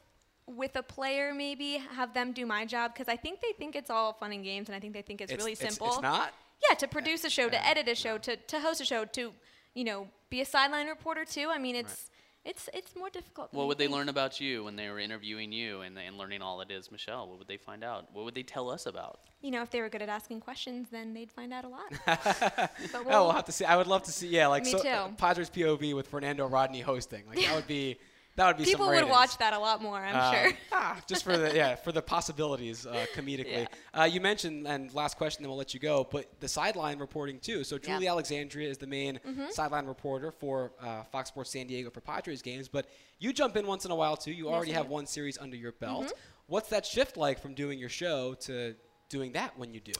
with 0.46 0.76
a 0.76 0.82
player, 0.82 1.34
maybe 1.34 1.82
have 1.94 2.14
them 2.14 2.32
do 2.32 2.46
my 2.46 2.64
job 2.64 2.92
because 2.94 3.08
I 3.08 3.16
think 3.16 3.40
they 3.40 3.52
think 3.52 3.76
it's 3.76 3.90
all 3.90 4.12
fun 4.12 4.32
and 4.32 4.44
games, 4.44 4.68
and 4.68 4.76
I 4.76 4.80
think 4.80 4.94
they 4.94 5.02
think 5.02 5.20
it's, 5.20 5.32
really 5.32 5.52
it's- 5.52 5.68
simple. 5.68 5.94
It's 5.94 6.02
not. 6.02 6.32
Yeah, 6.68 6.76
to 6.76 6.88
produce 6.88 7.24
a 7.24 7.30
show, 7.30 7.48
to 7.48 7.66
edit 7.66 7.88
a 7.88 7.94
show, 7.94 8.18
to, 8.18 8.36
to 8.36 8.60
host 8.60 8.82
a 8.82 8.84
show, 8.84 9.06
to 9.06 9.32
you 9.74 9.84
know 9.84 10.08
be 10.28 10.40
a 10.42 10.44
sideline 10.44 10.88
reporter 10.88 11.24
too. 11.24 11.48
I 11.50 11.58
mean, 11.58 11.74
it's 11.74 12.10
it's 12.44 12.68
it's 12.72 12.96
more 12.96 13.10
difficult. 13.10 13.50
than 13.50 13.58
What 13.58 13.64
you 13.64 13.68
would 13.68 13.78
they 13.78 13.84
think. 13.84 13.96
learn 13.96 14.08
about 14.08 14.40
you 14.40 14.64
when 14.64 14.76
they 14.76 14.88
were 14.88 14.98
interviewing 14.98 15.52
you 15.52 15.82
and, 15.82 15.98
and 15.98 16.16
learning 16.16 16.40
all 16.42 16.60
it 16.62 16.70
is, 16.70 16.90
Michelle? 16.90 17.28
What 17.28 17.38
would 17.38 17.48
they 17.48 17.56
find 17.58 17.84
out? 17.84 18.06
What 18.12 18.24
would 18.24 18.34
they 18.34 18.42
tell 18.42 18.70
us 18.70 18.86
about? 18.86 19.20
You 19.42 19.50
know, 19.50 19.62
if 19.62 19.70
they 19.70 19.80
were 19.80 19.88
good 19.88 20.02
at 20.02 20.08
asking 20.08 20.40
questions, 20.40 20.88
then 20.90 21.12
they'd 21.14 21.30
find 21.30 21.52
out 21.52 21.64
a 21.64 21.68
lot. 21.68 21.92
but 22.06 22.70
Oh, 22.94 23.02
we'll, 23.04 23.04
we'll 23.26 23.32
have 23.32 23.44
to 23.46 23.52
see. 23.52 23.64
I 23.64 23.76
would 23.76 23.86
love 23.86 24.02
to 24.04 24.12
see. 24.12 24.28
Yeah, 24.28 24.46
like 24.48 24.64
Me 24.64 24.70
so, 24.70 24.82
too. 24.82 24.88
uh, 24.88 25.08
Padres 25.18 25.50
POV 25.50 25.94
with 25.94 26.08
Fernando 26.08 26.46
Rodney 26.48 26.80
hosting. 26.80 27.24
Like 27.28 27.40
that 27.40 27.54
would 27.54 27.66
be 27.68 27.98
that 28.40 28.46
would 28.46 28.56
be 28.56 28.64
people 28.64 28.86
would 28.88 29.08
watch 29.08 29.36
that 29.38 29.52
a 29.52 29.58
lot 29.58 29.82
more. 29.82 29.98
I'm 29.98 30.16
Um, 30.16 30.34
sure. 30.34 30.52
ah, 30.72 30.98
just 31.06 31.24
for 31.24 31.36
the 31.36 31.54
yeah 31.54 31.74
for 31.74 31.92
the 31.92 32.00
possibilities 32.02 32.86
uh, 32.86 33.04
comedically. 33.14 33.66
Uh, 33.92 34.04
you 34.04 34.20
mentioned 34.20 34.66
and 34.66 34.92
last 34.94 35.16
question, 35.18 35.42
then 35.42 35.50
we'll 35.50 35.58
let 35.58 35.74
you 35.74 35.80
go. 35.80 36.08
But 36.10 36.26
the 36.40 36.48
sideline 36.48 36.98
reporting 36.98 37.38
too. 37.38 37.64
So 37.64 37.76
Julie 37.78 38.08
Alexandria 38.08 38.68
is 38.68 38.78
the 38.78 38.86
main 38.86 39.20
Mm-hmm. 39.26 39.50
sideline 39.50 39.86
reporter 39.86 40.30
for 40.32 40.72
uh, 40.80 41.02
Fox 41.04 41.28
Sports 41.28 41.50
San 41.50 41.66
Diego 41.66 41.90
for 41.90 42.00
Padres 42.00 42.40
games. 42.42 42.68
But 42.68 42.86
you 43.18 43.32
jump 43.32 43.56
in 43.56 43.66
once 43.66 43.84
in 43.84 43.90
a 43.90 43.94
while 43.94 44.16
too. 44.16 44.32
You 44.32 44.48
already 44.48 44.72
have. 44.72 44.84
Mm-hmm. 44.84 44.92
one 44.92 45.06
series 45.06 45.36
under 45.38 45.56
your 45.56 45.72
belt. 45.72 46.12
What's 46.46 46.68
that 46.70 46.84
shift 46.86 47.16
like 47.16 47.38
from 47.38 47.52
doing 47.54 47.78
your 47.78 47.88
show 47.90 48.34
to 48.46 48.74
doing 49.10 49.32
that 49.32 49.56
when 49.58 49.72
you 49.74 49.80
do? 49.80 49.92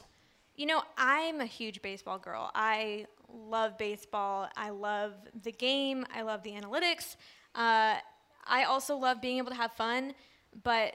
You 0.57 0.67
know, 0.67 0.83
I'm 0.97 1.41
a 1.41 1.47
huge 1.47 1.81
baseball 1.83 2.19
girl. 2.19 2.51
I 2.55 3.07
love 3.29 3.79
baseball. 3.79 4.49
I 4.57 4.71
love 4.71 5.13
the 5.43 5.53
game. 5.53 6.05
I 6.15 6.23
love 6.23 6.43
the 6.43 6.51
analytics. 6.53 7.17
Uh, 7.55 7.97
I 8.47 8.65
also 8.65 8.97
love 8.97 9.21
being 9.21 9.39
able 9.39 9.51
to 9.51 9.57
have 9.57 9.73
fun, 9.73 10.15
but 10.63 10.95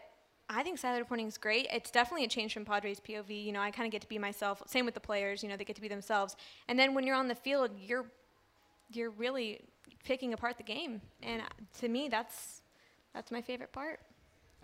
I 0.50 0.62
think 0.64 0.78
sideline 0.78 1.00
reporting 1.00 1.28
is 1.28 1.38
great. 1.38 1.68
It's 1.72 1.90
definitely 1.90 2.26
a 2.26 2.28
change 2.28 2.54
from 2.54 2.66
Padres 2.66 3.00
POV. 3.00 3.46
You 3.46 3.52
know, 3.52 3.62
I 3.62 3.72
kind 3.72 3.88
of 3.88 3.92
get 3.92 4.02
to 4.02 4.08
be 4.08 4.20
myself. 4.20 4.62
Same 4.68 4.86
with 4.86 4.94
the 4.94 5.00
players. 5.00 5.42
You 5.42 5.50
know, 5.50 5.58
they 5.58 5.66
get 5.66 5.76
to 5.78 5.82
be 5.82 5.88
themselves. 5.88 6.36
And 6.68 6.78
then 6.78 6.94
when 6.94 7.06
you're 7.06 7.16
on 7.16 7.28
the 7.28 7.36
field, 7.36 7.72
you're 7.80 8.06
you're 8.92 9.10
really 9.10 9.62
picking 10.04 10.34
apart 10.34 10.58
the 10.58 10.64
game. 10.64 11.02
And 11.24 11.42
to 11.80 11.88
me, 11.88 12.10
that's 12.10 12.62
that's 13.14 13.32
my 13.32 13.42
favorite 13.42 13.72
part. 13.72 14.00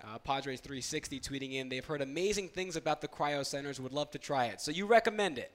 Uh, 0.04 0.18
Padres 0.18 0.60
360 0.60 1.20
tweeting 1.20 1.54
in, 1.54 1.70
they've 1.70 1.86
heard 1.86 2.02
amazing 2.02 2.50
things 2.50 2.76
about 2.76 3.02
the 3.02 3.08
cryo 3.08 3.46
centers. 3.46 3.80
Would 3.80 3.94
love 3.94 4.10
to 4.12 4.18
try 4.20 4.46
it. 4.46 4.60
So 4.60 4.72
you 4.72 4.88
recommend 4.88 5.38
it? 5.38 5.52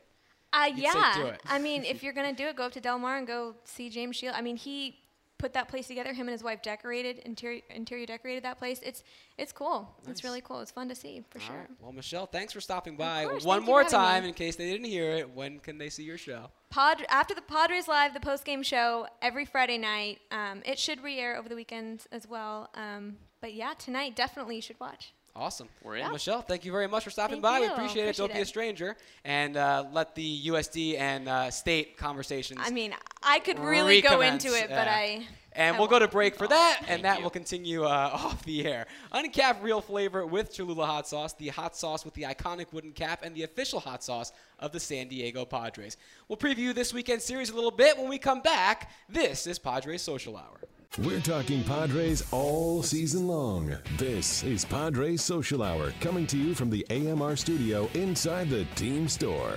Uh, 0.53 0.67
You'd 0.69 0.79
yeah. 0.85 1.27
it. 1.27 1.41
I 1.47 1.59
mean, 1.59 1.85
if 1.85 2.03
you're 2.03 2.13
gonna 2.13 2.33
do 2.33 2.47
it, 2.47 2.57
go 2.57 2.65
up 2.65 2.73
to 2.73 2.81
Del 2.81 2.99
Mar 2.99 3.19
and 3.19 3.27
go 3.27 3.55
see 3.65 3.91
James 3.91 4.17
Shield. 4.17 4.35
I 4.37 4.43
mean, 4.43 4.57
he 4.57 4.97
put 5.39 5.53
that 5.55 5.69
place 5.69 5.87
together. 5.87 6.13
Him 6.13 6.29
and 6.29 6.33
his 6.33 6.43
wife 6.43 6.63
decorated 6.63 7.19
interior 7.19 7.63
interior 7.71 8.07
decorated 8.07 8.45
that 8.45 8.59
place. 8.59 8.81
It's 8.83 9.03
it's 9.39 9.53
cool. 9.53 9.95
It's 10.09 10.25
really 10.25 10.41
cool. 10.41 10.61
It's 10.61 10.71
fun 10.71 10.89
to 10.89 10.95
see 10.95 11.23
for 11.31 11.39
All 11.41 11.47
sure. 11.47 11.57
right. 11.57 11.69
Well, 11.81 11.93
Michelle, 11.93 12.27
thanks 12.27 12.53
for 12.53 12.61
stopping 12.61 12.97
by. 12.97 13.25
course. 13.27 13.45
One 13.45 13.63
more 13.63 13.85
time, 13.85 14.23
me. 14.23 14.29
in 14.31 14.35
case 14.35 14.57
they 14.57 14.71
didn't 14.71 14.87
hear 14.87 15.11
it, 15.13 15.31
when 15.31 15.59
can 15.59 15.79
they 15.79 15.89
see 15.91 16.05
your 16.05 16.19
show? 16.19 16.51
Pod 16.71 17.05
after 17.09 17.35
the 17.35 17.43
Padres 17.43 17.89
live, 17.89 18.15
the 18.15 18.21
post 18.21 18.45
game 18.45 18.63
show 18.63 19.07
every 19.23 19.45
Friday 19.45 19.79
night. 19.79 20.19
Um, 20.31 20.63
it 20.65 20.79
should 20.79 21.03
re-air 21.03 21.37
over 21.37 21.49
the 21.49 21.55
weekend 21.55 22.07
as 22.13 22.27
well. 22.29 22.71
Um, 22.75 23.17
but 23.41 23.55
yeah, 23.55 23.75
tonight 23.79 24.17
definitely 24.17 24.57
you 24.57 24.63
should 24.63 24.81
watch. 24.81 25.13
Awesome. 25.39 25.69
We're 25.83 25.97
in. 25.97 26.03
Well, 26.03 26.13
Michelle, 26.13 26.41
thank 26.41 26.65
you 26.65 26.73
very 26.73 26.89
much 26.89 27.05
for 27.05 27.11
stopping 27.11 27.43
Thank 27.43 27.43
by. 27.43 27.61
We 27.61 27.67
you. 27.67 27.73
appreciate 27.73 28.09
it. 28.09 28.17
Don't 28.17 28.27
Appreciate 28.27 28.39
be 28.39 28.43
a 28.43 28.47
stranger. 28.47 28.97
And 29.25 29.57
uh, 29.57 29.85
let 29.93 30.15
the 30.15 30.47
USD 30.47 30.99
and 30.99 31.29
uh, 31.29 31.51
state 31.51 31.99
conversations. 31.99 32.61
I 32.63 32.71
mean, 32.71 32.95
I 33.23 33.41
could 33.41 33.59
really 33.59 34.01
go 34.01 34.23
into 34.23 34.49
it, 34.49 34.69
but 34.71 34.89
uh, 34.89 34.93
I. 34.93 35.27
And 35.53 35.77
I 35.77 35.79
we'll 35.79 35.89
go 35.89 35.99
to 35.99 36.09
break 36.09 36.37
for 36.37 36.47
that, 36.49 36.83
and 36.87 37.05
that 37.05 37.19
you. 37.19 37.23
will 37.23 37.31
continue 37.31 37.85
uh, 37.85 37.87
off 38.13 38.45
the 38.45 38.67
air. 38.67 38.87
Uncapped 39.13 39.63
real 39.63 39.81
flavor 39.81 40.27
with 40.27 40.55
Cholula 40.55 40.87
hot 40.87 41.09
sauce, 41.09 41.33
the 41.35 41.49
hot 41.49 41.77
sauce 41.77 42.05
with 42.05 42.15
the 42.15 42.23
iconic 42.23 42.73
wooden 42.73 42.93
cap, 42.93 43.21
and 43.23 43.35
the 43.35 43.43
official 43.43 43.81
hot 43.81 44.03
sauce 44.03 44.33
of 44.59 44.73
the 44.73 44.81
San 44.81 45.09
Diego 45.09 45.45
Padres. 45.45 45.97
We'll 46.29 46.37
preview 46.37 46.75
this 46.75 46.93
weekend 46.95 47.23
series 47.23 47.51
a 47.51 47.55
little 47.55 47.71
bit 47.71 47.97
when 47.99 48.09
we 48.09 48.19
come 48.19 48.41
back. 48.41 48.91
This 49.09 49.47
is 49.47 49.59
Padres 49.59 50.03
Social 50.03 50.37
Hour. 50.37 50.61
We're 50.99 51.21
talking 51.21 51.63
Padres 51.65 52.25
all 52.33 52.83
season 52.83 53.27
long. 53.29 53.77
This 53.99 54.43
is 54.45 54.65
Padres 54.65 55.21
Social 55.23 55.63
Hour 55.63 55.93
coming 56.01 56.27
to 56.29 56.39
you 56.39 56.55
from 56.55 56.71
the 56.71 56.87
AMR 56.89 57.37
studio 57.37 57.87
inside 57.93 58.49
the 58.49 58.65
team 58.77 59.07
store. 59.07 59.53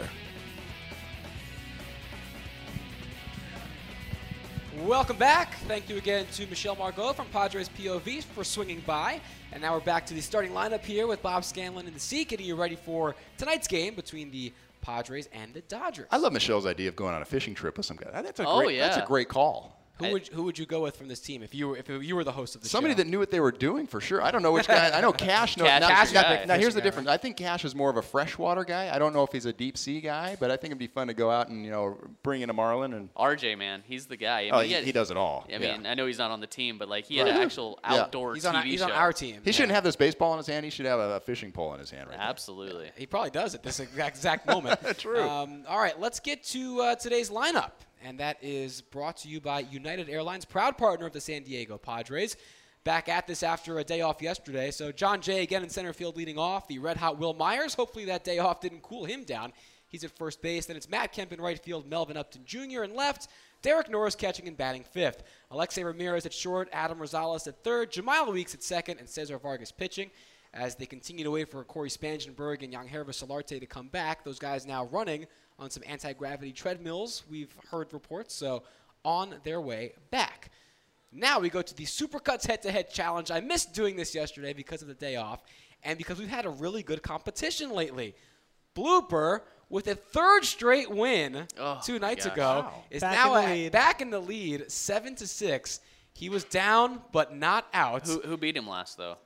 Welcome 4.83 5.15
back. 5.15 5.55
Thank 5.67 5.87
you 5.89 5.95
again 5.95 6.25
to 6.33 6.45
Michelle 6.47 6.75
Margaux 6.75 7.13
from 7.13 7.27
Padres 7.27 7.69
POV 7.69 8.23
for 8.25 8.43
swinging 8.43 8.81
by. 8.85 9.21
And 9.53 9.61
now 9.61 9.73
we're 9.75 9.79
back 9.81 10.05
to 10.07 10.13
the 10.13 10.21
starting 10.21 10.51
lineup 10.51 10.83
here 10.83 11.07
with 11.07 11.21
Bob 11.21 11.45
Scanlan 11.45 11.87
in 11.87 11.93
the 11.93 11.99
seat, 12.01 12.27
getting 12.29 12.45
you 12.47 12.55
ready 12.55 12.75
for 12.75 13.15
tonight's 13.37 13.67
game 13.67 13.95
between 13.95 14.29
the 14.29 14.51
Padres 14.81 15.29
and 15.31 15.53
the 15.53 15.61
Dodgers. 15.61 16.07
I 16.11 16.17
love 16.17 16.33
Michelle's 16.33 16.65
idea 16.65 16.89
of 16.89 16.97
going 16.97 17.15
on 17.15 17.21
a 17.21 17.25
fishing 17.25 17.55
trip 17.55 17.77
with 17.77 17.85
some 17.85 17.97
guy. 17.97 18.21
That's 18.21 18.41
a 18.41 18.45
Oh, 18.47 18.59
great. 18.61 18.77
That's 18.79 18.97
a 18.97 19.05
great 19.05 19.29
call. 19.29 19.78
Who 19.99 20.11
would 20.13 20.27
who 20.29 20.43
would 20.43 20.57
you 20.57 20.65
go 20.65 20.81
with 20.81 20.95
from 20.97 21.07
this 21.07 21.19
team 21.19 21.43
if 21.43 21.53
you 21.53 21.69
were 21.69 21.77
if 21.77 21.89
you 21.89 22.15
were 22.15 22.23
the 22.23 22.31
host 22.31 22.55
of 22.55 22.61
the 22.61 22.69
Somebody 22.69 22.93
show? 22.93 22.97
that 22.99 23.07
knew 23.07 23.19
what 23.19 23.31
they 23.31 23.39
were 23.39 23.51
doing 23.51 23.85
for 23.87 23.99
sure. 24.01 24.21
I 24.21 24.31
don't 24.31 24.41
know 24.41 24.51
which 24.51 24.67
guy. 24.67 24.89
I 24.97 25.01
know 25.01 25.11
Cash 25.11 25.57
knows. 25.57 25.67
Cash 25.67 25.81
now, 25.81 26.01
is 26.03 26.13
now- 26.13 26.21
guy. 26.21 26.45
now 26.45 26.55
here's 26.57 26.73
the 26.73 26.79
guy, 26.81 26.85
difference. 26.85 27.07
I 27.09 27.17
think 27.17 27.37
Cash 27.37 27.65
is 27.65 27.75
more 27.75 27.89
of 27.89 27.97
a 27.97 28.01
freshwater 28.01 28.63
guy. 28.63 28.93
I 28.93 28.99
don't 28.99 29.13
know 29.13 29.23
if 29.23 29.31
he's 29.31 29.45
a 29.45 29.53
deep 29.53 29.77
sea 29.77 30.01
guy, 30.01 30.37
but 30.39 30.51
I 30.51 30.55
think 30.57 30.71
it'd 30.71 30.77
be 30.79 30.87
fun 30.87 31.07
to 31.07 31.13
go 31.13 31.29
out 31.29 31.49
and 31.49 31.63
you 31.65 31.71
know 31.71 31.97
bring 32.23 32.41
in 32.41 32.49
a 32.49 32.53
marlin 32.53 32.93
and. 32.93 33.13
RJ, 33.15 33.57
man, 33.57 33.83
he's 33.85 34.05
the 34.07 34.17
guy. 34.17 34.39
I 34.39 34.43
mean, 34.43 34.51
Oh, 34.53 34.59
he, 34.59 34.71
had- 34.73 34.83
he 34.85 34.91
does 34.91 35.11
it 35.11 35.17
all. 35.17 35.45
I 35.47 35.53
yeah. 35.53 35.57
mean, 35.77 35.85
I 35.85 35.93
know 35.93 36.05
he's 36.05 36.17
not 36.17 36.31
on 36.31 36.39
the 36.39 36.47
team, 36.47 36.77
but 36.77 36.87
like 36.89 37.05
he 37.05 37.17
had 37.17 37.27
Right. 37.27 37.35
an 37.35 37.41
actual 37.41 37.79
Yeah. 37.83 37.95
outdoor 38.03 38.33
he's 38.35 38.45
TV 38.45 38.49
on 38.49 38.55
our, 38.55 38.61
he's 38.63 38.79
show. 38.79 38.85
on 38.85 38.91
our 38.91 39.13
team. 39.13 39.41
he 39.43 39.51
shouldn't 39.51 39.73
have 39.73 39.83
this 39.83 39.95
baseball 39.95 40.31
in 40.33 40.37
his 40.37 40.47
hand. 40.47 40.63
He 40.63 40.71
should 40.71 40.85
have 40.85 40.99
a, 40.99 41.15
a 41.15 41.19
fishing 41.19 41.51
pole 41.51 41.73
in 41.73 41.79
his 41.79 41.91
hand 41.91 42.07
right 42.09 42.17
now. 42.17 42.29
Absolutely. 42.29 42.91
He 42.95 43.05
probably 43.05 43.31
does 43.31 43.53
at 43.55 43.63
this 43.63 43.79
exact, 43.79 44.15
exact 44.15 44.47
moment. 44.47 44.79
True. 44.97 45.21
Um, 45.21 45.63
all 45.67 45.79
right, 45.79 45.99
let's 45.99 46.19
get 46.19 46.43
to 46.45 46.81
uh, 46.81 46.95
today's 46.95 47.29
lineup, 47.29 47.71
and 48.03 48.19
that 48.19 48.37
is 48.41 48.81
brought 48.81 49.17
to 49.17 49.27
you 49.27 49.41
by 49.41 49.59
United 49.59 50.09
Airlines, 50.09 50.45
proud 50.45 50.77
partner 50.77 51.05
of 51.05 51.13
the 51.13 51.21
San 51.21 51.43
Diego 51.43 51.77
Padres. 51.77 52.37
Back 52.83 53.09
at 53.09 53.27
this 53.27 53.43
after 53.43 53.79
a 53.79 53.83
day 53.83 54.01
off 54.01 54.21
yesterday. 54.21 54.71
So 54.71 54.91
Jon 54.91 55.21
Jay 55.21 55.43
again 55.43 55.63
in 55.63 55.69
center 55.69 55.93
field 55.93 56.15
leading 56.15 56.37
off. 56.37 56.67
The 56.67 56.79
red 56.79 56.97
hot 56.97 57.19
Wil 57.19 57.33
Myers. 57.33 57.73
Hopefully 57.73 58.05
that 58.05 58.23
day 58.23 58.39
off 58.39 58.61
didn't 58.61 58.81
cool 58.81 59.05
him 59.05 59.25
down. 59.25 59.51
He's 59.89 60.03
at 60.03 60.15
first 60.17 60.41
base. 60.41 60.65
Then 60.65 60.77
it's 60.77 60.87
Matt 60.87 61.11
Kemp 61.11 61.33
in 61.33 61.41
right 61.41 61.59
field, 61.59 61.87
Melvin 61.87 62.15
Upton 62.15 62.43
Jr. 62.45 62.83
in 62.83 62.95
left. 62.95 63.27
Derek 63.61 63.89
Norris 63.89 64.15
catching 64.15 64.47
and 64.47 64.55
batting 64.55 64.83
fifth. 64.83 65.23
Alexei 65.51 65.83
Ramirez 65.83 66.25
at 66.25 66.33
short, 66.33 66.69
Adam 66.71 66.99
Rosales 66.99 67.47
at 67.47 67.63
third, 67.63 67.91
Jemile 67.91 68.31
Weeks 68.31 68.53
at 68.53 68.63
second, 68.63 68.99
and 68.99 69.09
Cesar 69.09 69.37
Vargas 69.37 69.71
pitching. 69.71 70.09
As 70.53 70.75
they 70.75 70.85
continue 70.85 71.23
to 71.23 71.31
wait 71.31 71.49
for 71.49 71.63
Cory 71.63 71.89
Spangenberg 71.89 72.63
and 72.63 72.73
Yangervis 72.73 73.23
Solarte 73.23 73.59
to 73.59 73.65
come 73.65 73.89
back, 73.89 74.23
those 74.23 74.39
guys 74.39 74.65
now 74.65 74.85
running 74.85 75.27
on 75.59 75.69
some 75.69 75.83
anti-gravity 75.85 76.51
treadmills. 76.53 77.23
We've 77.29 77.53
heard 77.69 77.93
reports, 77.93 78.33
so 78.33 78.63
on 79.03 79.35
their 79.43 79.61
way 79.61 79.93
back. 80.11 80.51
Now 81.11 81.39
we 81.39 81.49
go 81.49 81.61
to 81.61 81.75
the 81.75 81.85
Supercuts 81.85 82.45
head-to-head 82.47 82.91
challenge. 82.91 83.31
I 83.31 83.39
missed 83.39 83.73
doing 83.73 83.95
this 83.95 84.13
yesterday 84.13 84.53
because 84.53 84.81
of 84.81 84.87
the 84.87 84.93
day 84.93 85.15
off, 85.15 85.41
and 85.83 85.97
because 85.97 86.19
we've 86.19 86.27
had 86.29 86.45
a 86.45 86.49
really 86.49 86.83
good 86.83 87.01
competition 87.01 87.71
lately. 87.71 88.15
Blooper 88.75 89.41
with 89.69 89.87
a 89.87 89.95
third 89.95 90.45
straight 90.45 90.89
win 90.89 91.47
Oh, 91.57 91.79
two 91.83 91.99
nights 91.99 92.25
gosh. 92.25 92.33
ago 92.33 92.43
Wow. 92.67 92.83
is 92.89 93.01
Back 93.01 93.13
now 93.13 93.35
in 93.35 93.41
the 93.43 93.47
at- 93.49 93.53
lead. 93.55 93.71
back 93.71 94.01
in 94.01 94.09
the 94.09 94.19
lead, 94.19 94.71
seven 94.71 95.15
to 95.15 95.27
six. 95.27 95.79
He 96.13 96.29
was 96.29 96.43
down 96.43 97.01
but 97.11 97.35
not 97.35 97.67
out. 97.73 98.05
Who, 98.07 98.19
who 98.21 98.37
beat 98.37 98.55
him 98.57 98.67
last 98.67 98.97
though? 98.97 99.17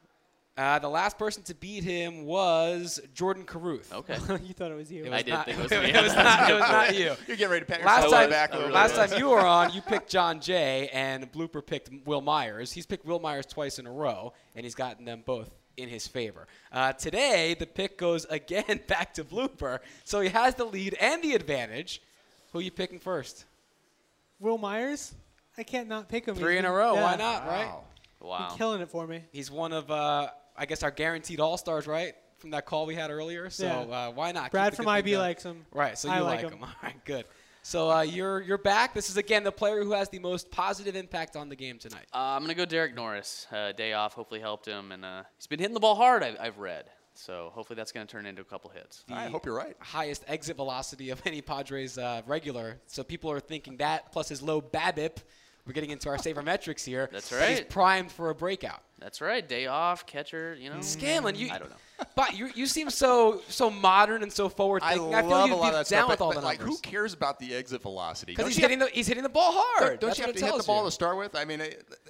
Uh, 0.56 0.78
the 0.78 0.88
last 0.89 1.18
person 1.18 1.41
to 1.41 1.56
beat 1.56 1.84
him 1.84 2.26
was 2.26 2.99
Jordan 3.16 3.43
Caruth. 3.43 3.91
Okay. 3.91 4.14
you 4.45 4.54
thought 4.54 4.70
it 4.72 4.76
was 4.76 4.91
you. 4.91 5.06
It 5.06 5.12
I 5.12 5.24
did 5.24 5.32
not, 5.32 5.45
think 5.47 5.58
it 5.58 5.64
was 5.64 5.72
it 5.72 5.84
me. 5.95 6.01
was 6.01 6.14
not. 6.14 6.49
It 6.49 6.54
was 6.54 6.62
not 6.62 6.95
you. 6.95 7.06
You're 7.28 7.38
getting 7.38 7.49
ready 7.49 7.66
to 7.66 7.72
pat 7.72 7.84
Last 7.84 8.04
yourself 8.04 8.14
on 8.14 8.22
time, 8.22 8.30
back 8.30 8.54
a 8.54 8.58
little 8.58 8.72
last 8.72 8.95
bit. 8.95 9.10
time 9.10 9.20
you 9.20 9.30
were 9.30 9.39
on, 9.39 9.74
you 9.74 9.82
picked 9.82 10.10
Jon 10.12 10.39
Jay, 10.39 10.89
and 10.93 11.32
Blooper 11.32 11.66
picked 11.66 11.89
Wil 12.06 12.22
Myers. 12.22 12.72
He's 12.72 12.86
picked 12.86 13.04
Wil 13.04 13.20
Myers 13.20 13.47
twice 13.47 13.80
in 13.80 13.88
a 13.88 13.91
row, 13.91 14.34
and 14.56 14.64
he's 14.64 14.76
gotten 14.76 15.06
them 15.06 15.24
both 15.26 15.49
in 15.76 15.89
his 15.89 16.08
favor. 16.08 16.45
Uh, 16.72 16.93
today, 16.93 17.56
the 17.58 17.66
pick 17.66 17.97
goes 17.97 18.26
again 18.26 18.80
back 18.88 19.16
to 19.16 19.24
Blooper, 19.24 19.80
so 20.04 20.22
he 20.22 20.30
has 20.30 20.54
the 20.54 20.66
lead 20.66 20.93
and 21.01 21.24
the 21.24 21.34
advantage. 21.34 21.99
Who 22.51 22.60
are 22.60 22.62
you 22.62 22.70
picking 22.70 22.99
first? 22.99 23.45
Wil 24.39 24.60
Myers? 24.60 25.16
I 25.58 25.64
can't 25.64 25.88
not 25.88 26.10
pick 26.10 26.28
him. 26.28 26.36
Three 26.36 26.60
in 26.60 26.66
a 26.66 26.68
been- 26.68 26.76
row. 26.78 26.93
Why 26.93 27.12
yeah, 27.12 27.16
not? 27.18 27.47
Right? 27.47 27.66
Wow. 27.66 27.84
Wow. 28.20 28.47
He's 28.49 28.58
killing 28.58 28.82
it 28.82 28.89
for 28.89 29.06
me. 29.08 29.24
He's 29.32 29.49
one 29.51 29.74
of, 29.74 29.89
uh, 29.91 30.30
I 30.56 30.66
guess, 30.66 30.84
our 30.84 30.91
guaranteed 30.91 31.39
all 31.39 31.58
stars, 31.58 31.88
right? 31.88 32.14
From 32.38 32.51
that 32.51 32.66
call 32.66 32.86
we 32.86 32.95
had 32.95 33.10
earlier. 33.10 33.49
So 33.49 33.66
Yeah. 33.66 33.80
uh, 34.08 34.12
why 34.12 34.32
not? 34.32 34.45
Keep 34.45 34.51
Brad 34.51 34.76
from 34.76 34.88
IB 34.88 35.12
going. 35.12 35.22
likes 35.22 35.43
him. 35.43 35.66
Right. 35.72 35.97
So 35.97 36.10
you 36.10 36.14
I 36.16 36.20
like, 36.20 36.43
like 36.43 36.51
him. 36.51 36.60
him. 36.60 36.64
All 36.66 36.70
right. 36.84 37.06
Good. 37.06 37.26
So 37.66 37.89
uh, 37.89 38.01
you're 38.01 38.41
you're 38.41 38.58
back. 38.58 38.93
This 38.93 39.10
is 39.10 39.16
again 39.16 39.43
the 39.45 39.51
player 39.51 39.82
who 39.84 39.93
has 39.93 40.10
the 40.10 40.20
most 40.20 40.51
positive 40.51 40.97
impact 40.97 41.38
on 41.38 41.47
the 41.47 41.56
game 41.56 41.80
tonight. 41.80 42.06
Uh, 42.14 42.18
I'm 42.18 42.41
gonna 42.41 42.54
go 42.56 42.66
Derek 42.66 42.93
Norris. 42.93 43.47
Uh, 43.49 43.72
day 43.72 43.93
off, 43.93 44.14
hopefully 44.14 44.41
helped 44.41 44.68
him, 44.68 44.91
and 44.91 45.06
uh, 45.06 45.24
he's 45.38 45.47
been 45.47 45.60
hitting 45.60 45.74
the 45.74 45.80
ball 45.80 45.95
hard. 45.95 46.24
I've, 46.24 46.36
I've 46.41 46.58
read, 46.58 46.89
so 47.14 47.51
hopefully 47.54 47.78
that's 47.78 47.93
gonna 47.93 48.06
turn 48.06 48.26
into 48.26 48.41
a 48.41 48.45
couple 48.45 48.70
hits. 48.72 49.06
I 49.10 49.28
hope 49.28 49.45
you're 49.45 49.56
right. 49.56 49.78
highest 49.80 50.26
exit 50.28 50.58
velocity 50.58 51.10
of 51.12 51.22
any 51.26 51.39
Padres 51.41 51.97
uh, 51.97 52.22
regular. 52.28 52.82
So 52.88 53.01
people 53.01 53.32
are 53.32 53.39
thinking 53.39 53.78
that 53.78 54.12
plus 54.12 54.28
his 54.28 54.41
low 54.41 54.62
BABIP. 54.62 55.20
We're 55.66 55.72
getting 55.72 55.91
into 55.91 56.10
our 56.10 56.18
sabermetrics 56.18 56.84
here. 56.84 57.08
That's 57.14 57.30
that 57.30 57.49
He's 57.49 57.62
primed 57.62 58.12
for 58.12 58.30
a 58.30 58.36
breakout. 58.36 58.82
That's 59.00 59.20
right. 59.22 59.48
Day 59.48 59.68
off, 59.68 60.06
catcher. 60.06 60.56
You 60.60 60.70
know. 60.70 60.82
Scanlan, 60.82 61.36
you 61.36 61.50
I 61.52 61.60
don't 61.60 61.70
know. 61.70 61.76
But 62.16 62.38
you 62.38 62.50
you 62.54 62.68
seem 62.68 62.89
so 62.89 63.41
so 63.48 63.70
modern 63.70 64.24
and 64.24 64.34
so 64.34 64.50
forward 64.50 64.82
thinking. 64.84 65.14
I 65.14 65.22
thinking. 65.22 65.30
love 65.30 65.46
feel 65.50 65.56
a 65.56 65.58
you'd 65.58 65.62
lot 65.62 65.74
of 65.74 65.88
that 65.88 65.96
down 65.96 66.00
stuff, 66.02 66.10
with 66.10 66.20
but, 66.20 66.26
all 66.26 66.34
but 66.34 66.39
the 66.41 66.46
like, 66.46 66.60
numbers. 66.60 66.76
who 66.78 66.82
cares 66.82 67.14
about 67.14 67.39
the 67.39 67.54
exit 67.56 67.82
velocity? 67.82 68.34
Because 68.34 68.48
he's 68.48 68.58
you 68.58 68.62
hitting 68.64 68.80
the 68.80 68.88
he's 68.88 69.08
hitting 69.08 69.24
the 69.24 69.30
ball 69.30 69.52
hard. 69.54 70.00
Don't, 70.00 70.10
don't 70.10 70.18
you 70.18 70.26
have 70.26 70.36
to 70.36 70.46
hit 70.46 70.58
the 70.58 70.64
ball 70.64 70.80
you. 70.84 70.88
to 70.88 70.91
start 70.91 71.18
with? 71.18 71.34
I 71.36 71.46
mean, 71.46 71.62
uh, 71.62 71.66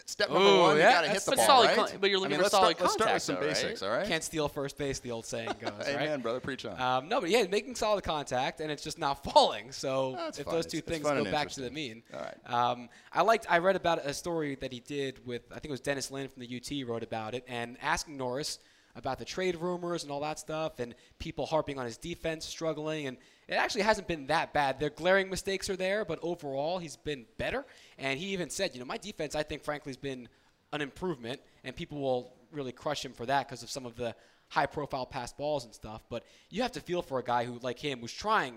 step 0.06 0.30
number 0.32 0.44
Ooh, 0.50 0.60
one, 0.62 0.78
yeah, 0.78 0.88
you 0.88 0.96
got 0.96 1.02
to 1.02 1.10
hit 1.10 1.22
the 1.26 1.32
but 1.32 1.36
ball, 1.38 1.46
solid 1.46 1.68
right? 1.68 1.76
con- 1.78 1.90
but 2.02 2.10
you're 2.10 2.26
I 2.26 2.28
mean, 2.28 2.38
for 2.38 2.44
let's 2.44 2.52
solid 2.52 2.78
start, 2.78 2.82
let's 2.82 2.94
start 2.94 3.14
with 3.14 3.22
some 3.24 3.36
though, 3.36 3.42
right? 3.42 3.50
basics, 3.50 3.84
all 3.84 3.90
right? 3.92 4.08
Can't 4.08 4.24
steal 4.24 4.48
first 4.48 4.78
base, 4.78 5.00
the 5.00 5.12
old 5.12 5.26
saying 5.28 5.52
goes, 5.62 5.72
right? 5.78 5.88
Amen, 5.90 6.22
brother. 6.22 6.40
Preach 6.40 6.66
on. 6.66 6.82
Um, 6.82 7.10
no, 7.10 7.22
but 7.22 7.30
yeah, 7.30 7.44
making 7.44 7.76
solid 7.76 8.04
contact 8.04 8.62
and 8.62 8.72
it's 8.72 8.84
just 8.84 8.98
not 8.98 9.24
falling. 9.32 9.72
So 9.72 10.14
That's 10.18 10.40
if 10.40 10.46
fun. 10.46 10.56
those 10.56 10.66
two 10.66 10.78
It's- 10.80 10.98
it's 10.98 11.04
things 11.10 11.24
go 11.26 11.30
back 11.32 11.50
to 11.50 11.62
the 11.62 11.70
mean. 11.70 12.02
All 12.14 12.20
right. 12.22 12.38
Um, 12.72 12.90
I 13.12 13.22
liked. 13.22 13.46
I 13.48 13.60
read 13.60 13.76
about 13.76 14.04
a 14.06 14.14
story 14.14 14.56
that 14.56 14.72
he 14.72 14.80
did 14.80 15.24
with 15.26 15.44
I 15.52 15.56
think 15.56 15.66
it 15.66 15.72
was 15.72 15.82
Dennis 15.82 16.10
Lin 16.10 16.28
from 16.30 16.42
the 16.42 16.56
UT 16.58 16.72
wrote 16.82 17.03
about 17.03 17.36
it 17.36 17.43
and 17.47 17.78
asking 17.82 18.17
Norris 18.17 18.57
about 18.95 19.19
the 19.19 19.26
trade 19.26 19.55
rumors 19.55 20.03
and 20.03 20.11
all 20.11 20.21
that 20.21 20.39
stuff 20.39 20.80
and 20.80 20.95
people 21.19 21.45
harping 21.45 21.78
on 21.78 21.86
his 21.86 21.97
defense 21.97 22.45
struggling 22.45 23.07
and 23.07 23.17
it 23.47 23.55
actually 23.55 23.82
hasn't 23.82 24.07
been 24.07 24.28
that 24.28 24.53
bad. 24.53 24.80
Their 24.80 24.89
glaring 24.89 25.30
mistakes 25.30 25.69
are 25.69 25.76
there, 25.76 26.05
but 26.05 26.19
overall 26.21 26.80
he's 26.80 26.95
been 26.95 27.26
better. 27.38 27.65
And 27.97 28.17
he 28.17 28.28
even 28.28 28.49
said, 28.49 28.71
you 28.74 28.80
know, 28.80 28.86
my 28.86 28.97
defense 28.97 29.36
I 29.36 29.43
think 29.43 29.63
frankly 29.63 29.89
has 29.89 29.97
been 29.97 30.30
an 30.71 30.82
improvement, 30.82 31.39
and 31.63 31.76
people 31.76 31.99
will 31.99 32.34
really 32.51 32.71
crush 32.71 33.03
him 33.05 33.13
for 33.13 33.26
that 33.26 33.47
because 33.47 33.63
of 33.63 33.69
some 33.69 33.86
of 33.86 33.95
the 33.95 34.15
high 34.47 34.65
profile 34.65 35.05
pass 35.05 35.34
balls 35.34 35.65
and 35.65 35.74
stuff. 35.74 36.03
But 36.09 36.24
you 36.49 36.61
have 36.61 36.71
to 36.74 36.82
feel 36.82 37.01
for 37.01 37.19
a 37.19 37.24
guy 37.24 37.45
who, 37.45 37.59
like 37.61 37.80
him, 37.80 37.99
who's 37.99 38.13
trying 38.13 38.55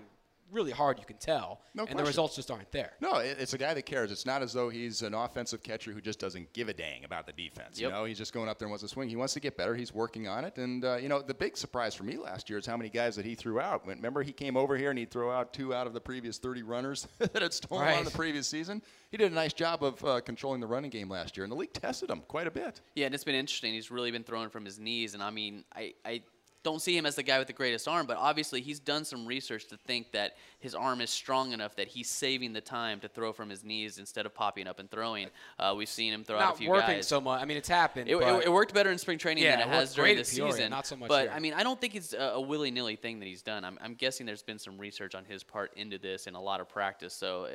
really 0.51 0.71
hard, 0.71 0.99
you 0.99 1.05
can 1.05 1.17
tell, 1.17 1.61
No 1.73 1.85
and 1.85 1.97
the 1.97 2.03
results 2.03 2.35
just 2.35 2.49
aren't 2.51 2.71
there. 2.71 2.93
No, 3.01 3.15
it's 3.17 3.53
a 3.53 3.57
guy 3.57 3.73
that 3.73 3.81
cares. 3.85 4.11
It's 4.11 4.25
not 4.25 4.41
as 4.41 4.53
though 4.53 4.69
he's 4.69 5.01
an 5.01 5.13
offensive 5.13 5.61
catcher 5.63 5.91
who 5.91 6.01
just 6.01 6.19
doesn't 6.19 6.53
give 6.53 6.69
a 6.69 6.73
dang 6.73 7.03
about 7.05 7.25
the 7.25 7.33
defense. 7.33 7.79
You 7.79 7.89
know, 7.89 8.05
he's 8.05 8.17
just 8.17 8.33
going 8.33 8.47
up 8.49 8.57
there 8.59 8.65
and 8.67 8.71
wants 8.71 8.83
to 8.83 8.87
swing. 8.87 9.09
He 9.09 9.15
wants 9.15 9.33
to 9.33 9.39
get 9.39 9.57
better. 9.57 9.75
He's 9.75 9.93
working 9.93 10.27
on 10.27 10.45
it. 10.45 10.57
And 10.57 10.83
uh, 10.85 10.97
you 10.97 11.09
know, 11.09 11.21
the 11.21 11.33
big 11.33 11.57
surprise 11.57 11.95
for 11.95 12.03
me 12.03 12.17
last 12.17 12.49
year 12.49 12.59
is 12.59 12.65
how 12.65 12.77
many 12.77 12.89
guys 12.89 13.15
that 13.15 13.25
he 13.25 13.35
threw 13.35 13.59
out. 13.59 13.85
Remember, 13.87 14.23
he 14.23 14.31
came 14.31 14.55
over 14.57 14.77
here 14.77 14.89
and 14.89 14.97
he'd 14.99 15.11
throw 15.11 15.31
out 15.31 15.53
two 15.53 15.73
out 15.73 15.87
of 15.87 15.93
the 15.93 16.01
previous 16.01 16.37
30 16.37 16.63
runners 16.63 17.07
that 17.19 17.41
had 17.41 17.53
stolen 17.53 17.83
Right. 17.85 17.97
on 17.97 18.05
the 18.05 18.11
previous 18.11 18.47
season. 18.47 18.81
He 19.11 19.17
did 19.17 19.31
a 19.31 19.35
nice 19.35 19.53
job 19.53 19.83
of 19.83 20.03
uh, 20.03 20.21
controlling 20.21 20.59
the 20.61 20.67
running 20.67 20.89
game 20.89 21.09
last 21.09 21.37
year, 21.37 21.43
and 21.43 21.51
the 21.51 21.55
league 21.55 21.73
tested 21.73 22.09
him 22.09 22.21
quite 22.27 22.47
a 22.47 22.51
bit. 22.51 22.81
Yeah, 22.95 23.05
and 23.05 23.15
it's 23.15 23.23
been 23.23 23.35
interesting. 23.35 23.73
He's 23.73 23.89
really 23.91 24.11
been 24.11 24.23
throwing 24.23 24.49
from 24.49 24.65
his 24.65 24.79
knees, 24.79 25.13
and 25.13 25.23
I 25.23 25.29
mean, 25.29 25.63
I, 25.75 25.93
I 26.05 26.21
don't 26.67 26.81
see 26.81 26.97
him 26.97 27.05
as 27.05 27.15
the 27.15 27.23
guy 27.23 27.37
with 27.39 27.47
the 27.47 27.53
greatest 27.53 27.87
arm, 27.87 28.05
but 28.05 28.17
obviously 28.17 28.59
he's 28.61 28.79
done 28.79 29.05
some 29.05 29.25
research 29.25 29.67
to 29.67 29.77
think 29.77 30.11
that 30.11 30.35
his 30.59 30.75
arm 30.75 30.99
is 30.99 31.09
strong 31.09 31.53
enough 31.53 31.75
that 31.77 31.87
he's 31.87 32.09
saving 32.09 32.51
the 32.51 32.59
time 32.61 32.99
to 32.99 33.07
throw 33.07 33.31
from 33.31 33.49
his 33.49 33.63
knees 33.63 33.99
instead 33.99 34.25
of 34.25 34.33
popping 34.33 34.67
up 34.67 34.79
and 34.79 34.91
throwing. 34.91 35.27
Uh, 35.57 35.73
we've 35.77 35.87
seen 35.87 36.11
him 36.11 36.23
throw 36.25 36.35
out 36.35 36.41
a 36.41 36.45
Not 36.45 36.57
few 36.57 36.69
working 36.69 36.95
guys. 36.95 37.07
so 37.07 37.21
much. 37.21 37.41
I 37.41 37.45
mean, 37.45 37.55
it's 37.57 37.69
happened. 37.69 38.09
It, 38.09 38.15
it, 38.17 38.43
it 38.45 38.51
worked 38.51 38.73
better 38.73 38.91
in 38.91 38.97
spring 38.97 39.17
training 39.17 39.43
Yeah, 39.45 39.51
than 39.57 39.69
it 39.69 39.71
it 39.71 39.75
has 39.75 39.93
during 39.93 40.17
the 40.17 40.25
season. 40.25 40.69
not 40.69 40.85
so 40.85 40.97
much 40.97 41.07
but 41.07 41.21
here. 41.27 41.31
I 41.33 41.39
mean, 41.39 41.53
I 41.53 41.63
don't 41.63 41.79
think 41.79 41.95
it's 41.95 42.11
a, 42.13 42.33
a 42.35 42.41
willy 42.41 42.69
nilly 42.71 42.97
thing 42.97 43.19
that 43.19 43.27
he's 43.27 43.41
done. 43.43 43.63
I'm, 43.63 43.77
I'm 43.81 43.93
guessing 43.93 44.25
there's 44.25 44.43
been 44.43 44.59
some 44.59 44.77
research 44.77 45.15
on 45.15 45.23
his 45.23 45.43
part 45.43 45.71
into 45.77 45.97
this 45.97 46.27
and 46.27 46.35
a 46.35 46.39
lot 46.39 46.59
of 46.59 46.67
practice. 46.67 47.13
So 47.13 47.45
uh, 47.45 47.49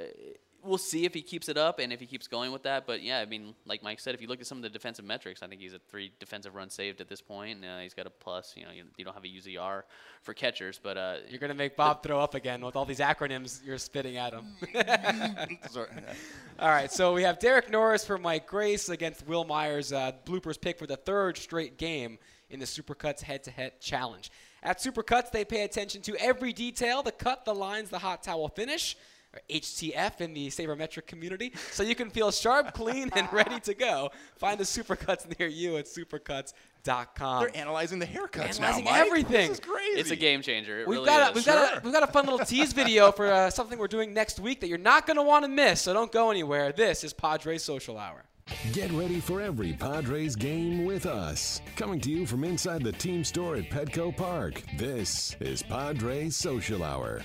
we'll 0.64 0.78
see 0.78 1.04
if 1.04 1.14
he 1.14 1.22
keeps 1.22 1.48
it 1.48 1.56
up 1.56 1.78
and 1.78 1.92
if 1.92 2.00
he 2.00 2.06
keeps 2.06 2.28
going 2.28 2.52
with 2.52 2.62
that. 2.62 2.86
But 2.86 3.02
yeah, 3.02 3.18
I 3.18 3.26
mean, 3.26 3.54
like 3.66 3.82
Mike 3.82 4.00
said, 4.00 4.14
if 4.14 4.22
you 4.22 4.28
look 4.28 4.40
at 4.40 4.46
some 4.46 4.58
of 4.58 4.62
the 4.62 4.68
defensive 4.68 5.04
metrics, 5.04 5.42
I 5.42 5.46
think 5.46 5.60
he's 5.60 5.74
at 5.74 5.82
three 5.88 6.12
defensive 6.18 6.54
runs 6.54 6.74
saved 6.74 7.00
at 7.00 7.08
this 7.08 7.20
point. 7.20 7.64
Uh, 7.64 7.80
he's 7.80 7.94
got 7.94 8.06
a 8.06 8.10
plus. 8.10 8.54
You 8.56 8.64
know, 8.64 8.70
you, 8.70 8.84
you 8.96 9.04
don't 9.04 9.14
have 9.14 9.24
a 9.24 9.28
UZR 9.28 9.82
for 10.22 10.34
catchers, 10.34 10.80
but 10.82 10.96
uh, 10.96 11.16
you're 11.28 11.40
gonna 11.40 11.54
make 11.54 11.76
Bob 11.76 12.02
throw 12.02 12.20
up 12.20 12.34
again 12.34 12.64
with 12.64 12.76
all 12.76 12.84
these 12.84 13.00
acronyms 13.00 13.64
you're 13.64 13.78
spitting 13.78 14.16
at 14.16 14.32
him. 14.32 14.46
Sorry. 15.70 15.88
All 16.58 16.68
right, 16.68 16.92
so 16.92 17.12
we 17.14 17.22
have 17.22 17.38
Derek 17.38 17.70
Norris 17.70 18.04
for 18.04 18.18
Mike 18.18 18.46
Grace 18.46 18.88
against 18.88 19.26
Wil 19.26 19.44
Myers. 19.44 19.92
Uh, 19.92 20.12
bloopers 20.24 20.60
pick 20.60 20.78
for 20.78 20.86
the 20.86 20.96
third 20.96 21.36
straight 21.36 21.78
game 21.78 22.18
in 22.50 22.60
the 22.60 22.66
Supercuts 22.66 23.22
head-to-head 23.22 23.80
challenge. 23.80 24.30
At 24.62 24.78
Supercuts, 24.78 25.32
they 25.32 25.44
pay 25.44 25.62
attention 25.62 26.02
to 26.02 26.16
every 26.16 26.52
detail: 26.52 27.02
the 27.02 27.10
cut, 27.10 27.44
the 27.44 27.54
lines, 27.54 27.90
the 27.90 27.98
hot 27.98 28.22
towel 28.22 28.48
finish. 28.48 28.96
Or 29.34 29.40
HTF 29.48 30.20
in 30.20 30.34
the 30.34 30.48
sabermetric 30.48 31.06
community, 31.06 31.54
so 31.70 31.82
you 31.82 31.94
can 31.94 32.10
feel 32.10 32.30
sharp, 32.30 32.74
clean, 32.74 33.08
and 33.16 33.32
ready 33.32 33.58
to 33.60 33.72
go. 33.72 34.10
Find 34.36 34.60
a 34.60 34.64
Supercuts 34.64 35.38
near 35.38 35.48
you 35.48 35.78
at 35.78 35.86
supercuts.com. 35.86 37.42
They're 37.42 37.56
analyzing 37.56 37.98
the 37.98 38.06
haircuts 38.06 38.58
Analyzing 38.60 38.84
now, 38.84 38.90
Mike. 38.90 39.00
everything. 39.06 39.48
This 39.48 39.58
is 39.58 39.64
crazy. 39.64 40.00
it's 40.00 40.10
a 40.10 40.16
game 40.16 40.42
changer. 40.42 40.80
It 40.80 40.86
We've 40.88 40.98
really 40.98 41.06
got 41.06 41.30
a, 41.30 41.34
we've 41.34 41.46
got 41.46 41.78
a, 41.78 41.80
we've 41.82 41.92
got 41.94 42.02
a 42.02 42.12
fun 42.12 42.26
little 42.26 42.44
tease 42.44 42.72
video 42.74 43.10
for 43.12 43.26
uh, 43.26 43.48
something 43.50 43.78
we're 43.78 43.88
doing 43.88 44.12
next 44.12 44.38
week 44.38 44.60
that 44.60 44.68
you're 44.68 44.78
not 44.78 45.06
going 45.06 45.16
to 45.16 45.22
want 45.22 45.44
to 45.44 45.48
miss. 45.48 45.80
So 45.80 45.94
don't 45.94 46.12
go 46.12 46.30
anywhere. 46.30 46.72
This 46.72 47.02
is 47.04 47.12
Padres 47.14 47.62
Social 47.62 47.96
Hour. 47.98 48.24
Get 48.72 48.90
ready 48.92 49.20
for 49.20 49.40
every 49.40 49.72
Padres 49.72 50.36
game 50.36 50.84
with 50.84 51.06
us. 51.06 51.62
Coming 51.76 52.00
to 52.00 52.10
you 52.10 52.26
from 52.26 52.44
inside 52.44 52.82
the 52.82 52.92
team 52.92 53.24
store 53.24 53.56
at 53.56 53.70
Petco 53.70 54.14
Park. 54.14 54.60
This 54.76 55.36
is 55.40 55.62
Padres 55.62 56.36
Social 56.36 56.82
Hour. 56.82 57.22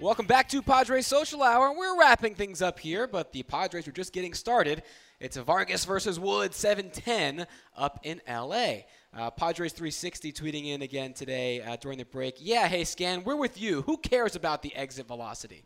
Welcome 0.00 0.26
back 0.26 0.48
to 0.48 0.60
Padres 0.60 1.06
Social 1.06 1.40
Hour. 1.40 1.72
We're 1.72 1.96
wrapping 1.96 2.34
things 2.34 2.60
up 2.60 2.80
here, 2.80 3.06
but 3.06 3.30
the 3.30 3.44
Padres 3.44 3.86
are 3.86 3.92
just 3.92 4.12
getting 4.12 4.34
started. 4.34 4.82
It's 5.20 5.36
Vargas 5.36 5.84
versus 5.84 6.18
Wood 6.18 6.52
710 6.52 7.46
up 7.76 8.00
in 8.02 8.20
LA. 8.28 8.78
Uh, 9.16 9.30
Padres 9.30 9.72
360 9.72 10.32
tweeting 10.32 10.66
in 10.66 10.82
again 10.82 11.12
today 11.12 11.62
uh, 11.62 11.76
during 11.76 11.98
the 11.98 12.04
break. 12.04 12.38
Yeah, 12.40 12.66
hey 12.66 12.82
Scan, 12.82 13.22
we're 13.22 13.36
with 13.36 13.60
you. 13.60 13.82
Who 13.82 13.96
cares 13.96 14.34
about 14.34 14.62
the 14.62 14.74
exit 14.74 15.06
velocity? 15.06 15.64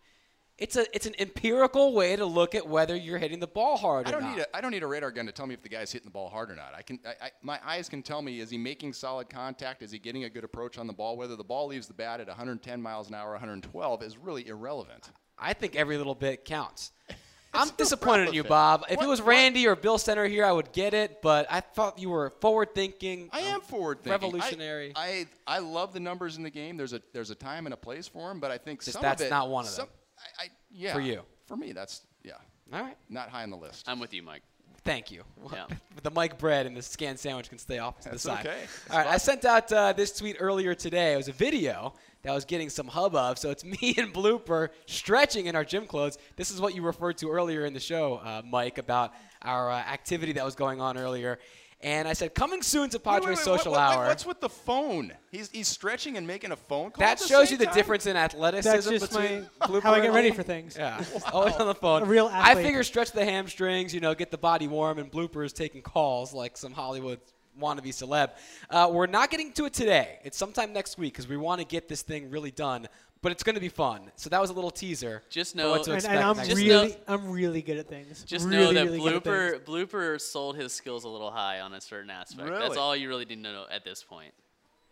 It's 0.59 0.75
a 0.75 0.85
it's 0.95 1.07
an 1.07 1.15
empirical 1.21 1.93
way 1.95 2.17
to 2.17 2.27
look 2.27 2.57
at 2.57 2.67
whether 2.67 2.97
you're 2.97 3.19
hitting 3.19 3.39
the 3.39 3.47
ball 3.47 3.77
hard 3.77 4.07
I 4.07 4.11
or 4.11 4.13
don't 4.15 4.23
not. 4.23 4.37
need 4.37 4.43
a 4.43 4.57
I 4.57 4.61
don't 4.61 4.73
need 4.73 4.83
a 4.83 4.89
radar 4.89 5.13
gun 5.13 5.27
to 5.27 5.33
tell 5.33 5.47
me 5.47 5.55
if 5.55 5.63
the 5.63 5.69
guy's 5.69 5.93
hitting 5.93 6.07
the 6.07 6.11
ball 6.13 6.29
hard 6.29 6.51
or 6.51 6.57
not. 6.57 6.73
I 6.77 6.83
can 6.83 6.99
I, 7.07 7.27
I, 7.27 7.31
my 7.43 7.61
eyes 7.65 7.89
can 7.89 8.03
tell 8.03 8.23
me 8.23 8.41
is 8.41 8.51
he 8.51 8.59
making 8.59 8.93
solid 8.93 9.31
contact? 9.31 9.83
Is 9.83 9.93
he 9.93 10.01
getting 10.01 10.25
a 10.25 10.31
good 10.31 10.43
approach 10.43 10.77
on 10.77 10.89
the 10.89 10.93
ball? 10.93 11.17
Whether 11.17 11.37
the 11.37 11.45
ball 11.45 11.69
leaves 11.69 11.87
the 11.87 11.95
bat 11.95 12.21
at 12.21 12.27
110 12.27 12.83
miles 12.83 13.09
an 13.09 13.15
hour, 13.15 13.31
112 13.33 14.03
is 14.03 14.19
really 14.19 14.49
irrelevant. 14.49 15.11
I 15.39 15.53
think 15.53 15.77
every 15.77 15.97
little 15.97 16.17
bit 16.17 16.45
counts. 16.45 16.91
I'm 17.55 17.69
disappointed 17.79 18.29
in 18.29 18.35
you. 18.35 18.45
Bob. 18.45 18.85
If 18.91 18.97
What- 18.99 19.07
it 19.07 19.09
was 19.09 19.21
what- 19.23 19.29
Randy 19.29 19.67
or 19.69 19.77
Bill 19.77 19.97
Center 19.97 20.27
here, 20.27 20.45
I 20.45 20.51
would 20.53 20.73
get 20.73 20.93
it, 20.93 21.23
but 21.23 21.47
I 21.49 21.61
thought 21.61 21.99
you 22.01 22.11
were 22.11 22.31
forward 22.41 22.75
thinking. 22.75 23.31
I 23.33 23.41
am 23.41 23.55
um, 23.57 23.61
forward 23.63 23.99
thinking. 24.03 24.13
Revolutionary. 24.33 24.93
I, 24.97 25.27
I 25.47 25.57
I 25.57 25.59
love 25.61 25.93
the 25.95 26.01
numbers 26.01 26.37
in 26.37 26.43
the 26.43 26.51
game. 26.51 26.77
There's 26.77 26.93
a 26.93 27.01
there's 27.15 27.31
a 27.31 27.35
time 27.37 27.67
and 27.67 27.73
a 27.73 27.77
place 27.77 28.09
for 28.09 28.29
them, 28.29 28.41
but 28.41 28.51
I 28.51 28.59
think 28.59 28.81
Just 28.81 28.95
some 28.95 29.03
that's 29.03 29.23
of 29.23 29.29
it, 29.29 29.31
not 29.31 29.49
one 29.49 29.65
of 29.65 29.71
some- 29.71 29.87
them. 29.87 29.95
I, 30.39 30.45
I, 30.45 30.49
yeah. 30.71 30.95
For 30.95 31.01
you. 31.01 31.23
For 31.47 31.57
me, 31.57 31.73
that's 31.73 32.03
yeah. 32.23 32.33
All 32.73 32.83
right. 32.83 32.97
Not 33.09 33.31
high 33.31 33.43
on 33.43 33.51
the 33.51 33.57
list. 33.57 33.89
I'm 33.89 34.01
with 34.01 34.13
you, 34.13 34.23
Mike. 34.23 34.43
Thank 34.85 35.11
you. 35.11 35.23
Yeah. 35.53 35.67
the 36.03 36.11
Mike 36.11 36.39
bread 36.39 36.67
and 36.67 36.77
the 36.77 36.83
scan 36.83 37.17
sandwich 37.17 37.49
can 37.49 37.59
stay 37.59 37.79
off 37.79 37.99
to 38.01 38.11
That's 38.11 38.23
the 38.23 38.31
side. 38.31 38.47
okay. 38.47 38.61
All 38.91 38.99
right. 38.99 39.07
I 39.07 39.17
sent 39.19 39.45
out 39.45 39.71
uh, 39.73 39.93
this 39.93 40.17
tweet 40.17 40.37
earlier 40.39 40.75
today. 40.75 41.15
It 41.15 41.17
was 41.17 41.29
a 41.29 41.33
video 41.33 41.95
that 42.23 42.33
was 42.33 42.45
getting 42.45 42.71
some 42.71 42.87
hubbub. 42.87 43.39
So 43.39 43.51
it's 43.51 43.65
me 43.83 43.95
and 43.99 44.13
Blooper 44.13 44.69
stretching 44.87 45.47
in 45.47 45.57
our 45.57 45.65
gym 45.65 45.87
clothes. 45.87 46.19
This 46.37 46.51
is 46.51 46.61
what 46.61 46.75
you 46.75 46.83
referred 46.83 47.19
to 47.19 47.31
earlier 47.31 47.65
in 47.65 47.75
the 47.75 47.81
show, 47.81 48.15
uh, 48.25 48.43
Mike, 48.45 48.79
about 48.79 49.13
our 49.43 49.71
uh, 49.71 49.77
activity 49.77 50.33
that 50.33 50.45
was 50.45 50.55
going 50.55 50.81
on 50.81 50.97
earlier. 50.97 51.39
And 51.81 52.09
I 52.09 52.13
said, 52.13 52.35
coming 52.35 52.61
soon 52.63 52.91
to 52.91 52.97
Wait, 52.99 53.05
Padres 53.05 53.25
wait, 53.25 53.31
wait, 53.37 53.39
Social 53.45 53.73
what- 53.73 53.79
what- 53.81 53.97
Hour. 53.99 54.07
What's 54.09 54.27
with 54.27 54.41
the 54.41 54.49
phone? 54.49 55.13
He's 55.31 55.49
he's 55.51 55.69
stretching 55.69 56.17
and 56.17 56.27
making 56.27 56.51
a 56.51 56.57
phone 56.57 56.91
call. 56.91 57.01
that 57.01 57.13
at 57.13 57.19
the 57.19 57.27
shows 57.29 57.49
same 57.49 57.53
you 57.55 57.59
the 57.59 57.67
time? 57.67 57.75
difference 57.75 58.07
in 58.07 58.17
athleticism 58.17 58.73
That's 58.75 58.89
just 58.89 59.13
between 59.13 59.47
my 59.61 59.67
Blooper 59.69 59.83
how 59.83 59.95
I 59.95 60.01
get 60.01 60.13
ready 60.13 60.33
for 60.33 60.43
things. 60.43 60.77
Yeah, 60.77 61.03
always 61.33 61.55
on 61.55 61.67
the 61.69 61.75
phone. 61.77 62.03
A 62.03 62.07
real 62.07 62.29
I 62.33 62.55
figure 62.57 62.83
stretch 62.83 63.13
the 63.13 63.25
hamstrings, 63.25 63.95
you 63.95 64.01
know, 64.01 64.15
get 64.15 64.31
the 64.33 64.39
body 64.39 64.67
warm, 64.67 64.99
and 64.99 65.11
bloopers 65.11 65.53
taking 65.53 65.83
calls 65.83 66.35
like 66.35 66.57
some 66.57 66.73
Hollywood 66.73 67.21
wannabe 67.61 67.89
celeb. 67.89 68.31
Uh, 68.71 68.89
we're 68.93 69.07
not 69.07 69.31
getting 69.31 69.53
to 69.53 69.65
it 69.65 69.73
today. 69.73 70.19
It's 70.25 70.37
sometime 70.39 70.73
next 70.73 70.97
week 70.99 71.13
because 71.13 71.29
we 71.29 71.37
want 71.37 71.61
to 71.61 71.67
get 71.67 71.89
this 71.89 72.03
thing 72.03 72.31
really 72.31 72.51
done 72.53 72.87
but 73.23 73.33
it's 73.33 73.43
going 73.43 73.55
to 73.55 73.61
be 73.61 73.69
fun. 73.69 74.11
So 74.17 74.31
that 74.31 74.41
was 74.41 74.51
a 74.51 74.53
little 74.53 74.71
teaser. 74.71 75.23
Just 75.31 75.53
for 75.53 75.59
know- 75.59 75.71
what 75.71 75.85
to 75.85 75.93
And- 75.93 76.05
And, 76.05 76.15
expect 76.15 76.15
and 76.17 76.25
I'm 76.25 76.37
next 76.37 76.55
really, 76.55 76.89
know- 76.89 76.95
I'm 77.09 77.31
really 77.31 77.63
good 77.63 77.79
at 77.79 77.89
things. 77.89 78.23
Just 78.25 78.47
really, 78.47 78.75
know 78.75 78.85
that 78.85 78.85
really 78.93 79.01
Blooper. 79.21 79.61
Blooper 79.65 80.21
sold 80.21 80.57
his 80.57 80.73
skills 80.73 81.05
a 81.05 81.09
little 81.09 81.31
high 81.31 81.61
on 81.61 81.75
a 81.75 81.81
certain 81.81 82.11
aspect. 82.11 82.49
That's 82.49 82.77
all 82.77 82.95
you 82.97 83.09
really 83.09 83.25
need 83.25 83.43
to 83.43 83.53
know 83.53 83.67
at 83.71 83.85
this 83.85 84.03
point. 84.03 84.33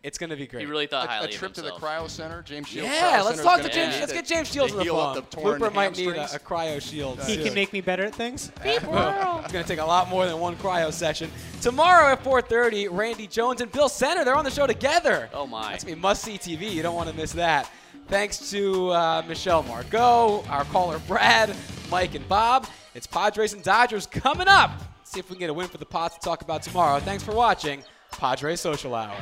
It's 0.03 0.19
going 0.19 0.29
to 0.29 0.35
be 0.35 0.45
great. 0.45 0.61
He 0.61 0.67
really 0.67 0.85
thought 0.85 1.05
A, 1.05 1.09
highly 1.09 1.29
a 1.29 1.31
trip 1.31 1.51
of 1.51 1.55
to 1.55 1.61
the 1.63 1.71
cryo 1.71 2.07
center, 2.07 2.43
James 2.43 2.67
Shields. 2.67 2.87
yeah, 2.87 3.19
Cryo 3.19 3.25
let's 3.25 3.41
talk 3.41 3.61
to 3.61 3.67
James. 3.69 3.95
need 3.95 3.99
Let's 4.01 4.13
get 4.13 4.27
James 4.27 4.47
Shields 4.51 4.71
to 4.71 4.77
on 4.77 4.77
the 4.77 4.83
heal 4.83 4.95
phone. 4.95 5.15
the 5.15 5.21
Blooper 5.23 5.73
might 5.73 5.97
need 5.97 6.09
a, 6.15 6.35
a 6.35 6.39
cryo 6.39 6.79
shield. 6.79 7.19
he 7.23 7.43
can 7.43 7.55
make 7.55 7.73
me 7.73 7.81
better 7.81 8.03
at 8.05 8.13
things. 8.13 8.51
it's 8.63 8.85
going 8.85 9.63
to 9.63 9.63
take 9.63 9.79
a 9.79 9.85
lot 9.85 10.07
more 10.07 10.27
than 10.27 10.39
one 10.39 10.55
cryo 10.57 10.93
session. 10.93 11.31
Tomorrow 11.61 12.11
at 12.13 12.23
4:30, 12.23 12.89
Randy 12.91 13.25
Jones 13.25 13.59
and 13.59 13.71
Bill 13.71 13.89
Center. 13.89 14.23
They're 14.23 14.35
on 14.35 14.45
the 14.45 14.51
show 14.51 14.67
together. 14.67 15.29
Oh, 15.33 15.47
my. 15.47 15.71
That's 15.71 15.83
gonna 15.83 15.95
be 15.95 16.01
must-see 16.01 16.37
TV. 16.37 16.71
You 16.71 16.83
don't 16.83 16.95
want 16.95 17.09
to 17.09 17.15
miss 17.15 17.31
that. 17.33 17.69
Thanks 18.07 18.49
to 18.51 18.89
uh, 18.91 19.23
Michelle 19.27 19.63
Margaux, 19.63 20.41
our 20.49 20.63
caller 20.65 20.97
Brad, 21.07 21.53
Mike, 21.91 22.15
and 22.15 22.27
Bob. 22.29 22.65
It's 22.95 23.05
Padres 23.05 23.51
and 23.51 23.61
Dodgers 23.61 24.07
coming 24.07 24.47
up. 24.47 24.71
See 25.03 25.19
if 25.19 25.29
we 25.29 25.35
can 25.35 25.41
get 25.41 25.49
a 25.49 25.53
win 25.53 25.67
for 25.67 25.77
the 25.77 25.85
Pots 25.85 26.15
to 26.15 26.21
talk 26.21 26.41
about 26.41 26.63
tomorrow. 26.63 26.99
Thanks 27.01 27.21
for 27.23 27.33
watching 27.33 27.83
Padres 28.11 28.61
Social 28.61 28.95
Hour. 28.95 29.15